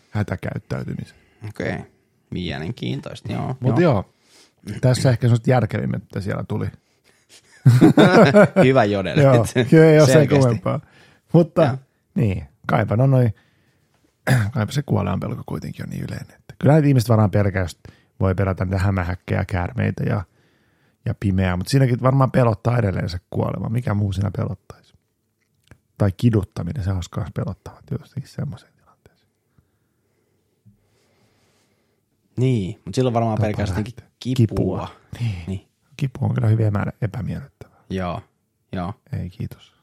hätäkäyttäytymiseen. 0.10 1.22
Okei, 1.50 1.74
okay. 1.74 1.86
mielenkiintoista, 2.30 3.32
joo. 3.32 3.58
Mutta 3.60 3.82
joo. 3.82 4.06
joo, 4.68 4.80
tässä 4.82 5.10
ehkä 5.10 5.28
semmoista 5.28 5.50
järkevimmät, 5.50 6.04
mitä 6.04 6.22
siellä 6.22 6.44
tuli. 6.48 6.68
Hyvä 8.66 8.84
jodelle. 8.84 9.24
joo, 9.24 9.46
ei 9.84 10.00
ole 10.00 10.08
Selkeästi. 10.08 10.40
kummempaa. 10.40 10.80
Mutta 11.34 11.62
Joo. 11.62 11.78
niin, 12.16 12.46
kaipa 12.68 12.96
no 12.96 13.08
noin, 13.08 13.36
kaipa 14.54 14.72
se 14.72 14.82
kuoleman 14.82 15.20
pelko 15.20 15.44
kuitenkin 15.46 15.86
on 15.86 15.90
niin 15.90 16.04
yleinen. 16.04 16.39
Kyllä 16.60 16.74
näitä 16.74 16.88
ihmiset 16.88 17.10
varmaan 17.10 17.32
pelkää, 17.32 17.62
jos 17.62 17.80
voi 18.20 18.36
pelätä 18.36 18.66
niitä 18.66 18.78
hämähäkkejä, 18.78 19.46
käärmeitä 19.46 20.04
ja, 20.04 20.24
ja 21.06 21.14
pimeää, 21.20 21.58
mutta 21.58 21.70
siinäkin 21.70 22.02
varmaan 22.02 22.32
pelottaa 22.32 22.78
edelleen 22.78 23.10
se 23.10 23.18
kuolema. 23.30 23.70
Mikä 23.70 23.94
muu 23.94 24.14
siinä 24.14 24.32
pelottaisi? 24.38 24.94
Tai 25.98 26.12
kiduttaminen, 26.18 26.84
se 26.84 26.92
olisi 26.92 27.10
myös 27.18 27.30
pelottava 27.34 27.80
jotenkin 27.92 28.28
semmoiseen 28.28 28.74
tilanteeseen. 28.74 29.32
Niin, 32.38 32.80
mutta 32.86 32.96
silloin 32.96 33.14
varmaan 33.14 33.38
Tapa 33.38 33.46
pelkää 33.46 33.66
jotenkin 33.66 33.94
lähteä. 33.98 34.16
kipua. 34.20 34.46
Kipua. 34.48 34.90
Niin. 35.20 35.44
niin. 35.48 35.68
Kipu 35.98 36.26
on 36.26 36.34
kyllä 36.34 36.48
hyvin 36.48 36.72
epämiellyttävää. 37.02 37.84
Joo, 37.90 38.22
joo. 38.74 38.94
Ei 39.14 39.30
kiitos. 39.30 39.79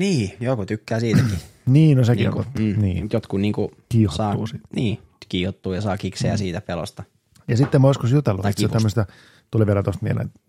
Niin, 0.00 0.36
joku 0.40 0.66
tykkää 0.66 1.00
siitäkin. 1.00 1.38
Niin, 1.66 1.98
no 1.98 2.04
sekin 2.04 2.22
niinku, 2.22 2.38
on 2.38 2.44
totta. 2.44 2.60
Niin. 2.60 3.08
Jotkut 3.12 3.40
niinku 3.40 3.72
Kiihottuu 3.88 4.16
saa, 4.16 4.46
siitä. 4.46 4.68
Niin, 4.74 4.98
kiihottuu 5.28 5.72
ja 5.72 5.80
saa 5.80 5.98
kiksejä 5.98 6.36
siitä 6.36 6.60
pelosta. 6.60 7.04
Ja 7.48 7.56
sitten 7.56 7.80
mä 7.80 7.88
joskus 7.88 8.12
jutellut, 8.12 8.42
Tai 8.42 8.50
että 8.50 8.60
se 8.60 8.66
on 8.66 8.70
kipusta. 8.70 8.94
tämmöistä, 8.94 9.14
tuli 9.50 9.66
vielä 9.66 9.82
tuosta 9.82 10.02
mieleen, 10.02 10.26
että 10.26 10.40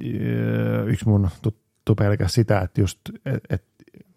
yksi 0.85 1.07
mun 1.07 1.29
tuttu 1.41 1.95
pelkäs 1.95 2.33
sitä, 2.33 2.59
että 2.59 2.81
just, 2.81 2.99
et, 3.25 3.43
et 3.49 3.63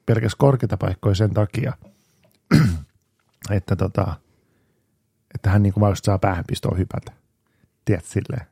pelkäs 0.07 0.35
korkeita 0.35 0.77
paikkoja 0.77 1.15
sen 1.15 1.35
takia, 1.35 1.73
että 3.51 3.77
tota, 3.77 4.15
että 5.35 5.51
hän 5.51 5.63
niinku 5.63 5.81
vaan 5.81 5.93
just 5.93 6.05
saa 6.05 6.19
päähänpistoon 6.19 6.79
hypätä. 6.79 7.13
Tiedät 7.85 8.05
silleen. 8.05 8.47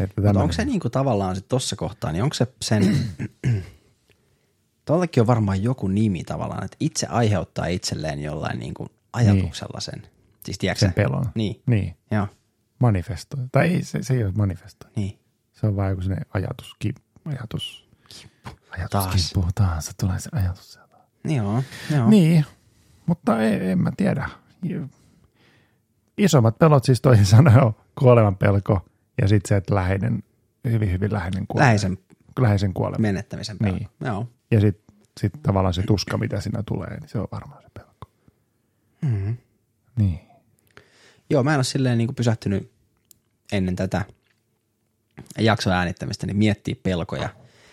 Että 0.00 0.22
Mutta 0.22 0.40
onko 0.40 0.52
se 0.52 0.64
niinku 0.64 0.90
tavallaan 0.90 1.36
sitten 1.36 1.48
tossa 1.48 1.76
kohtaa, 1.76 2.12
niin 2.12 2.22
onko 2.22 2.34
se 2.34 2.46
sen, 2.62 2.96
tuollekin 4.88 5.20
on 5.20 5.26
varmaan 5.26 5.62
joku 5.62 5.88
nimi 5.88 6.24
tavallaan, 6.24 6.64
että 6.64 6.76
itse 6.80 7.06
aiheuttaa 7.06 7.66
itselleen 7.66 8.22
jollain 8.22 8.58
niinku 8.58 8.86
ajatuksella 9.12 9.80
sen. 9.80 10.02
Siis 10.44 10.58
tiedätkö 10.58 10.80
sen 10.80 10.92
pelon? 10.92 11.24
Niin, 11.34 11.62
Niin, 11.66 11.96
joo, 12.10 12.26
manifesto. 12.78 13.36
Tai 13.52 13.66
ei, 13.68 13.82
se, 13.82 14.02
se 14.02 14.14
ei 14.14 14.24
ole 14.24 14.32
manifesto. 14.36 14.86
niin. 14.96 15.18
Se 15.52 15.66
on 15.66 15.76
vaan 15.76 15.90
joku 15.90 16.02
sellainen 16.02 16.26
ajatus, 16.34 16.74
ki, 16.78 16.94
ajatus, 17.24 17.88
ajatus 18.70 18.90
Taas. 18.90 19.32
Kippu, 19.32 19.48
taas 19.54 19.86
se 19.86 19.92
tulee 20.00 20.18
se 20.18 20.28
ajatus 20.32 20.72
sieltä. 20.72 20.96
Niin 21.24 21.36
joo, 21.36 21.62
joo. 21.96 22.08
Niin, 22.10 22.44
mutta 23.06 23.42
ei, 23.42 23.70
en 23.70 23.78
mä 23.78 23.92
tiedä. 23.96 24.28
Isommat 26.18 26.58
pelot 26.58 26.84
siis 26.84 27.00
toisin 27.00 27.26
sanoen 27.26 27.64
on 27.64 27.74
kuoleman 27.98 28.36
pelko 28.36 28.86
ja 29.22 29.28
sitten 29.28 29.48
se, 29.48 29.56
että 29.56 29.74
läheinen, 29.74 30.22
hyvin 30.70 30.92
hyvin 30.92 31.12
läheinen 31.12 31.46
kuolee. 31.46 31.64
Läheisen 31.66 31.98
läheisen 32.40 32.74
kuolema. 32.74 33.02
menettämisen 33.02 33.58
pelko. 33.58 33.76
Niin. 33.78 33.88
Joo. 34.04 34.26
Ja 34.50 34.60
sitten 34.60 34.96
sit 35.20 35.32
tavallaan 35.42 35.74
se 35.74 35.82
tuska, 35.82 36.18
mitä 36.18 36.40
siinä 36.40 36.62
tulee, 36.62 37.00
niin 37.00 37.08
se 37.08 37.18
on 37.18 37.28
varmaan 37.32 37.62
se 37.62 37.68
pelko. 37.74 38.10
Mm-hmm. 39.02 39.36
Niin. 39.96 40.20
Joo, 41.30 41.42
mä 41.42 41.50
en 41.50 41.58
ole 41.58 41.64
silleen 41.64 41.98
niin 41.98 42.14
pysähtynyt 42.14 42.70
ennen 43.52 43.76
tätä 43.76 44.04
jakson 45.38 45.72
äänittämistä, 45.72 46.26
niin 46.26 46.36
miettiä 46.36 46.76
pelkoja. 46.82 47.28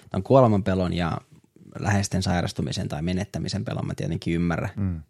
Tämän 0.10 0.24
kuoleman 0.24 0.64
pelon 0.64 0.94
ja 0.94 1.18
läheisten 1.80 2.24
sairastumisen 2.24 2.88
tai 2.88 3.02
menettämisen 3.02 3.66
pelon 3.66 3.88
mä 3.88 3.96
tietenkin 3.96 4.34
ymmärrän. 4.34 4.72
Mm. 4.76 5.02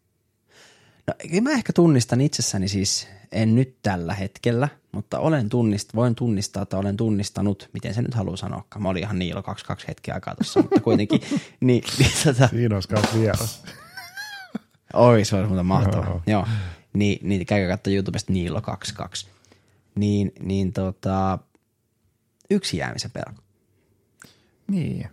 No, 1.08 1.14
mä 1.42 1.52
ehkä 1.52 1.74
tunnistan 1.74 2.22
itsessäni 2.22 2.68
siis, 2.68 3.08
en 3.32 3.56
nyt 3.56 3.76
tällä 3.82 4.14
hetkellä, 4.14 4.70
mutta 4.92 5.20
olen 5.20 5.50
tunnist, 5.50 5.96
voin 5.96 6.16
tunnistaa, 6.16 6.64
että 6.64 6.78
olen 6.78 6.98
tunnistanut, 6.98 7.70
miten 7.74 7.94
se 7.94 8.02
nyt 8.02 8.14
haluaa 8.14 8.38
sanoa. 8.38 8.66
Mä 8.80 8.90
olin 8.90 9.04
ihan 9.04 9.20
Niilo 9.20 9.44
22 9.44 9.88
hetki 9.88 10.12
aikaa 10.12 10.36
tuossa, 10.36 10.62
mutta 10.62 10.80
kuitenkin. 10.80 11.22
niin, 11.60 11.84
niin, 12.00 12.12
tota, 12.24 12.48
Siinä 12.48 12.76
olisi 12.76 12.92
myös 12.92 13.14
vieras. 13.14 13.64
Oi, 14.94 15.26
se 15.26 15.36
olisi 15.36 15.48
muuten 15.48 15.66
mahtavaa. 15.66 16.08
Joo. 16.08 16.22
Joo. 16.28 16.48
Niin, 16.94 17.20
niin 17.30 17.46
käykää 17.46 17.78
katsoa 17.78 17.94
YouTubesta 17.94 18.34
Niilo 18.34 18.62
22. 18.62 19.28
Niin, 19.96 20.32
niin 20.40 20.74
tota, 20.74 21.40
yksi 22.50 22.78
jäämisen 22.78 23.12
pelko. 23.12 23.42
Niin. 24.68 25.10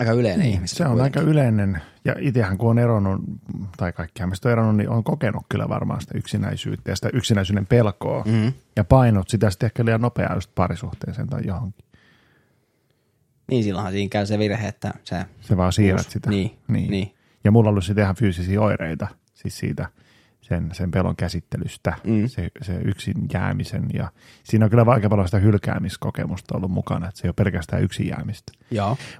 Aika 0.00 0.12
yleinen 0.12 0.40
niin. 0.40 0.54
ihmisen. 0.54 0.76
Se 0.76 0.86
on 0.86 1.00
aika 1.00 1.20
yleinen. 1.20 1.82
Ja 2.04 2.14
itsehän 2.18 2.58
kun 2.58 2.70
on 2.70 2.78
eronnut, 2.78 3.20
tai 3.76 3.92
kaikki 3.92 4.26
mistä 4.26 4.48
on 4.48 4.52
eronnut, 4.52 4.76
niin 4.76 4.88
on 4.88 5.04
kokenut 5.04 5.42
kyllä 5.48 5.68
varmaan 5.68 6.00
sitä 6.00 6.18
yksinäisyyttä 6.18 6.90
ja 6.90 6.96
sitä 6.96 7.10
yksinäisyyden 7.12 7.66
pelkoa. 7.66 8.24
Mm. 8.26 8.52
Ja 8.76 8.84
painot 8.84 9.28
sitä 9.28 9.50
sitten 9.50 9.66
ehkä 9.66 9.84
liian 9.84 10.00
nopeaa 10.00 10.34
just 10.34 10.50
parisuhteeseen 10.54 11.28
tai 11.28 11.40
johonkin. 11.44 11.84
Niin 13.50 13.64
silloinhan 13.64 13.92
siinä 13.92 14.08
käy 14.08 14.26
se 14.26 14.38
virhe, 14.38 14.68
että 14.68 14.94
se... 15.04 15.24
Se 15.40 15.56
vaan 15.56 15.72
siirrät 15.72 16.10
sitä. 16.10 16.30
Niin, 16.30 16.58
niin. 16.68 16.90
niin. 16.90 17.14
Ja 17.44 17.50
mulla 17.50 17.68
on 17.68 17.70
ollut 17.70 17.84
sitten 17.84 18.02
ihan 18.02 18.16
fyysisiä 18.16 18.60
oireita, 18.60 19.08
siis 19.34 19.58
siitä 19.58 19.88
sen, 20.48 20.68
sen 20.72 20.90
pelon 20.90 21.16
käsittelystä, 21.16 21.92
Mm. 22.04 22.28
se, 22.28 22.48
se 22.62 22.74
yksin 22.84 23.14
jäämisen. 23.32 23.86
Ja 23.94 24.10
siinä 24.44 24.64
on 24.64 24.70
kyllä 24.70 24.84
aika 24.88 25.08
paljon 25.08 25.28
sitä 25.28 25.38
hylkäämiskokemusta 25.38 26.56
ollut 26.56 26.70
mukana, 26.70 27.08
että 27.08 27.20
se 27.20 27.26
ei 27.26 27.28
ole 27.28 27.34
pelkästään 27.44 27.82
yksin 27.82 28.06
jäämistä. 28.08 28.52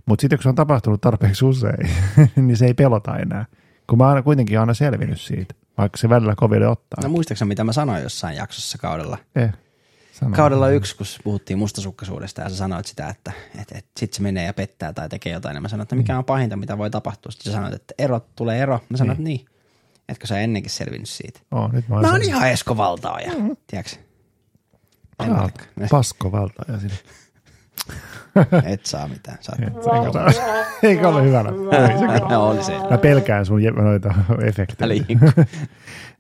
Mutta 0.07 0.21
sitten 0.21 0.39
kun 0.39 0.43
se 0.43 0.49
on 0.49 0.55
tapahtunut 0.55 1.01
tarpeeksi 1.01 1.45
usein, 1.45 1.91
niin 2.37 2.57
se 2.57 2.67
ei 2.67 2.75
pelota 2.75 3.17
enää. 3.19 3.47
Kun 3.87 3.99
mä 3.99 4.09
aina 4.09 4.23
kuitenkin 4.23 4.61
aina 4.61 4.75
selvinnyt 4.75 5.21
siitä, 5.21 5.55
vaikka 5.79 5.99
se 5.99 6.09
välillä 6.09 6.35
koville 6.37 6.69
ottaa. 6.69 7.03
No 7.03 7.09
muistaaksä, 7.09 7.45
mitä 7.45 7.65
mä 7.65 7.73
sanoin 7.73 8.03
jossain 8.03 8.37
jaksossa 8.37 8.79
kaudella? 8.79 9.19
eh, 9.37 9.51
sano. 10.13 10.37
Kaudella 10.37 10.69
yksi, 10.69 10.97
kun 10.97 11.07
puhuttiin 11.25 11.59
mustasukkaisuudesta 11.59 12.41
ja 12.41 12.49
sä 12.49 12.57
sanoit 12.57 12.87
sitä, 12.87 13.09
että, 13.09 13.33
että, 13.61 13.79
että 13.79 13.91
sit 14.01 14.13
se 14.13 14.23
menee 14.23 14.47
ja 14.47 14.55
pettää 14.55 14.93
tai 14.93 15.09
tekee 15.09 15.33
jotain. 15.33 15.55
Ja 15.55 15.61
mä 15.61 15.69
sanoin, 15.69 15.83
että 15.83 15.97
mikä 15.97 16.19
on 16.19 16.25
pahinta, 16.25 16.57
mitä 16.57 16.79
voi 16.79 16.91
tapahtua. 16.91 17.33
Sitten 17.33 17.53
sä 17.53 17.57
sanoit, 17.57 17.75
että 17.75 17.95
ero 17.99 18.21
tulee 18.37 18.59
ero. 18.63 18.81
Mä 18.89 18.97
sanoin, 18.97 19.13
että 19.13 19.25
niin. 19.25 19.47
Etkö 20.09 20.27
sä 20.27 20.39
ennenkin 20.39 20.71
selvinnyt 20.71 21.09
siitä? 21.09 21.41
Oo, 21.51 21.69
nyt 21.73 21.89
mä 21.89 21.95
oon 21.95 22.05
Mä 22.05 22.13
oon 22.13 22.23
ihan 22.23 22.51
Esko 22.51 22.77
Valtaaja, 22.77 23.33
mm. 23.39 23.57
tiedätkö? 23.67 23.97
En. 25.21 25.89
Pasko 25.91 26.33
valtaja 26.33 26.79
sinne. 26.79 26.97
Et 28.73 28.87
saa 28.87 29.09
mitään. 29.09 29.39
Sä 29.41 29.53
oot... 29.53 29.61
Eikö, 29.61 30.13
saa- 30.13 30.55
eikö 30.83 31.09
ole 31.09 31.23
hyvänä? 31.23 31.51
no, 32.31 32.49
oli 32.49 32.65
se. 32.65 32.73
Mä 32.91 32.99
pelkään 32.99 33.47
sun 33.47 33.61
noita 33.63 34.15
efektejä. 34.45 34.89
Liikku. 34.89 35.15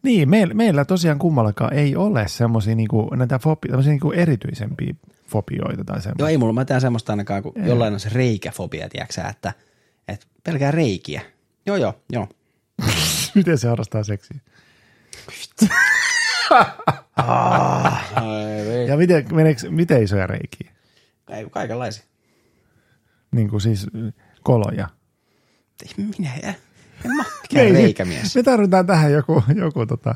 Niin, 0.03 0.28
meillä, 0.34 0.55
meillä 0.55 0.84
tosiaan 0.84 1.18
kummallakaan 1.18 1.72
ei 1.72 1.97
ole 1.97 2.28
semmoisia 2.28 2.74
niinku, 2.74 3.11
näitä 3.14 3.39
fobi, 3.39 3.68
niinku 3.86 4.12
erityisempiä 4.12 4.95
fobioita 5.26 5.84
tai 5.84 5.97
Joo, 5.97 6.03
semmoisia. 6.03 6.28
ei 6.28 6.39
mulla 6.39 6.53
mä 6.53 6.64
tehdä 6.64 6.80
semmoista 6.80 7.12
ainakaan, 7.12 7.43
kun 7.43 7.53
jollain 7.66 7.95
on 7.95 8.01
se 8.01 8.09
reikäfobia, 8.12 8.89
tiedätkö 8.89 9.22
että, 9.30 9.53
että 10.09 10.26
pelkää 10.45 10.70
reikiä. 10.70 11.22
Joo, 11.66 11.76
joo, 11.76 11.95
joo. 12.12 12.28
Miten 13.39 13.59
se 13.59 13.68
harrastaa 13.68 14.05
seksiä? 14.05 14.41
Ja 18.89 18.97
miten, 18.97 19.26
meneekö, 19.34 19.70
miten 19.70 20.03
isoja 20.03 20.26
reikiä? 20.26 20.72
Ei, 21.30 21.47
kaikenlaisia. 21.51 22.05
Niin 23.30 23.51
kuin 23.51 23.61
siis 23.61 23.86
koloja. 24.43 24.89
Ei 25.82 26.05
minä, 26.18 26.34
en, 26.34 26.57
en 27.05 27.16
mä 27.16 27.24
mikään 27.43 27.66
Ei, 27.66 27.72
reikämies. 27.72 28.34
Me 28.34 28.43
tarvitaan 28.43 28.86
tähän 28.86 29.12
joku, 29.12 29.43
joku 29.55 29.86
tota, 29.86 30.14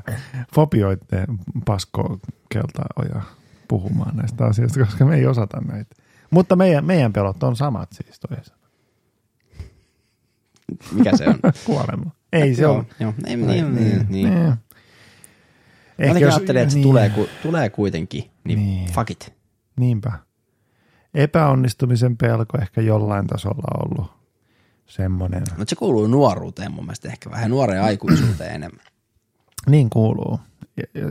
fobioiden 0.55 1.27
paskokelta 1.67 2.83
oja 2.97 3.23
puhumaan 3.69 4.17
näistä 4.17 4.45
asioista, 4.45 4.81
koska 4.85 5.05
me 5.05 5.17
ei 5.17 5.27
osata 5.27 5.61
näitä. 5.61 5.97
Mutta 6.31 6.57
meidän, 6.57 6.85
meidän 6.85 7.13
pelot 7.13 7.43
on 7.43 7.57
samat 7.57 7.93
siis 7.93 8.21
toisaalta. 8.21 8.69
Mikä 10.93 11.17
se 11.17 11.29
on? 11.29 11.39
Kuolema. 11.67 12.11
Ei 12.33 12.55
se 12.55 12.63
joo, 12.63 12.75
ole. 12.75 12.85
Joo, 13.01 13.15
ei, 13.27 13.37
niin, 13.37 13.47
niin, 13.47 13.75
niin. 13.75 14.07
Niin. 14.09 14.55
Ehkä 15.99 16.27
ajattelin, 16.27 16.63
että 16.63 16.73
se 16.73 16.79
niin, 16.79 16.89
tulee, 16.89 17.09
ku, 17.11 17.29
tulee 17.43 17.71
kuitenkin, 17.71 18.23
niin, 18.23 18.59
Niin. 18.59 18.59
niin. 18.59 18.93
fuck 18.93 19.11
it. 19.11 19.35
Niinpä. 19.77 20.13
Epäonnistumisen 21.15 22.17
pelko 22.17 22.59
ehkä 22.63 22.81
jollain 22.81 23.27
tasolla 23.27 23.87
ollut 23.87 24.11
semmoinen. 24.87 25.43
Mutta 25.57 25.71
se 25.71 25.77
kuuluu 25.77 26.07
nuoruuteen 26.07 26.73
mun 26.73 26.85
mielestä 26.85 27.09
ehkä 27.09 27.31
vähän 27.31 27.51
nuoreen 27.51 27.83
aikuisuuteen 27.91 28.55
enemmän. 28.55 28.87
Niin 29.71 29.91
kuuluu. 29.91 30.41
Ja, 30.77 30.85
ja, 31.03 31.09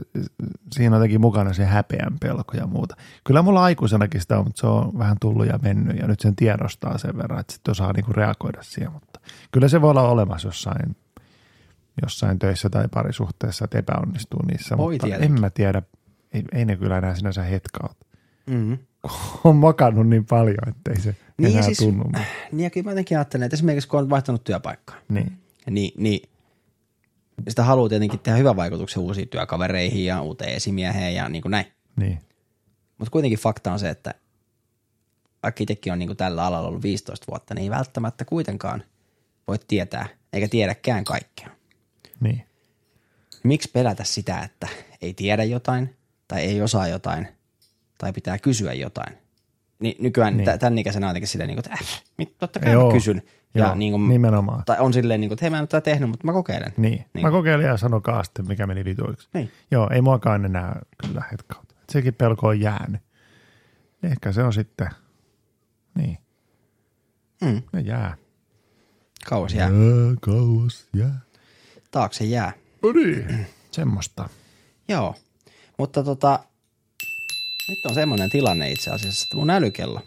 siinä 0.74 0.96
on 0.96 1.00
jotenkin 1.00 1.22
mukana 1.22 1.54
se 1.54 1.66
häpeän 1.66 2.20
pelko 2.20 2.58
ja 2.58 2.68
muuta. 2.68 2.96
Kyllä 3.24 3.42
mulla 3.42 3.64
aikuisenakin 3.64 4.22
sitä 4.22 4.38
on, 4.40 4.46
mutta 4.46 4.62
se 4.62 4.68
on 4.68 4.98
vähän 4.98 5.18
tullut 5.22 5.48
ja 5.48 5.60
mennyt 5.62 5.98
ja 6.00 6.08
nyt 6.08 6.20
sen 6.20 6.36
tiedostaa 6.36 6.98
sen 6.98 7.18
verran, 7.18 7.40
että 7.40 7.54
sitten 7.54 7.72
osaa 7.72 7.94
niinku 7.94 8.14
reagoida 8.14 8.64
siihen. 8.64 8.92
Mutta 8.92 9.20
kyllä 9.52 9.68
se 9.68 9.82
voi 9.82 9.90
olla 9.90 10.10
olemassa 10.10 10.48
jossain, 10.48 10.96
jossain 12.02 12.40
töissä 12.40 12.70
tai 12.70 12.88
parisuhteessa, 12.94 13.66
että 13.66 13.78
epäonnistuu 13.80 14.40
niissä. 14.52 14.78
Voi 14.78 14.94
mutta 14.94 15.08
tietenkin. 15.08 15.36
en 15.36 15.42
mä 15.42 15.50
tiedä, 15.50 15.82
ei, 16.34 16.44
ei 16.54 16.66
ne 16.66 16.76
kyllä 16.78 16.98
enää 16.98 17.16
sinänsä 17.16 17.44
hetkaa. 17.44 17.94
Mm-hmm. 18.48 18.78
On 19.44 19.56
makannut 19.56 20.08
niin 20.10 20.26
paljon, 20.26 20.70
ettei 20.70 21.02
se 21.02 21.16
Niin 21.38 21.52
enää 21.52 21.62
siis- 21.62 21.78
tunnu. 21.78 22.04
Niin 22.52 22.64
ja 22.64 22.70
kyllä 22.70 22.86
mä 22.86 22.92
jotenkin 22.92 23.18
ajattelen, 23.18 23.46
että 23.46 23.56
esimerkiksi 23.56 23.90
kun 23.90 24.00
on 24.00 24.10
vaihtanut 24.10 24.44
työpaikkaa, 24.44 24.96
niin. 25.10 25.38
niin, 25.70 25.92
niin 25.98 26.30
sitä 27.50 27.64
haluaa 27.64 27.90
tietenkin 27.90 28.20
tehdä 28.20 28.38
hyvän 28.38 28.56
vaikutuksen 28.56 29.04
uusiin 29.04 29.28
työkavereihin 29.28 30.06
ja 30.06 30.22
uuteen 30.22 30.54
esimieheen 30.54 31.16
ja 31.16 31.30
niin 31.30 31.42
kuin 31.42 31.52
näin. 31.52 31.66
Niin. 31.96 32.20
Mutta 32.98 33.12
kuitenkin 33.12 33.40
fakta 33.40 33.74
on 33.74 33.80
se, 33.80 33.90
että 33.90 34.14
vaikka 35.44 35.64
itsekin 35.64 35.94
on 35.94 36.00
niin 36.00 36.10
kuin 36.10 36.18
tällä 36.18 36.46
alalla 36.46 36.68
ollut 36.68 36.84
15 36.84 37.26
vuotta, 37.30 37.54
niin 37.54 37.64
ei 37.64 37.70
välttämättä 37.70 38.26
kuitenkaan 38.26 38.84
voi 39.48 39.58
tietää 39.68 40.08
eikä 40.34 40.48
tiedäkään 40.48 41.04
kaikkea. 41.04 41.50
Niin. 42.22 42.46
Miksi 43.44 43.70
pelätä 43.74 44.04
sitä, 44.04 44.40
että 44.40 44.68
ei 45.02 45.14
tiedä 45.14 45.44
jotain 45.44 45.96
tai 46.28 46.42
ei 46.42 46.62
osaa 46.62 46.88
jotain 46.88 47.28
tai 47.98 48.14
pitää 48.14 48.38
kysyä 48.40 48.74
jotain? 48.74 49.18
Niin 49.80 49.96
nykyään 50.00 50.38
Niin. 50.38 50.60
tämän 50.60 50.78
ikäisenä 50.78 51.08
jotenkin 51.08 51.28
silleen, 51.28 51.48
niin 51.48 51.56
kuin, 51.64 51.74
että 51.74 51.86
äh, 51.86 52.04
mit- 52.18 52.38
totta 52.38 52.60
kai 52.60 52.72
Joo. 52.72 52.88
mä 52.88 52.94
kysyn. 52.94 53.22
Ja 53.54 53.66
Joo, 53.66 53.76
niin 53.76 53.92
kuin, 53.92 54.10
nimenomaan. 54.10 54.64
Tai 54.66 54.78
on 54.80 54.94
silleen, 54.94 55.22
niin 55.22 55.30
kuin, 55.30 55.36
että 55.36 55.44
hei 55.46 55.50
mä 55.50 55.58
en 55.58 55.62
ole 55.62 55.68
tätä 55.68 55.82
tehnyt, 55.86 56.10
mutta 56.10 56.26
mä 56.28 56.34
kokeilen. 56.34 56.74
Niin. 56.78 57.06
niin. 57.14 57.26
Mä 57.26 57.32
kokeilin 57.32 57.66
ja 57.68 57.78
sanokaa 57.78 58.24
sitten, 58.24 58.48
mikä 58.48 58.68
meni 58.68 58.86
vituiksi. 58.86 59.30
Niin. 59.34 59.52
Joo, 59.72 59.90
ei 59.94 60.02
muakaan 60.02 60.46
enää 60.46 60.80
kyllä 60.98 61.24
hetkauta. 61.32 61.76
Sekin 61.90 62.14
pelko 62.14 62.48
on 62.48 62.60
jäänyt. 62.60 63.02
Ehkä 64.04 64.32
se 64.32 64.44
on 64.44 64.54
sitten, 64.54 64.90
niin, 65.96 66.18
Mm, 67.42 67.62
ne 67.74 67.82
jää. 67.82 68.16
kauas 69.30 69.54
jää. 69.54 69.70
Jää, 69.70 70.16
kauas 70.22 70.88
jää. 70.94 71.20
Taakse 71.92 72.24
jää. 72.24 72.54
No 72.84 72.92
niin. 72.92 73.48
Semmoista. 73.72 74.30
Joo, 74.88 75.16
mutta 75.78 76.04
tota, 76.04 76.40
nyt 77.70 77.86
on 77.86 77.94
semmoinen 77.94 78.30
tilanne 78.30 78.72
itse 78.72 78.92
asiassa, 78.92 79.24
että 79.24 79.38
mun 79.38 79.50
älykello 79.50 80.02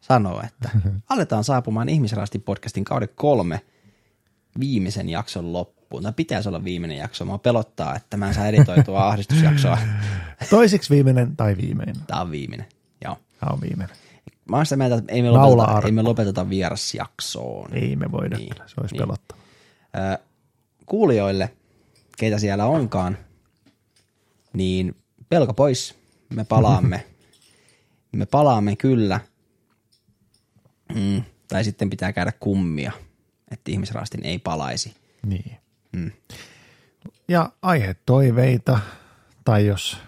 sanoo, 0.00 0.42
että 0.44 0.70
aletaan 1.08 1.44
saapumaan 1.44 1.88
Ihmisrasti 1.88 2.38
podcastin 2.38 2.84
kauden 2.84 3.08
kolme 3.14 3.60
viimeisen 4.60 5.08
jakson 5.08 5.52
loppuun. 5.52 6.02
Tämä 6.02 6.12
pitäisi 6.12 6.48
olla 6.48 6.64
viimeinen 6.64 6.98
jakso. 6.98 7.24
Mua 7.24 7.38
pelottaa, 7.38 7.96
että 7.96 8.16
mä 8.16 8.28
en 8.28 8.34
saa 8.34 8.46
editoitua 8.46 9.06
ahdistusjaksoa. 9.08 9.78
Toiseksi 10.50 10.90
viimeinen 10.90 11.36
tai 11.36 11.56
viimeinen. 11.56 11.96
Tämä 12.06 12.20
on 12.20 12.30
viimeinen. 12.30 12.66
Joo. 13.04 13.18
Tämä 13.40 13.52
on 13.52 13.60
viimeinen. 13.60 13.96
Mä 14.48 14.56
oon 14.56 14.66
sitä 14.66 14.76
mieltä, 14.76 14.96
että 14.96 15.12
ei 15.12 15.22
me 15.22 15.30
lopeteta, 15.30 15.86
ei 15.86 15.92
me 15.92 16.02
lopeteta 16.02 16.48
vierasjaksoon. 16.48 17.74
Ei 17.74 17.96
me 17.96 18.12
voida. 18.12 18.36
Niin. 18.36 18.54
Se 18.66 18.74
olisi 18.80 18.94
niin. 18.94 19.02
pelottava. 19.02 19.40
Kuulijoille, 20.86 21.50
keitä 22.18 22.38
siellä 22.38 22.66
onkaan, 22.66 23.18
niin 24.52 24.96
pelko 25.28 25.54
pois, 25.54 25.94
me 26.34 26.44
palaamme. 26.44 27.06
me 28.16 28.26
palaamme 28.26 28.76
kyllä. 28.76 29.20
Mm, 30.94 31.22
tai 31.48 31.64
sitten 31.64 31.90
pitää 31.90 32.12
käydä 32.12 32.32
kummia, 32.40 32.92
että 33.50 33.70
ihmisraastin 33.70 34.24
ei 34.24 34.38
palaisi. 34.38 34.94
Niin. 35.26 35.56
Mm. 35.92 36.10
Ja 37.28 37.52
aihe 37.62 37.96
toiveita, 38.06 38.78
tai 39.44 39.66
jos, 39.66 39.98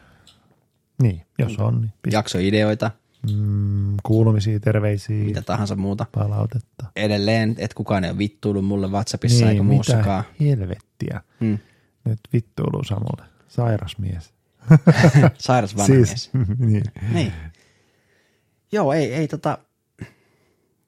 niin, 1.02 1.26
jos 1.38 1.56
on, 1.58 1.80
niin 1.80 2.12
Jaksoideoita, 2.12 2.90
mm, 3.34 3.96
kuulumisia, 4.02 4.60
terveisiä, 4.60 5.24
mitä 5.24 5.42
tahansa 5.42 5.76
muuta. 5.76 6.06
palautetta. 6.14 6.86
Edelleen, 6.96 7.50
että 7.58 7.74
kukaan 7.74 8.04
ei 8.04 8.10
ole 8.10 8.18
vittuillut 8.18 8.64
mulle 8.64 8.88
WhatsAppissa 8.88 9.36
eikä 9.44 9.52
Niin, 9.52 9.64
mitä 9.64 9.74
muussakaan. 9.74 10.24
helvettiä. 10.40 11.20
Mm. 11.40 11.58
Nyt 12.04 12.18
vittuiluu 12.32 12.84
Samulle. 12.84 13.24
Sairas 13.48 13.98
mies. 13.98 14.32
Sairas 15.38 15.76
vanha 15.76 15.94
mies. 15.94 16.30
niin. 16.58 16.84
Niin. 17.12 17.32
Joo, 18.72 18.92
ei, 18.92 19.14
ei 19.14 19.28
tota, 19.28 19.58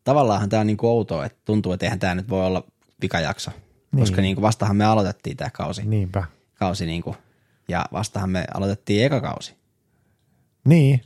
tavallaanhan 0.05 0.49
tämä 0.49 0.61
on 0.61 0.67
niinku 0.67 0.87
outoa, 0.89 1.27
että 1.27 1.39
tuntuu, 1.45 1.73
että 1.73 1.87
eihän 1.87 1.99
tämä 1.99 2.15
nyt 2.15 2.29
voi 2.29 2.47
olla 2.47 2.65
pikajakso, 3.01 3.51
niin. 3.93 4.01
koska 4.01 4.23
niinku 4.23 4.43
vastahan 4.43 4.77
me 4.77 4.85
aloitettiin 4.85 5.37
tämä 5.37 5.51
kausi, 5.51 5.81
niin. 5.81 5.91
Niinpä. 5.91 6.25
kausi 6.55 6.87
niinku, 6.87 7.17
ja 7.69 7.87
vastahan 7.93 8.31
me 8.31 8.45
aloitettiin 8.55 9.05
eka 9.07 9.21
kausi. 9.21 9.55
Niin. 10.65 11.01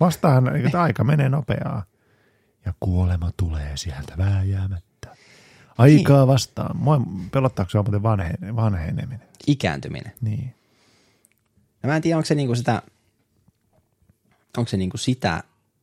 Vastaan, 0.00 0.56
että 0.56 0.82
aika 0.82 1.04
menee 1.04 1.28
nopeaa. 1.28 1.84
Ja 2.64 2.74
kuolema 2.80 3.30
tulee 3.36 3.76
sieltä 3.76 4.18
vääjäämättä. 4.18 5.16
Aikaa 5.78 6.18
niin. 6.18 6.28
vastaan. 6.28 6.76
Moi, 6.76 6.98
pelottaako 7.30 7.70
se 7.70 7.78
muuten 7.78 8.02
vanhe, 8.02 8.30
vanheneminen? 8.56 9.28
Ikääntyminen. 9.46 10.12
Niin. 10.20 10.54
Ja 11.82 11.88
mä 11.88 11.96
en 11.96 12.02
tiedä, 12.02 12.16
onko 12.16 12.26
se 12.26 12.34
niinku 12.34 12.54
sitä, 12.54 12.82
onko 14.56 14.68
se 14.68 14.76
niinku 14.76 14.96
sitä, 14.96 15.42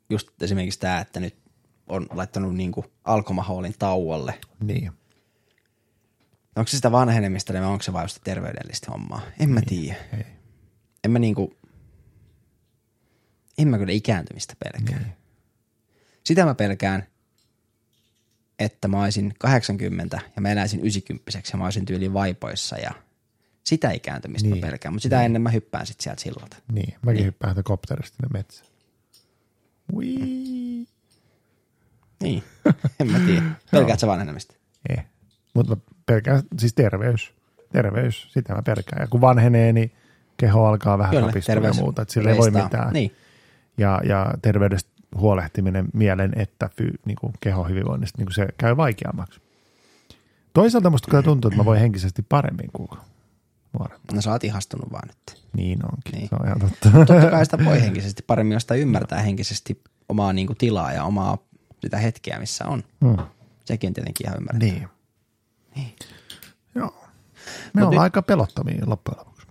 just 0.09 0.41
esimerkiksi 0.41 0.79
tämä, 0.79 0.99
että 0.99 1.19
nyt 1.19 1.35
on 1.87 2.07
laittanut 2.11 2.55
niinku 2.55 2.85
alkomahoolin 3.03 3.75
tauolle. 3.79 4.39
Niin. 4.59 4.91
Onko 6.55 6.67
se 6.67 6.75
sitä 6.75 6.91
vanhenemista 6.91 7.53
vai 7.53 7.63
onko 7.63 7.83
se 7.83 7.93
vain 7.93 8.09
sitä 8.09 8.21
terveydellistä 8.23 8.91
hommaa? 8.91 9.21
En 9.39 9.49
mä 9.49 9.61
tiedä. 9.61 9.97
Ei. 10.17 10.25
En 11.03 11.11
mä 11.11 11.19
niinku, 11.19 11.53
en 13.61 13.67
mä 13.67 13.77
kyllä 13.77 13.93
ikääntymistä 13.93 14.53
pelkää. 14.63 14.99
Niin. 14.99 15.13
Sitä 16.23 16.45
mä 16.45 16.55
pelkään, 16.55 17.07
että 18.59 18.87
mä 18.87 19.03
olisin 19.03 19.33
80 19.39 20.19
ja 20.35 20.41
mä 20.41 20.51
eläisin 20.51 20.79
90 20.79 21.31
ja 21.53 21.57
mä 21.57 21.63
olisin 21.63 21.85
tyyliin 21.85 22.13
vaipoissa 22.13 22.77
ja 22.77 22.91
sitä 23.63 23.91
ikääntymistä 23.91 24.49
niin. 24.49 24.65
Mä 24.65 24.69
pelkään. 24.69 24.93
Mutta 24.93 25.03
sitä 25.03 25.17
niin. 25.17 25.25
ennen 25.25 25.41
mä 25.41 25.49
hyppään 25.49 25.85
sit 25.85 25.99
sieltä 25.99 26.21
sillalta. 26.21 26.57
Niin. 26.71 26.93
Mäkin 27.01 27.17
niin. 27.17 27.25
hyppään 27.25 27.51
sitä 27.53 27.63
kopterista 27.63 28.15
sinne 28.15 28.39
metsään. 28.39 28.71
Wii. 29.95 30.87
Niin, 32.21 32.43
en 32.99 33.11
mä 33.11 33.19
tiedä. 33.19 33.41
Pelkäät 33.71 33.99
sä 33.99 34.07
vanhenemista? 34.07 34.55
Ei. 34.89 34.97
Mutta 35.53 35.75
mä 35.75 35.81
pelkään, 36.05 36.43
siis 36.59 36.73
terveys. 36.73 37.33
Terveys, 37.71 38.27
sitä 38.33 38.55
mä 38.55 38.61
pelkään. 38.61 39.01
Ja 39.01 39.07
kun 39.07 39.21
vanhenee, 39.21 39.73
niin 39.73 39.91
keho 40.37 40.65
alkaa 40.65 40.97
vähän 40.97 41.11
Kyllä, 41.11 41.27
rapistua 41.27 41.51
ja 41.51 41.55
terveys 41.55 41.79
muuta. 41.79 42.01
Että 42.01 42.13
sillä 42.13 42.31
ei 42.31 42.37
voi 42.37 42.51
mitään. 42.51 42.93
Niin, 42.93 43.15
Ja, 43.77 44.01
ja 44.09 44.33
terveydestä 44.41 44.91
huolehtiminen 45.17 45.85
mielen 45.93 46.33
että 46.35 46.69
fy, 46.77 46.91
niin 47.05 47.15
kuin 47.21 47.33
kehon 47.39 47.69
hyvinvoinnista, 47.69 48.17
niin 48.17 48.25
kuin 48.25 48.33
se 48.35 48.47
käy 48.57 48.77
vaikeammaksi. 48.77 49.41
Toisaalta 50.53 50.89
musta 50.89 51.11
kyllä 51.11 51.23
tuntuu, 51.23 51.49
että 51.49 51.57
mä 51.57 51.65
voin 51.65 51.79
henkisesti 51.79 52.21
paremmin, 52.21 52.69
kun 52.73 52.87
No 54.13 54.21
sä 54.21 54.31
oot 54.31 54.43
ihastunut 54.43 54.91
vaan 54.91 55.07
nyt. 55.07 55.43
Niin 55.57 55.79
onkin, 55.85 56.11
Niin. 56.11 56.29
se 56.29 56.35
on 56.35 56.45
ihan 56.47 56.59
totta. 56.59 56.89
Totta 57.05 57.29
kai 57.31 57.45
sitä 57.45 57.65
voi 57.65 57.81
henkisesti 57.81 58.23
paremmin, 58.27 58.53
jos 58.53 58.61
sitä 58.63 58.73
ymmärtää 58.75 59.21
henkisesti 59.21 59.81
omaa 60.09 60.33
niin 60.33 60.47
kuin, 60.47 60.57
tilaa 60.57 60.93
ja 60.93 61.03
omaa 61.03 61.37
sitä 61.81 61.97
hetkeä, 61.97 62.39
missä 62.39 62.65
on. 62.67 62.83
Mm. 62.99 63.17
Sekin 63.65 63.87
on 63.87 63.93
tietenkin 63.93 64.27
ihan 64.27 64.37
ymmärrettävää. 64.37 64.73
Niin. 64.75 64.87
Niin. 65.75 65.95
Joo. 66.75 67.03
Me 67.73 67.81
Mut 67.81 67.87
ollaan 67.87 67.91
nyt- 67.91 67.99
aika 68.01 68.21
pelottavia 68.21 68.81
loppujen 68.85 69.19
lopuksi. 69.19 69.47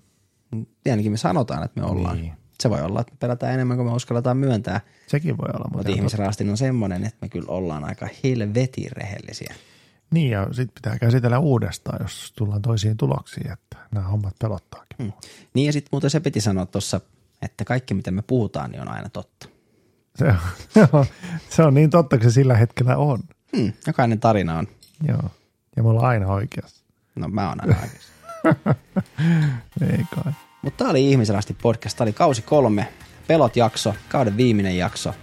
Tietenkin 0.84 1.12
me 1.12 1.16
sanotaan, 1.16 1.62
että 1.64 1.80
me 1.80 1.86
ollaan. 1.86 2.16
Niin. 2.16 2.32
Se 2.60 2.70
voi 2.70 2.82
olla, 2.82 3.00
että 3.00 3.12
me 3.12 3.16
pelätään 3.20 3.54
enemmän 3.54 3.76
kuin 3.76 3.86
me 3.88 3.94
uskalletaan 3.94 4.36
myöntää. 4.36 4.80
Sekin 5.06 5.38
voi 5.38 5.48
olla. 5.54 5.70
Mutta 5.72 5.92
ihmisraastin 5.92 6.50
on 6.50 6.56
semmoinen, 6.56 7.04
että 7.04 7.18
me 7.22 7.28
kyllä 7.28 7.48
ollaan 7.48 7.84
aika 7.84 8.08
helvetin 8.24 8.92
rehellisiä. 8.92 9.54
Niin, 10.10 10.30
ja 10.30 10.46
sitten 10.52 10.74
pitää 10.74 10.98
käsitellä 10.98 11.38
uudestaan, 11.38 11.98
jos 12.02 12.32
tullaan 12.36 12.62
toisiin 12.62 12.96
tuloksiin, 12.96 13.52
että 13.52 13.76
nämä 13.90 14.08
hommat 14.08 14.34
pelottaakin. 14.38 14.96
Hmm. 14.98 15.12
Niin 15.54 15.66
ja 15.66 15.72
sitten 15.72 15.88
muuten 15.92 16.10
se 16.10 16.20
piti 16.20 16.40
sanoa 16.40 16.66
tuossa, 16.66 17.00
että 17.42 17.64
kaikki 17.64 17.94
mitä 17.94 18.10
me 18.10 18.22
puhutaan, 18.22 18.70
niin 18.70 18.80
on 18.80 18.88
aina 18.88 19.08
totta. 19.08 19.48
Se, 20.16 20.24
on, 20.28 20.38
se, 20.74 20.88
on, 20.92 21.06
se 21.48 21.62
on 21.62 21.74
niin 21.74 21.90
totta, 21.90 22.18
kun 22.18 22.24
se 22.24 22.34
sillä 22.34 22.56
hetkellä 22.56 22.96
on. 22.96 23.18
Hmm. 23.56 23.72
Jokainen 23.86 24.20
tarina 24.20 24.58
on. 24.58 24.68
Joo. 25.08 25.30
Ja 25.76 25.82
me 25.82 25.88
ollaan 25.88 26.06
aina 26.06 26.26
oikeassa. 26.26 26.84
No 27.14 27.28
mä 27.28 27.48
oon 27.48 27.60
aina 27.60 27.76
oikeassa. 27.82 28.12
Ei 29.92 30.04
kai. 30.14 30.32
Mutta 30.62 30.84
tää 30.84 30.90
oli 30.90 31.10
Ihmisrasti 31.10 31.56
podcast. 31.62 31.96
Tää 31.96 32.04
oli 32.04 32.12
kausi 32.12 32.42
kolme. 32.42 32.88
Pelot 33.26 33.56
jakso, 33.56 33.94
kauden 34.08 34.36
viimeinen 34.36 34.76
jakso. 34.76 35.14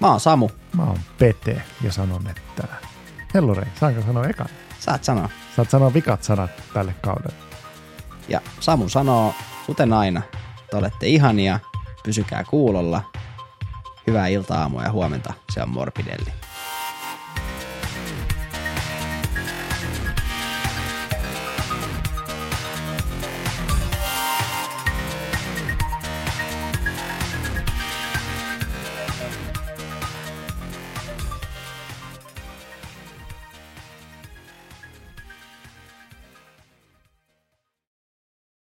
Mä 0.00 0.10
oon 0.10 0.20
Samu. 0.20 0.48
Mä 0.76 0.82
oon 0.82 0.98
Pete 1.18 1.62
ja 1.82 1.92
sanon, 1.92 2.26
että... 2.26 2.68
Hellurei, 3.34 3.68
saanko 3.80 4.02
sanoa 4.02 4.24
ekan? 4.24 4.48
Saat 4.78 5.04
sanoa. 5.04 5.28
Saat 5.56 5.70
sanoa 5.70 5.94
vikat 5.94 6.22
sanat 6.22 6.50
tälle 6.74 6.94
kaudelle. 7.00 7.36
Ja 8.28 8.40
Samu 8.60 8.88
sanoo, 8.88 9.34
kuten 9.66 9.92
aina, 9.92 10.22
te 10.70 10.76
olette 10.76 11.06
ihania, 11.06 11.60
pysykää 12.04 12.44
kuulolla. 12.44 13.02
Hyvää 14.06 14.26
ilta, 14.26 14.54
aamua 14.54 14.82
ja 14.82 14.92
huomenta. 14.92 15.34
Se 15.52 15.62
on 15.62 15.68
Morbidelli. 15.68 16.32